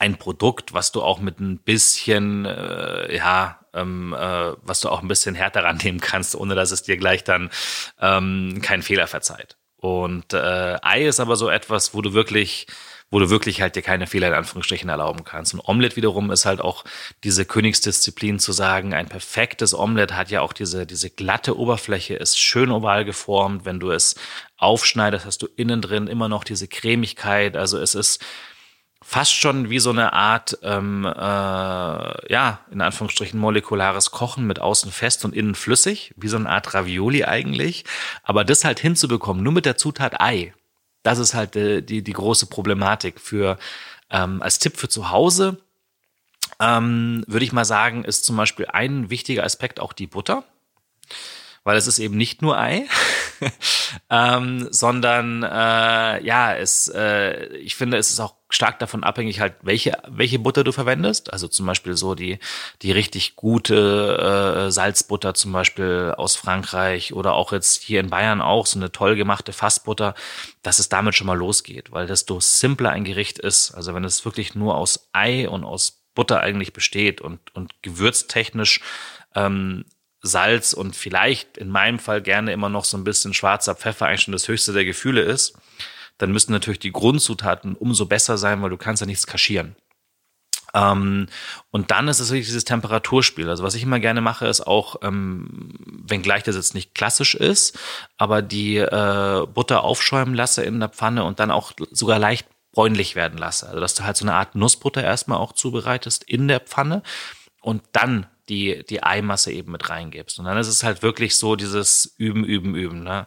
ein 0.01 0.17
Produkt, 0.17 0.73
was 0.73 0.91
du 0.91 1.03
auch 1.03 1.19
mit 1.19 1.39
ein 1.39 1.59
bisschen, 1.59 2.45
äh, 2.45 3.15
ja, 3.15 3.59
ähm, 3.73 4.15
äh, 4.17 4.53
was 4.63 4.81
du 4.81 4.89
auch 4.89 5.01
ein 5.01 5.07
bisschen 5.07 5.35
härter 5.35 5.63
rannehmen 5.63 6.01
kannst, 6.01 6.35
ohne 6.35 6.55
dass 6.55 6.71
es 6.71 6.81
dir 6.81 6.97
gleich 6.97 7.23
dann 7.23 7.51
ähm, 7.99 8.61
keinen 8.63 8.81
Fehler 8.81 9.07
verzeiht. 9.07 9.57
Und 9.77 10.33
äh, 10.33 10.77
Ei 10.81 11.05
ist 11.05 11.19
aber 11.19 11.35
so 11.35 11.49
etwas, 11.49 11.93
wo 11.93 12.01
du 12.01 12.13
wirklich 12.13 12.67
wo 13.13 13.19
du 13.19 13.29
wirklich 13.29 13.61
halt 13.61 13.75
dir 13.75 13.81
keine 13.81 14.07
Fehler 14.07 14.29
in 14.29 14.33
Anführungsstrichen 14.33 14.87
erlauben 14.87 15.25
kannst. 15.25 15.53
Und 15.53 15.59
Omelette 15.59 15.97
wiederum 15.97 16.31
ist 16.31 16.45
halt 16.45 16.61
auch 16.61 16.85
diese 17.25 17.43
Königsdisziplin 17.43 18.39
zu 18.39 18.53
sagen, 18.53 18.93
ein 18.93 19.09
perfektes 19.09 19.73
Omelette 19.73 20.15
hat 20.15 20.31
ja 20.31 20.39
auch 20.39 20.53
diese, 20.53 20.85
diese 20.85 21.09
glatte 21.09 21.59
Oberfläche, 21.59 22.15
ist 22.15 22.39
schön 22.39 22.71
oval 22.71 23.03
geformt. 23.03 23.65
Wenn 23.65 23.81
du 23.81 23.91
es 23.91 24.15
aufschneidest, 24.55 25.25
hast 25.25 25.41
du 25.41 25.49
innen 25.57 25.81
drin 25.81 26.07
immer 26.07 26.29
noch 26.29 26.45
diese 26.45 26.69
Cremigkeit. 26.69 27.57
Also 27.57 27.79
es 27.79 27.95
ist 27.95 28.23
fast 29.03 29.33
schon 29.33 29.69
wie 29.69 29.79
so 29.79 29.89
eine 29.89 30.13
Art, 30.13 30.59
ähm, 30.61 31.05
äh, 31.05 31.09
ja, 32.31 32.59
in 32.71 32.81
Anführungsstrichen 32.81 33.39
molekulares 33.39 34.11
Kochen 34.11 34.45
mit 34.45 34.59
außen 34.59 34.91
fest 34.91 35.25
und 35.25 35.35
innen 35.35 35.55
flüssig, 35.55 36.13
wie 36.17 36.27
so 36.27 36.37
eine 36.37 36.49
Art 36.49 36.73
Ravioli 36.73 37.25
eigentlich. 37.25 37.83
Aber 38.23 38.45
das 38.45 38.63
halt 38.63 38.79
hinzubekommen, 38.79 39.43
nur 39.43 39.53
mit 39.53 39.65
der 39.65 39.77
Zutat 39.77 40.21
Ei, 40.21 40.53
das 41.03 41.17
ist 41.17 41.33
halt 41.33 41.55
die, 41.55 41.83
die, 41.83 42.03
die 42.03 42.13
große 42.13 42.45
Problematik 42.45 43.19
für 43.19 43.57
ähm, 44.11 44.41
als 44.41 44.59
Tipp 44.59 44.77
für 44.77 44.89
zu 44.89 45.09
Hause. 45.09 45.57
Ähm, 46.59 47.23
würde 47.27 47.45
ich 47.45 47.53
mal 47.53 47.65
sagen, 47.65 48.03
ist 48.03 48.23
zum 48.23 48.37
Beispiel 48.37 48.67
ein 48.67 49.09
wichtiger 49.09 49.43
Aspekt 49.43 49.79
auch 49.79 49.93
die 49.93 50.05
Butter, 50.05 50.43
weil 51.63 51.77
es 51.77 51.87
ist 51.87 51.99
eben 51.99 52.17
nicht 52.17 52.41
nur 52.41 52.57
Ei, 52.57 52.85
ähm, 54.09 54.67
sondern 54.71 55.43
äh, 55.43 56.23
ja, 56.23 56.55
es, 56.55 56.87
äh, 56.87 57.47
ich 57.57 57.75
finde, 57.75 57.97
es 57.97 58.09
ist 58.09 58.19
auch 58.19 58.35
stark 58.49 58.79
davon 58.79 59.03
abhängig, 59.03 59.39
halt, 59.39 59.55
welche, 59.61 59.97
welche 60.07 60.39
Butter 60.39 60.63
du 60.63 60.71
verwendest. 60.71 61.31
Also 61.31 61.47
zum 61.47 61.65
Beispiel 61.65 61.95
so 61.95 62.15
die, 62.15 62.39
die 62.81 62.91
richtig 62.91 63.35
gute 63.35 64.67
äh, 64.67 64.71
Salzbutter 64.71 65.33
zum 65.33 65.51
Beispiel 65.51 66.13
aus 66.17 66.35
Frankreich 66.35 67.13
oder 67.13 67.33
auch 67.33 67.51
jetzt 67.51 67.81
hier 67.83 67.99
in 67.99 68.09
Bayern 68.09 68.41
auch 68.41 68.65
so 68.65 68.79
eine 68.79 68.91
toll 68.91 69.15
gemachte 69.15 69.53
Fassbutter, 69.53 70.15
dass 70.63 70.79
es 70.79 70.89
damit 70.89 71.15
schon 71.15 71.27
mal 71.27 71.37
losgeht, 71.37 71.91
weil 71.91 72.07
desto 72.07 72.39
simpler 72.39 72.91
ein 72.91 73.05
Gericht 73.05 73.39
ist. 73.39 73.71
Also 73.71 73.93
wenn 73.93 74.03
es 74.03 74.25
wirklich 74.25 74.55
nur 74.55 74.75
aus 74.75 75.09
Ei 75.13 75.47
und 75.47 75.63
aus 75.63 76.01
Butter 76.13 76.41
eigentlich 76.41 76.73
besteht 76.73 77.21
und, 77.21 77.39
und 77.55 77.81
gewürztechnisch 77.81 78.81
ähm, 79.35 79.85
Salz 80.21 80.73
und 80.73 80.95
vielleicht 80.95 81.57
in 81.57 81.69
meinem 81.69 81.99
Fall 81.99 82.21
gerne 82.21 82.51
immer 82.53 82.69
noch 82.69 82.85
so 82.85 82.97
ein 82.97 83.03
bisschen 83.03 83.33
schwarzer 83.33 83.75
Pfeffer 83.75 84.05
eigentlich 84.05 84.21
schon 84.21 84.31
das 84.33 84.47
höchste 84.47 84.73
der 84.73 84.85
Gefühle 84.85 85.21
ist, 85.21 85.57
dann 86.17 86.31
müssten 86.31 86.51
natürlich 86.51 86.79
die 86.79 86.91
Grundzutaten 86.91 87.75
umso 87.75 88.05
besser 88.05 88.37
sein, 88.37 88.61
weil 88.61 88.69
du 88.69 88.77
kannst 88.77 89.01
ja 89.01 89.07
nichts 89.07 89.25
kaschieren. 89.25 89.75
Ähm, 90.73 91.27
und 91.71 91.91
dann 91.91 92.07
ist 92.07 92.19
es 92.19 92.29
wirklich 92.29 92.45
dieses 92.45 92.65
Temperaturspiel. 92.65 93.49
Also 93.49 93.63
was 93.63 93.75
ich 93.75 93.83
immer 93.83 93.99
gerne 93.99 94.21
mache, 94.21 94.47
ist 94.47 94.61
auch, 94.61 94.97
ähm, 95.01 95.73
wenngleich 96.07 96.43
das 96.43 96.55
jetzt 96.55 96.75
nicht 96.75 96.95
klassisch 96.95 97.35
ist, 97.35 97.77
aber 98.17 98.41
die 98.41 98.77
äh, 98.77 99.47
Butter 99.47 99.83
aufschäumen 99.83 100.33
lasse 100.33 100.63
in 100.63 100.79
der 100.79 100.89
Pfanne 100.89 101.23
und 101.23 101.39
dann 101.39 101.51
auch 101.51 101.73
sogar 101.91 102.19
leicht 102.19 102.47
bräunlich 102.71 103.15
werden 103.15 103.37
lasse. 103.37 103.67
Also 103.67 103.79
dass 103.79 103.95
du 103.95 104.03
halt 104.03 104.15
so 104.15 104.25
eine 104.25 104.33
Art 104.33 104.55
Nussbutter 104.55 105.03
erstmal 105.03 105.39
auch 105.39 105.53
zubereitest 105.53 106.23
in 106.23 106.47
der 106.47 106.61
Pfanne 106.61 107.03
und 107.61 107.83
dann 107.91 108.27
die, 108.51 108.83
die 108.87 109.01
Eimasse 109.01 109.51
eben 109.51 109.71
mit 109.71 109.89
reingibst. 109.89 110.37
Und 110.37 110.45
dann 110.45 110.57
ist 110.57 110.67
es 110.67 110.83
halt 110.83 111.01
wirklich 111.01 111.37
so 111.37 111.55
dieses 111.55 112.13
Üben, 112.17 112.43
Üben, 112.43 112.75
Üben. 112.75 113.03
Ne? 113.03 113.25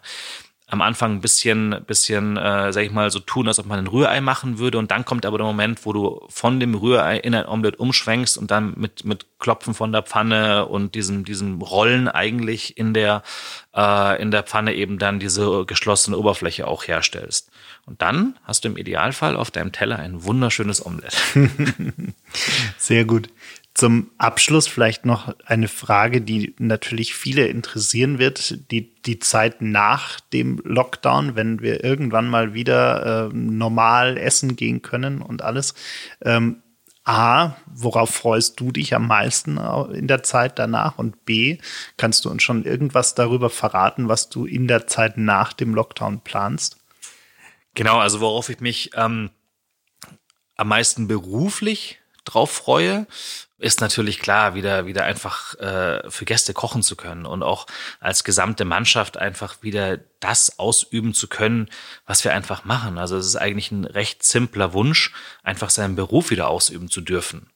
am 0.67 0.81
Anfang 0.81 1.13
ein 1.13 1.21
bisschen, 1.21 1.85
bisschen, 1.87 2.37
äh, 2.37 2.73
sag 2.73 2.85
ich 2.85 2.91
mal, 2.91 3.11
so 3.11 3.21
tun, 3.21 3.49
als 3.49 3.59
ob 3.59 3.67
man 3.67 3.79
ein 3.79 3.87
Rührei 3.87 4.21
machen 4.21 4.59
würde. 4.59 4.79
Und 4.79 4.91
dann 4.91 5.05
kommt 5.05 5.27
aber 5.27 5.39
der 5.39 5.47
Moment, 5.47 5.85
wo 5.85 5.93
du 5.93 6.27
von 6.29 6.59
dem 6.59 6.75
Rührei 6.75 7.19
in 7.19 7.35
ein 7.35 7.47
Omelett 7.47 7.79
umschwenkst 7.79 8.39
und 8.39 8.51
dann 8.51 8.75
mit, 8.77 9.05
mit 9.05 9.27
Klopfen 9.39 9.75
von 9.75 9.93
der 9.93 10.03
Pfanne 10.03 10.67
und 10.67 10.95
diesem, 10.95 11.25
diesem 11.25 11.61
Rollen 11.61 12.09
eigentlich 12.09 12.79
in 12.79 12.95
der, 12.95 13.23
äh, 13.75 14.21
in 14.21 14.31
der 14.31 14.43
Pfanne 14.43 14.75
eben 14.75 14.99
dann 14.99 15.21
diese 15.21 15.65
geschlossene 15.67 16.17
Oberfläche 16.17 16.67
auch 16.67 16.89
herstellst. 16.89 17.51
Und 17.87 18.01
dann 18.01 18.39
hast 18.45 18.65
du 18.65 18.69
im 18.69 18.79
Idealfall 18.79 19.37
auf 19.37 19.51
deinem 19.51 19.73
Teller 19.73 19.99
ein 19.99 20.25
wunderschönes 20.25 20.85
Omelett. 20.85 21.15
Sehr 22.79 23.05
gut. 23.05 23.29
Zum 23.75 24.13
Abschluss 24.19 24.69
vielleicht 24.69 25.05
noch 25.05 25.35
eine 25.45 25.67
Frage, 25.67 26.21
die 26.21 26.55
natürlich 26.59 27.15
viele 27.17 27.49
interessieren 27.49 28.21
wird, 28.21 28.71
die, 28.71 28.95
die 29.03 29.19
Zeit 29.19 29.63
nach 29.63 30.21
dem 30.21 30.61
Lockdown, 30.65 31.35
wenn 31.35 31.61
wir 31.61 31.83
irgendwann 31.83 32.29
mal 32.29 32.55
wieder 32.55 33.31
äh, 33.31 33.35
normal 33.35 34.17
essen 34.17 34.55
gehen 34.55 34.83
können 34.83 35.21
und 35.21 35.43
alles. 35.43 35.75
Ähm, 36.23 36.63
A, 37.03 37.57
worauf 37.67 38.11
freust 38.11 38.59
du 38.61 38.71
dich 38.71 38.95
am 38.95 39.09
meisten 39.09 39.59
in 39.93 40.07
der 40.07 40.23
Zeit 40.23 40.59
danach? 40.59 40.97
Und 40.97 41.27
B, 41.27 41.59
kannst 41.99 42.25
du 42.25 42.31
uns 42.31 42.43
schon 42.43 42.65
irgendwas 42.65 43.15
darüber 43.15 43.51
verraten, 43.51 44.09
was 44.09 44.31
du 44.31 44.47
in 44.47 44.69
der 44.69 44.87
Zeit 44.87 45.19
nach 45.19 45.53
dem 45.53 45.75
Lockdown 45.75 46.21
planst? 46.21 46.79
Genau, 47.75 47.99
also 47.99 48.21
worauf 48.21 48.49
ich 48.49 48.61
mich 48.61 48.93
ähm, 48.95 49.31
am 50.57 50.69
meisten 50.69 51.09
beruflich 51.09 51.99
drauf 52.25 52.51
freue, 52.51 53.07
ist 53.59 53.81
natürlich 53.81 54.19
klar, 54.19 54.55
wieder, 54.55 54.87
wieder 54.87 55.05
einfach 55.05 55.55
äh, 55.59 56.11
für 56.11 56.25
Gäste 56.25 56.53
kochen 56.53 56.83
zu 56.83 56.97
können 56.97 57.25
und 57.25 57.43
auch 57.43 57.67
als 58.01 58.25
gesamte 58.25 58.65
Mannschaft 58.65 59.17
einfach 59.17 59.63
wieder 59.63 59.99
das 60.21 60.59
ausüben 60.59 61.15
zu 61.15 61.29
können, 61.29 61.71
was 62.05 62.25
wir 62.25 62.35
einfach 62.35 62.65
machen. 62.65 62.99
Also 62.99 63.17
es 63.17 63.27
ist 63.27 63.37
eigentlich 63.37 63.71
ein 63.71 63.85
recht 63.85 64.23
simpler 64.23 64.73
Wunsch, 64.73 65.13
einfach 65.43 65.71
seinen 65.71 65.97
Beruf 65.97 66.31
wieder 66.31 66.49
ausüben 66.49 66.91
zu 66.91 67.01
dürfen. 67.01 67.49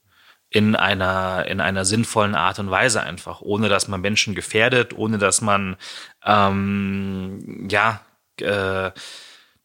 In 0.50 0.76
einer, 0.76 1.44
in 1.46 1.60
einer 1.60 1.84
sinnvollen 1.84 2.34
Art 2.34 2.58
und 2.58 2.70
Weise 2.70 3.02
einfach, 3.02 3.42
ohne 3.42 3.68
dass 3.68 3.86
man 3.88 4.00
Menschen 4.00 4.34
gefährdet, 4.34 4.96
ohne 4.96 5.18
dass 5.18 5.42
man 5.42 5.76
ähm, 6.24 7.68
ja 7.68 8.00
äh, 8.40 8.92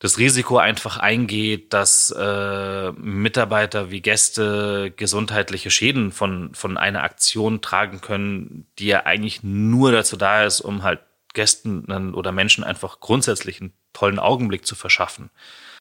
das 0.04 0.18
Risiko 0.18 0.58
einfach 0.58 0.98
eingeht, 0.98 1.72
dass 1.72 2.12
äh, 2.12 2.92
Mitarbeiter 2.92 3.90
wie 3.90 4.02
Gäste 4.02 4.92
gesundheitliche 4.98 5.72
Schäden 5.72 6.12
von, 6.12 6.54
von 6.54 6.78
einer 6.78 7.04
Aktion 7.04 7.62
tragen 7.62 8.02
können, 8.02 8.68
die 8.80 8.88
ja 8.88 9.06
eigentlich 9.06 9.44
nur 9.44 9.94
dazu 9.94 10.18
da 10.18 10.44
ist, 10.44 10.60
um 10.60 10.84
halt 10.84 11.00
Gästen 11.34 12.14
oder 12.14 12.34
Menschen 12.34 12.66
einfach 12.66 13.00
grundsätzlich 13.00 13.62
einen 13.62 13.72
tollen 13.94 14.20
Augenblick 14.20 14.66
zu 14.66 14.76
verschaffen. 14.76 15.30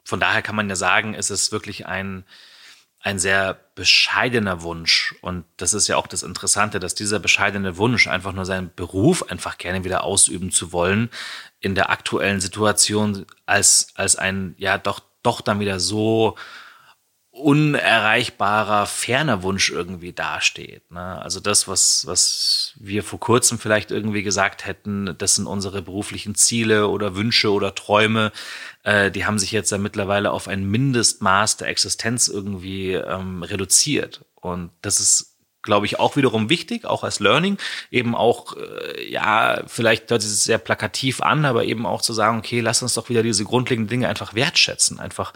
Von 0.04 0.20
daher 0.20 0.40
kann 0.40 0.54
man 0.54 0.68
ja 0.68 0.76
sagen, 0.76 1.14
es 1.14 1.32
ist 1.32 1.50
wirklich 1.50 1.86
ein, 1.86 2.24
ein 3.02 3.18
sehr 3.18 3.58
bescheidener 3.74 4.62
Wunsch. 4.62 5.14
Und 5.20 5.44
das 5.56 5.74
ist 5.74 5.88
ja 5.88 5.96
auch 5.96 6.06
das 6.06 6.22
Interessante, 6.22 6.78
dass 6.78 6.94
dieser 6.94 7.18
bescheidene 7.18 7.76
Wunsch, 7.76 8.06
einfach 8.06 8.32
nur 8.32 8.46
seinen 8.46 8.72
Beruf 8.74 9.24
einfach 9.28 9.58
gerne 9.58 9.84
wieder 9.84 10.04
ausüben 10.04 10.52
zu 10.52 10.72
wollen, 10.72 11.10
in 11.60 11.74
der 11.74 11.90
aktuellen 11.90 12.40
Situation 12.40 13.26
als, 13.44 13.88
als 13.96 14.16
ein, 14.16 14.54
ja, 14.56 14.78
doch, 14.78 15.00
doch 15.22 15.40
dann 15.40 15.58
wieder 15.58 15.80
so 15.80 16.36
unerreichbarer, 17.32 18.84
ferner 18.84 19.42
Wunsch 19.42 19.70
irgendwie 19.70 20.12
dasteht. 20.12 20.90
Ne? 20.90 21.20
Also 21.22 21.40
das, 21.40 21.66
was, 21.66 22.06
was 22.06 22.74
wir 22.76 23.02
vor 23.02 23.20
kurzem 23.20 23.58
vielleicht 23.58 23.90
irgendwie 23.90 24.22
gesagt 24.22 24.66
hätten, 24.66 25.14
das 25.16 25.36
sind 25.36 25.46
unsere 25.46 25.80
beruflichen 25.80 26.34
Ziele 26.34 26.88
oder 26.88 27.16
Wünsche 27.16 27.50
oder 27.50 27.74
Träume, 27.74 28.32
äh, 28.84 29.10
die 29.10 29.24
haben 29.24 29.38
sich 29.38 29.50
jetzt 29.50 29.72
ja 29.72 29.78
mittlerweile 29.78 30.30
auf 30.30 30.46
ein 30.46 30.64
Mindestmaß 30.70 31.56
der 31.56 31.68
Existenz 31.68 32.28
irgendwie 32.28 32.92
ähm, 32.92 33.42
reduziert. 33.42 34.26
Und 34.34 34.70
das 34.82 35.00
ist 35.00 35.30
glaube 35.62 35.86
ich, 35.86 36.00
auch 36.00 36.16
wiederum 36.16 36.50
wichtig, 36.50 36.84
auch 36.84 37.04
als 37.04 37.20
Learning, 37.20 37.56
eben 37.92 38.16
auch, 38.16 38.56
äh, 38.56 39.08
ja, 39.08 39.62
vielleicht 39.68 40.10
hört 40.10 40.22
es 40.22 40.42
sehr 40.42 40.58
plakativ 40.58 41.22
an, 41.22 41.44
aber 41.44 41.64
eben 41.64 41.86
auch 41.86 42.02
zu 42.02 42.12
sagen, 42.12 42.38
okay, 42.38 42.58
lass 42.58 42.82
uns 42.82 42.94
doch 42.94 43.08
wieder 43.08 43.22
diese 43.22 43.44
grundlegenden 43.44 43.88
Dinge 43.88 44.08
einfach 44.08 44.34
wertschätzen, 44.34 44.98
einfach, 44.98 45.32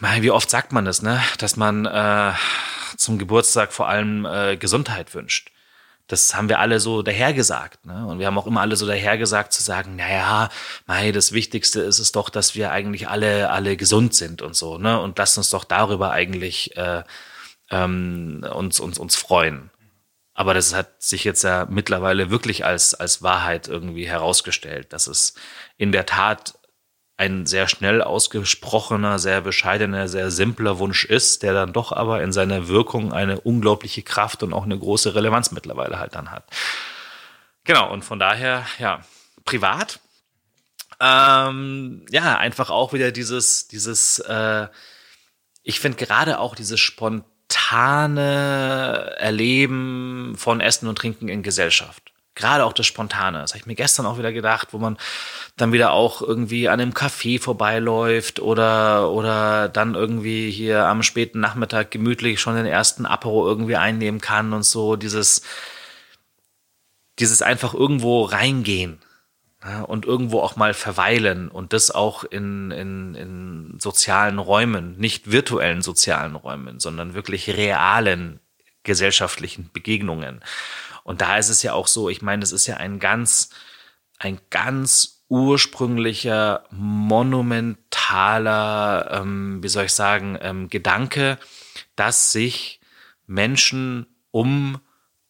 wie 0.00 0.30
oft 0.30 0.50
sagt 0.50 0.72
man 0.72 0.84
das, 0.84 1.02
ne, 1.02 1.22
dass 1.38 1.56
man 1.56 1.86
äh, 1.86 2.32
zum 2.96 3.18
Geburtstag 3.18 3.72
vor 3.72 3.88
allem 3.88 4.26
äh, 4.26 4.56
Gesundheit 4.56 5.14
wünscht. 5.14 5.50
Das 6.06 6.34
haben 6.34 6.50
wir 6.50 6.58
alle 6.58 6.80
so 6.80 7.02
dahergesagt. 7.02 7.86
Ne? 7.86 8.06
Und 8.06 8.18
wir 8.18 8.26
haben 8.26 8.36
auch 8.36 8.46
immer 8.46 8.60
alle 8.60 8.76
so 8.76 8.86
dahergesagt 8.86 9.52
zu 9.54 9.62
sagen, 9.62 9.96
naja, 9.96 10.50
mei, 10.86 11.12
das 11.12 11.32
Wichtigste 11.32 11.80
ist 11.80 11.98
es 11.98 12.12
doch, 12.12 12.28
dass 12.28 12.54
wir 12.54 12.72
eigentlich 12.72 13.08
alle, 13.08 13.50
alle 13.50 13.76
gesund 13.76 14.14
sind 14.14 14.42
und 14.42 14.54
so. 14.54 14.76
Ne? 14.76 15.00
Und 15.00 15.18
lasst 15.18 15.38
uns 15.38 15.48
doch 15.48 15.64
darüber 15.64 16.10
eigentlich 16.10 16.76
äh, 16.76 17.04
ähm, 17.70 18.46
uns, 18.52 18.80
uns, 18.80 18.98
uns 18.98 19.16
freuen. 19.16 19.70
Aber 20.34 20.52
das 20.52 20.74
hat 20.74 21.02
sich 21.02 21.24
jetzt 21.24 21.44
ja 21.44 21.66
mittlerweile 21.70 22.28
wirklich 22.28 22.66
als, 22.66 22.92
als 22.92 23.22
Wahrheit 23.22 23.68
irgendwie 23.68 24.06
herausgestellt, 24.06 24.92
dass 24.92 25.06
es 25.06 25.34
in 25.78 25.92
der 25.92 26.06
Tat 26.06 26.54
ein 27.16 27.46
sehr 27.46 27.68
schnell 27.68 28.02
ausgesprochener, 28.02 29.18
sehr 29.20 29.40
bescheidener, 29.40 30.08
sehr 30.08 30.30
simpler 30.32 30.78
Wunsch 30.78 31.04
ist, 31.04 31.42
der 31.44 31.54
dann 31.54 31.72
doch 31.72 31.92
aber 31.92 32.22
in 32.22 32.32
seiner 32.32 32.66
Wirkung 32.66 33.12
eine 33.12 33.40
unglaubliche 33.40 34.02
Kraft 34.02 34.42
und 34.42 34.52
auch 34.52 34.64
eine 34.64 34.78
große 34.78 35.14
Relevanz 35.14 35.52
mittlerweile 35.52 35.98
halt 35.98 36.16
dann 36.16 36.32
hat. 36.32 36.44
Genau, 37.62 37.92
und 37.92 38.04
von 38.04 38.18
daher, 38.18 38.66
ja, 38.78 39.00
privat, 39.44 40.00
ähm, 41.00 42.04
ja, 42.10 42.36
einfach 42.36 42.70
auch 42.70 42.92
wieder 42.92 43.12
dieses, 43.12 43.68
dieses, 43.68 44.18
äh, 44.18 44.68
ich 45.62 45.80
finde 45.80 46.04
gerade 46.04 46.38
auch 46.40 46.54
dieses 46.54 46.80
spontane 46.80 48.20
Erleben 49.18 50.34
von 50.36 50.60
Essen 50.60 50.88
und 50.88 50.98
Trinken 50.98 51.28
in 51.28 51.42
Gesellschaft. 51.42 52.03
Gerade 52.34 52.64
auch 52.64 52.72
das 52.72 52.86
Spontane. 52.86 53.38
Das 53.38 53.52
habe 53.52 53.60
ich 53.60 53.66
mir 53.66 53.76
gestern 53.76 54.06
auch 54.06 54.18
wieder 54.18 54.32
gedacht, 54.32 54.68
wo 54.72 54.78
man 54.78 54.98
dann 55.56 55.72
wieder 55.72 55.92
auch 55.92 56.20
irgendwie 56.20 56.68
an 56.68 56.80
einem 56.80 56.92
Café 56.92 57.40
vorbeiläuft 57.40 58.40
oder, 58.40 59.10
oder 59.10 59.68
dann 59.68 59.94
irgendwie 59.94 60.50
hier 60.50 60.86
am 60.86 61.02
späten 61.04 61.38
Nachmittag 61.38 61.92
gemütlich 61.92 62.40
schon 62.40 62.56
den 62.56 62.66
ersten 62.66 63.06
Apero 63.06 63.46
irgendwie 63.46 63.76
einnehmen 63.76 64.20
kann 64.20 64.52
und 64.52 64.64
so 64.64 64.96
dieses, 64.96 65.42
dieses 67.20 67.40
einfach 67.40 67.72
irgendwo 67.72 68.24
reingehen 68.24 68.98
ja, 69.64 69.82
und 69.82 70.04
irgendwo 70.04 70.40
auch 70.40 70.56
mal 70.56 70.74
verweilen 70.74 71.48
und 71.48 71.72
das 71.72 71.90
auch 71.90 72.24
in, 72.24 72.70
in, 72.72 73.14
in 73.14 73.78
sozialen 73.78 74.38
Räumen, 74.38 74.98
nicht 74.98 75.30
virtuellen 75.30 75.82
sozialen 75.82 76.34
Räumen, 76.34 76.80
sondern 76.80 77.14
wirklich 77.14 77.48
realen 77.48 78.40
gesellschaftlichen 78.82 79.70
Begegnungen. 79.72 80.42
Und 81.04 81.20
da 81.20 81.38
ist 81.38 81.50
es 81.50 81.62
ja 81.62 81.74
auch 81.74 81.86
so, 81.86 82.08
ich 82.08 82.22
meine, 82.22 82.40
das 82.40 82.50
ist 82.50 82.66
ja 82.66 82.78
ein 82.78 82.98
ganz, 82.98 83.50
ein 84.18 84.40
ganz 84.50 85.22
ursprünglicher, 85.28 86.64
monumentaler, 86.70 89.20
ähm, 89.20 89.62
wie 89.62 89.68
soll 89.68 89.84
ich 89.84 89.92
sagen, 89.92 90.36
ähm, 90.40 90.68
Gedanke, 90.68 91.38
dass 91.94 92.32
sich 92.32 92.80
Menschen 93.26 94.06
um, 94.30 94.80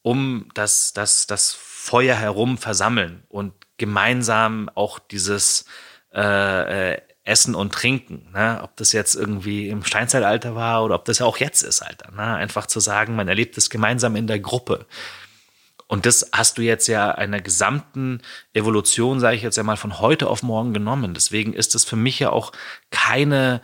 um 0.03 0.49
das, 0.55 0.95
das, 0.95 1.27
das 1.27 1.53
Feuer 1.53 2.16
herum 2.16 2.59
versammeln 2.59 3.22
und 3.29 3.53
gemeinsam 3.77 4.70
auch 4.75 4.99
dieses 4.99 5.66
äh, 6.12 6.93
äh, 6.93 7.01
Essen 7.25 7.55
und 7.55 7.72
Trinken, 7.72 8.31
ne? 8.33 8.61
ob 8.62 8.77
das 8.77 8.93
jetzt 8.93 9.14
irgendwie 9.14 9.68
im 9.68 9.83
Steinzeitalter 9.83 10.55
war 10.55 10.85
oder 10.85 10.95
ob 10.95 11.07
das 11.07 11.20
ja 11.20 11.27
auch 11.27 11.39
jetzt 11.39 11.62
ist, 11.62 11.81
Alter. 11.81 12.12
Ne? 12.12 12.22
Einfach 12.22 12.66
zu 12.66 12.81
sagen, 12.81 13.16
man 13.16 13.29
erlebt 13.29 13.57
es 13.57 13.70
gemeinsam 13.70 14.14
in 14.14 14.27
der 14.27 14.41
Gruppe. 14.41 14.87
Und 15.87 16.07
das 16.07 16.30
hast 16.32 16.59
du 16.59 16.62
jetzt 16.62 16.87
ja 16.87 17.11
einer 17.11 17.41
gesamten 17.41 18.22
Evolution, 18.53 19.20
sage 19.20 19.37
ich 19.37 19.43
jetzt 19.43 19.57
ja 19.57 19.62
mal, 19.62 19.76
von 19.76 20.01
heute 20.01 20.28
auf 20.28 20.43
morgen 20.43 20.72
genommen. 20.72 21.14
Deswegen 21.14 21.53
ist 21.53 21.74
es 21.74 21.85
für 21.85 21.97
mich 21.97 22.18
ja 22.18 22.30
auch 22.30 22.53
keine 22.91 23.61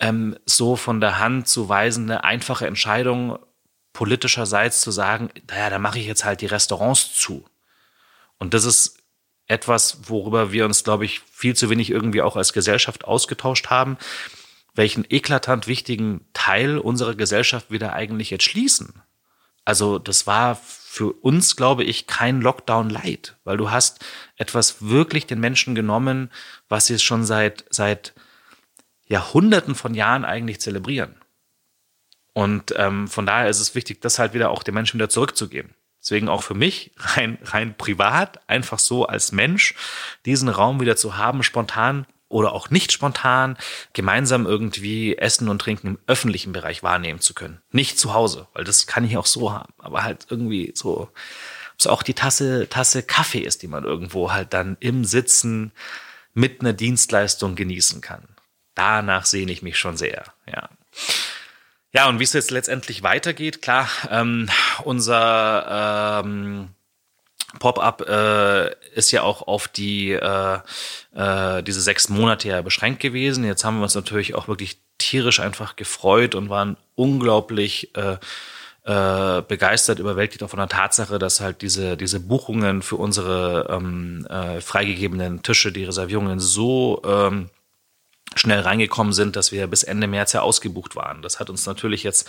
ähm, 0.00 0.36
so 0.46 0.76
von 0.76 1.00
der 1.00 1.18
Hand 1.18 1.48
zu 1.48 1.68
weisende, 1.68 2.24
einfache 2.24 2.66
Entscheidung 2.66 3.38
politischerseits 3.92 4.80
zu 4.80 4.90
sagen, 4.90 5.30
naja, 5.50 5.70
da 5.70 5.78
mache 5.78 5.98
ich 5.98 6.06
jetzt 6.06 6.24
halt 6.24 6.40
die 6.40 6.46
Restaurants 6.46 7.14
zu. 7.14 7.44
Und 8.38 8.54
das 8.54 8.64
ist 8.64 8.98
etwas, 9.48 10.08
worüber 10.08 10.52
wir 10.52 10.64
uns, 10.64 10.84
glaube 10.84 11.04
ich, 11.04 11.20
viel 11.20 11.56
zu 11.56 11.68
wenig 11.70 11.90
irgendwie 11.90 12.22
auch 12.22 12.36
als 12.36 12.52
Gesellschaft 12.52 13.04
ausgetauscht 13.04 13.68
haben, 13.68 13.98
welchen 14.74 15.04
eklatant 15.08 15.66
wichtigen 15.66 16.26
Teil 16.34 16.78
unserer 16.78 17.14
Gesellschaft 17.14 17.70
wir 17.70 17.78
da 17.78 17.92
eigentlich 17.92 18.30
jetzt 18.30 18.44
schließen. 18.44 19.02
Also 19.68 19.98
das 19.98 20.26
war 20.26 20.54
für 20.54 21.12
uns, 21.12 21.54
glaube 21.54 21.84
ich, 21.84 22.06
kein 22.06 22.40
Lockdown 22.40 22.88
light, 22.88 23.36
weil 23.44 23.58
du 23.58 23.70
hast 23.70 24.02
etwas 24.36 24.80
wirklich 24.80 25.26
den 25.26 25.40
Menschen 25.40 25.74
genommen, 25.74 26.30
was 26.70 26.86
sie 26.86 26.98
schon 26.98 27.26
seit, 27.26 27.66
seit 27.68 28.14
Jahrhunderten 29.04 29.74
von 29.74 29.92
Jahren 29.92 30.24
eigentlich 30.24 30.58
zelebrieren. 30.58 31.16
Und 32.32 32.72
ähm, 32.78 33.08
von 33.08 33.26
daher 33.26 33.50
ist 33.50 33.60
es 33.60 33.74
wichtig, 33.74 34.00
das 34.00 34.18
halt 34.18 34.32
wieder 34.32 34.48
auch 34.48 34.62
den 34.62 34.72
Menschen 34.72 34.98
wieder 34.98 35.10
zurückzugeben. 35.10 35.74
Deswegen 36.00 36.30
auch 36.30 36.42
für 36.42 36.54
mich 36.54 36.92
rein, 36.96 37.36
rein 37.44 37.76
privat, 37.76 38.40
einfach 38.48 38.78
so 38.78 39.04
als 39.04 39.32
Mensch, 39.32 39.74
diesen 40.24 40.48
Raum 40.48 40.80
wieder 40.80 40.96
zu 40.96 41.18
haben, 41.18 41.42
spontan 41.42 42.06
oder 42.28 42.52
auch 42.52 42.70
nicht 42.70 42.92
spontan, 42.92 43.56
gemeinsam 43.92 44.46
irgendwie 44.46 45.16
Essen 45.16 45.48
und 45.48 45.60
Trinken 45.60 45.86
im 45.86 45.98
öffentlichen 46.06 46.52
Bereich 46.52 46.82
wahrnehmen 46.82 47.20
zu 47.20 47.34
können. 47.34 47.60
Nicht 47.70 47.98
zu 47.98 48.12
Hause, 48.14 48.48
weil 48.52 48.64
das 48.64 48.86
kann 48.86 49.04
ich 49.04 49.16
auch 49.16 49.26
so 49.26 49.52
haben, 49.52 49.72
aber 49.78 50.02
halt 50.02 50.26
irgendwie 50.30 50.72
so, 50.74 51.00
ob 51.00 51.12
es 51.78 51.86
auch 51.86 52.02
die 52.02 52.14
Tasse, 52.14 52.68
Tasse 52.68 53.02
Kaffee 53.02 53.40
ist, 53.40 53.62
die 53.62 53.68
man 53.68 53.84
irgendwo 53.84 54.32
halt 54.32 54.52
dann 54.52 54.76
im 54.80 55.04
Sitzen 55.04 55.72
mit 56.34 56.60
einer 56.60 56.72
Dienstleistung 56.72 57.54
genießen 57.54 58.00
kann. 58.00 58.28
Danach 58.74 59.24
sehne 59.24 59.50
ich 59.52 59.62
mich 59.62 59.78
schon 59.78 59.96
sehr, 59.96 60.24
ja. 60.46 60.68
Ja, 61.92 62.08
und 62.08 62.18
wie 62.18 62.24
es 62.24 62.34
jetzt 62.34 62.50
letztendlich 62.50 63.02
weitergeht, 63.02 63.62
klar, 63.62 63.88
ähm, 64.10 64.48
unser 64.84 66.22
ähm, 66.22 66.68
Pop-up 67.58 68.08
äh, 68.08 68.72
ist 68.94 69.10
ja 69.10 69.22
auch 69.22 69.46
auf 69.46 69.68
die 69.68 70.12
äh, 70.12 70.58
äh, 71.14 71.62
diese 71.62 71.80
sechs 71.80 72.08
Monate 72.08 72.48
ja 72.48 72.62
beschränkt 72.62 73.00
gewesen. 73.00 73.44
Jetzt 73.44 73.64
haben 73.64 73.78
wir 73.78 73.84
uns 73.84 73.94
natürlich 73.94 74.34
auch 74.34 74.48
wirklich 74.48 74.78
tierisch 74.98 75.40
einfach 75.40 75.76
gefreut 75.76 76.34
und 76.34 76.50
waren 76.50 76.76
unglaublich 76.94 77.94
äh, 77.96 78.16
äh, 78.84 79.42
begeistert, 79.42 79.98
überwältigt 79.98 80.42
auch 80.42 80.50
von 80.50 80.58
der 80.58 80.68
Tatsache, 80.68 81.18
dass 81.18 81.40
halt 81.40 81.62
diese, 81.62 81.96
diese 81.96 82.20
Buchungen 82.20 82.82
für 82.82 82.96
unsere 82.96 83.68
ähm, 83.70 84.26
äh, 84.30 84.60
freigegebenen 84.60 85.42
Tische, 85.42 85.72
die 85.72 85.84
Reservierungen 85.84 86.40
so 86.40 87.02
ähm, 87.04 87.50
schnell 88.34 88.60
reingekommen 88.60 89.12
sind, 89.12 89.36
dass 89.36 89.52
wir 89.52 89.66
bis 89.66 89.82
Ende 89.82 90.06
März 90.06 90.32
ja 90.32 90.40
ausgebucht 90.40 90.96
waren. 90.96 91.22
Das 91.22 91.38
hat 91.40 91.50
uns 91.50 91.66
natürlich 91.66 92.02
jetzt 92.02 92.28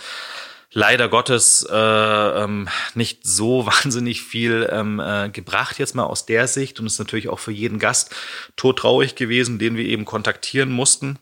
leider 0.72 1.08
Gottes 1.08 1.66
äh, 1.70 1.74
ähm, 1.74 2.68
nicht 2.94 3.26
so 3.26 3.66
wahnsinnig 3.84 4.22
viel 4.22 4.68
ähm, 4.70 5.00
äh, 5.00 5.28
gebracht 5.30 5.78
jetzt 5.78 5.94
mal 5.94 6.04
aus 6.04 6.26
der 6.26 6.46
Sicht 6.46 6.80
und 6.80 6.86
ist 6.86 6.98
natürlich 6.98 7.28
auch 7.28 7.38
für 7.38 7.52
jeden 7.52 7.78
Gast 7.78 8.14
todtraurig 8.56 9.14
gewesen, 9.14 9.58
den 9.58 9.76
wir 9.76 9.84
eben 9.84 10.04
kontaktieren 10.04 10.70
mussten 10.70 11.18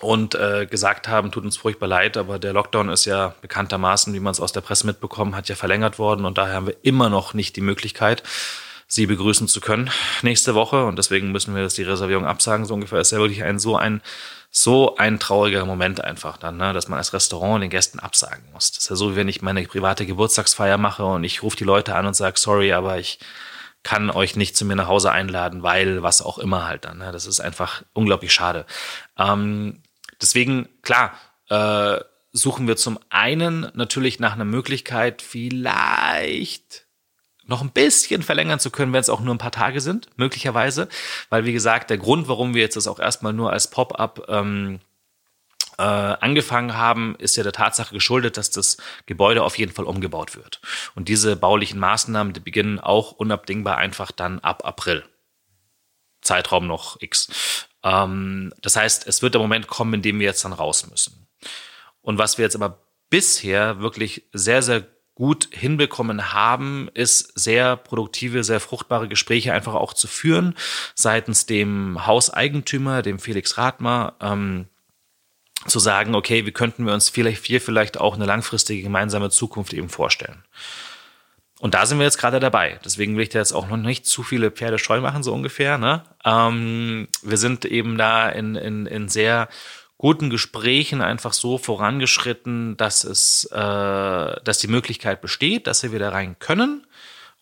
und 0.00 0.34
äh, 0.34 0.66
gesagt 0.66 1.08
haben, 1.08 1.32
tut 1.32 1.44
uns 1.44 1.56
furchtbar 1.56 1.86
leid, 1.86 2.16
aber 2.16 2.38
der 2.38 2.52
Lockdown 2.52 2.88
ist 2.88 3.04
ja 3.04 3.34
bekanntermaßen, 3.40 4.12
wie 4.12 4.20
man 4.20 4.32
es 4.32 4.40
aus 4.40 4.52
der 4.52 4.60
Presse 4.60 4.86
mitbekommen 4.86 5.34
hat, 5.34 5.48
ja 5.48 5.54
verlängert 5.54 5.98
worden 5.98 6.24
und 6.24 6.38
daher 6.38 6.54
haben 6.54 6.66
wir 6.66 6.76
immer 6.82 7.08
noch 7.08 7.34
nicht 7.34 7.56
die 7.56 7.60
Möglichkeit, 7.60 8.22
sie 8.86 9.06
begrüßen 9.06 9.48
zu 9.48 9.60
können 9.60 9.90
nächste 10.22 10.54
Woche 10.54 10.84
und 10.84 10.98
deswegen 10.98 11.32
müssen 11.32 11.54
wir 11.54 11.62
jetzt 11.62 11.78
die 11.78 11.84
Reservierung 11.84 12.26
absagen. 12.26 12.66
So 12.66 12.74
ungefähr 12.74 13.00
ist 13.00 13.12
ja 13.12 13.18
wirklich 13.18 13.42
ein 13.42 13.58
so 13.58 13.76
ein 13.76 14.02
so 14.56 14.94
ein 14.94 15.18
trauriger 15.18 15.66
Moment 15.66 16.02
einfach 16.02 16.36
dann, 16.36 16.56
ne, 16.58 16.72
dass 16.72 16.86
man 16.86 16.98
als 16.98 17.12
Restaurant 17.12 17.60
den 17.60 17.70
Gästen 17.70 17.98
absagen 17.98 18.44
muss. 18.52 18.70
Das 18.70 18.84
ist 18.84 18.90
ja 18.90 18.94
so, 18.94 19.12
wie 19.12 19.16
wenn 19.16 19.26
ich 19.26 19.42
meine 19.42 19.64
private 19.64 20.06
Geburtstagsfeier 20.06 20.78
mache 20.78 21.04
und 21.04 21.24
ich 21.24 21.42
rufe 21.42 21.56
die 21.56 21.64
Leute 21.64 21.96
an 21.96 22.06
und 22.06 22.14
sage, 22.14 22.38
sorry, 22.38 22.72
aber 22.72 22.98
ich 22.98 23.18
kann 23.82 24.10
euch 24.10 24.36
nicht 24.36 24.56
zu 24.56 24.64
mir 24.64 24.76
nach 24.76 24.86
Hause 24.86 25.10
einladen, 25.10 25.64
weil 25.64 26.04
was 26.04 26.22
auch 26.22 26.38
immer 26.38 26.68
halt 26.68 26.84
dann. 26.84 26.98
Ne? 26.98 27.10
Das 27.10 27.26
ist 27.26 27.40
einfach 27.40 27.82
unglaublich 27.94 28.32
schade. 28.32 28.64
Ähm, 29.18 29.82
deswegen, 30.22 30.68
klar, 30.82 31.18
äh, 31.48 31.98
suchen 32.30 32.68
wir 32.68 32.76
zum 32.76 33.00
einen 33.10 33.72
natürlich 33.74 34.20
nach 34.20 34.34
einer 34.34 34.44
Möglichkeit, 34.44 35.20
vielleicht 35.20 36.83
noch 37.46 37.62
ein 37.62 37.70
bisschen 37.70 38.22
verlängern 38.22 38.58
zu 38.58 38.70
können, 38.70 38.92
wenn 38.92 39.00
es 39.00 39.10
auch 39.10 39.20
nur 39.20 39.34
ein 39.34 39.38
paar 39.38 39.52
Tage 39.52 39.80
sind, 39.80 40.08
möglicherweise. 40.16 40.88
Weil, 41.28 41.44
wie 41.44 41.52
gesagt, 41.52 41.90
der 41.90 41.98
Grund, 41.98 42.28
warum 42.28 42.54
wir 42.54 42.62
jetzt 42.62 42.76
das 42.76 42.86
auch 42.86 42.98
erstmal 42.98 43.32
nur 43.32 43.52
als 43.52 43.68
Pop-up 43.68 44.26
ähm, 44.28 44.80
äh, 45.78 45.82
angefangen 45.82 46.76
haben, 46.76 47.16
ist 47.16 47.36
ja 47.36 47.42
der 47.42 47.52
Tatsache 47.52 47.94
geschuldet, 47.94 48.36
dass 48.36 48.50
das 48.50 48.76
Gebäude 49.06 49.42
auf 49.42 49.58
jeden 49.58 49.72
Fall 49.72 49.84
umgebaut 49.84 50.36
wird. 50.36 50.60
Und 50.94 51.08
diese 51.08 51.36
baulichen 51.36 51.80
Maßnahmen, 51.80 52.32
die 52.32 52.40
beginnen 52.40 52.80
auch 52.80 53.12
unabdingbar 53.12 53.76
einfach 53.76 54.10
dann 54.12 54.38
ab 54.40 54.64
April. 54.64 55.04
Zeitraum 56.22 56.66
noch 56.66 57.00
X. 57.00 57.66
Ähm, 57.82 58.52
das 58.62 58.76
heißt, 58.76 59.06
es 59.06 59.20
wird 59.20 59.34
der 59.34 59.40
Moment 59.40 59.66
kommen, 59.66 59.94
in 59.94 60.02
dem 60.02 60.18
wir 60.18 60.26
jetzt 60.26 60.44
dann 60.44 60.52
raus 60.52 60.88
müssen. 60.88 61.26
Und 62.00 62.18
was 62.18 62.38
wir 62.38 62.44
jetzt 62.44 62.56
aber 62.56 62.80
bisher 63.10 63.80
wirklich 63.80 64.24
sehr, 64.32 64.62
sehr 64.62 64.86
gut 65.14 65.48
hinbekommen 65.52 66.32
haben, 66.32 66.88
ist 66.94 67.38
sehr 67.38 67.76
produktive, 67.76 68.42
sehr 68.42 68.60
fruchtbare 68.60 69.08
Gespräche 69.08 69.52
einfach 69.52 69.74
auch 69.74 69.92
zu 69.92 70.08
führen 70.08 70.54
seitens 70.94 71.46
dem 71.46 72.06
Hauseigentümer, 72.06 73.02
dem 73.02 73.18
Felix 73.18 73.56
Rathmer, 73.56 74.14
ähm, 74.20 74.66
zu 75.66 75.78
sagen, 75.78 76.14
okay, 76.14 76.46
wie 76.46 76.52
könnten 76.52 76.84
wir 76.84 76.92
uns 76.92 77.08
vielleicht 77.08 77.46
hier 77.46 77.60
vielleicht 77.60 77.98
auch 77.98 78.14
eine 78.14 78.26
langfristige 78.26 78.82
gemeinsame 78.82 79.30
Zukunft 79.30 79.72
eben 79.72 79.88
vorstellen. 79.88 80.44
Und 81.60 81.72
da 81.72 81.86
sind 81.86 81.98
wir 81.98 82.04
jetzt 82.04 82.18
gerade 82.18 82.40
dabei. 82.40 82.78
Deswegen 82.84 83.16
will 83.16 83.22
ich 83.22 83.30
da 83.30 83.38
jetzt 83.38 83.52
auch 83.52 83.68
noch 83.68 83.76
nicht 83.76 84.04
zu 84.04 84.22
viele 84.22 84.50
Pferde 84.50 84.78
scheu 84.78 85.00
machen, 85.00 85.22
so 85.22 85.32
ungefähr. 85.32 85.78
Ne? 85.78 86.02
Ähm, 86.24 87.08
wir 87.22 87.38
sind 87.38 87.64
eben 87.64 87.96
da 87.96 88.28
in, 88.28 88.56
in, 88.56 88.84
in 88.86 89.08
sehr 89.08 89.48
guten 89.98 90.30
Gesprächen 90.30 91.00
einfach 91.00 91.32
so 91.32 91.58
vorangeschritten, 91.58 92.76
dass 92.76 93.04
es, 93.04 93.44
äh, 93.52 93.56
dass 93.56 94.58
die 94.58 94.68
Möglichkeit 94.68 95.20
besteht, 95.20 95.66
dass 95.66 95.82
wir 95.82 95.92
wieder 95.92 96.12
rein 96.12 96.36
können. 96.38 96.86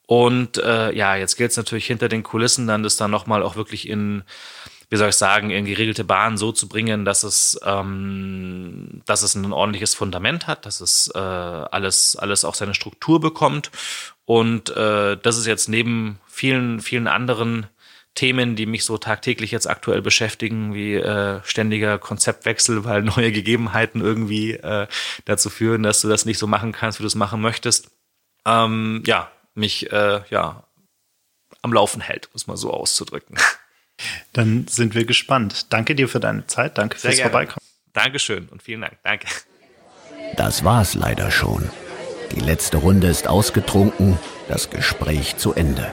Und 0.07 0.59
äh, 0.59 0.93
ja, 0.95 1.17
jetzt 1.17 1.37
gilt 1.37 1.53
es 1.53 1.57
natürlich 1.57 1.87
hinter 1.87 2.09
den 2.09 2.23
Kulissen 2.23 2.67
dann, 2.67 2.83
das 2.83 2.97
dann 2.97 3.11
nochmal 3.11 3.43
auch 3.43 3.57
wirklich 3.57 3.89
in, 3.89 4.25
wie 4.91 4.97
soll 4.97 5.09
ich 5.09 5.17
sagen, 5.17 5.51
in 5.51 5.65
geregelte 5.65 6.05
Bahnen 6.05 6.37
so 6.37 6.53
zu 6.53 6.69
bringen, 6.69 7.07
dass 7.07 7.23
es, 7.23 7.59
ähm, 7.65 9.01
dass 9.07 9.23
es 9.23 9.35
ein 9.35 9.53
ordentliches 9.53 9.95
Fundament 9.95 10.47
hat, 10.47 10.67
dass 10.67 10.83
es 10.83 11.11
äh, 11.15 11.19
alles, 11.19 12.17
alles 12.17 12.45
auch 12.45 12.55
seine 12.55 12.75
Struktur 12.75 13.21
bekommt. 13.21 13.71
Und 14.27 14.69
äh, 14.77 15.17
das 15.17 15.39
ist 15.39 15.47
jetzt 15.47 15.69
neben 15.69 16.19
vielen, 16.27 16.81
vielen 16.81 17.07
anderen 17.07 17.69
Themen, 18.15 18.57
die 18.57 18.67
mich 18.67 18.85
so 18.85 18.99
tagtäglich 18.99 19.51
jetzt 19.51 19.69
aktuell 19.69 20.03
beschäftigen, 20.03 20.75
wie 20.75 20.95
äh, 20.95 21.41
ständiger 21.45 21.99
Konzeptwechsel, 21.99 22.85
weil 22.85 23.03
neue 23.17 23.33
Gegebenheiten 23.33 24.01
irgendwie 24.01 24.53
äh, 24.53 24.87
dazu 25.25 25.51
führen, 25.51 25.83
dass 25.83 26.01
du 26.01 26.09
das 26.09 26.25
nicht 26.25 26.39
so 26.39 26.47
machen 26.47 26.73
kannst, 26.73 26.99
wie 26.99 27.03
du 27.03 27.09
es 27.09 27.15
machen 27.15 27.41
möchtest. 27.41 27.91
Ähm, 28.45 29.03
ja, 29.07 29.31
mich 29.55 29.91
äh, 29.93 30.21
ja 30.31 30.65
am 31.63 31.73
Laufen 31.73 32.01
hält, 32.01 32.29
muss 32.33 32.47
man 32.47 32.57
so 32.57 32.73
auszudrücken. 32.73 33.37
Dann 34.33 34.67
sind 34.69 34.95
wir 34.95 35.05
gespannt. 35.05 35.73
Danke 35.73 35.95
dir 35.95 36.09
für 36.09 36.21
deine 36.21 36.47
Zeit. 36.47 36.79
Danke 36.79 36.99
Sehr 36.99 37.11
fürs 37.11 37.17
gerne. 37.19 37.31
Vorbeikommen. 37.31 37.67
Dankeschön 37.93 38.49
und 38.49 38.63
vielen 38.63 38.81
Dank. 38.81 38.99
Danke. 39.05 39.29
Das 40.37 40.65
war's 40.65 40.95
leider 40.95 41.31
schon. 41.31 41.71
Die 42.35 42.41
letzte 42.41 42.79
Runde 42.79 43.09
ist 43.09 43.29
ausgetrunken, 43.29 44.19
das 44.49 44.71
Gespräch 44.71 45.37
zu 45.37 45.53
Ende. 45.53 45.93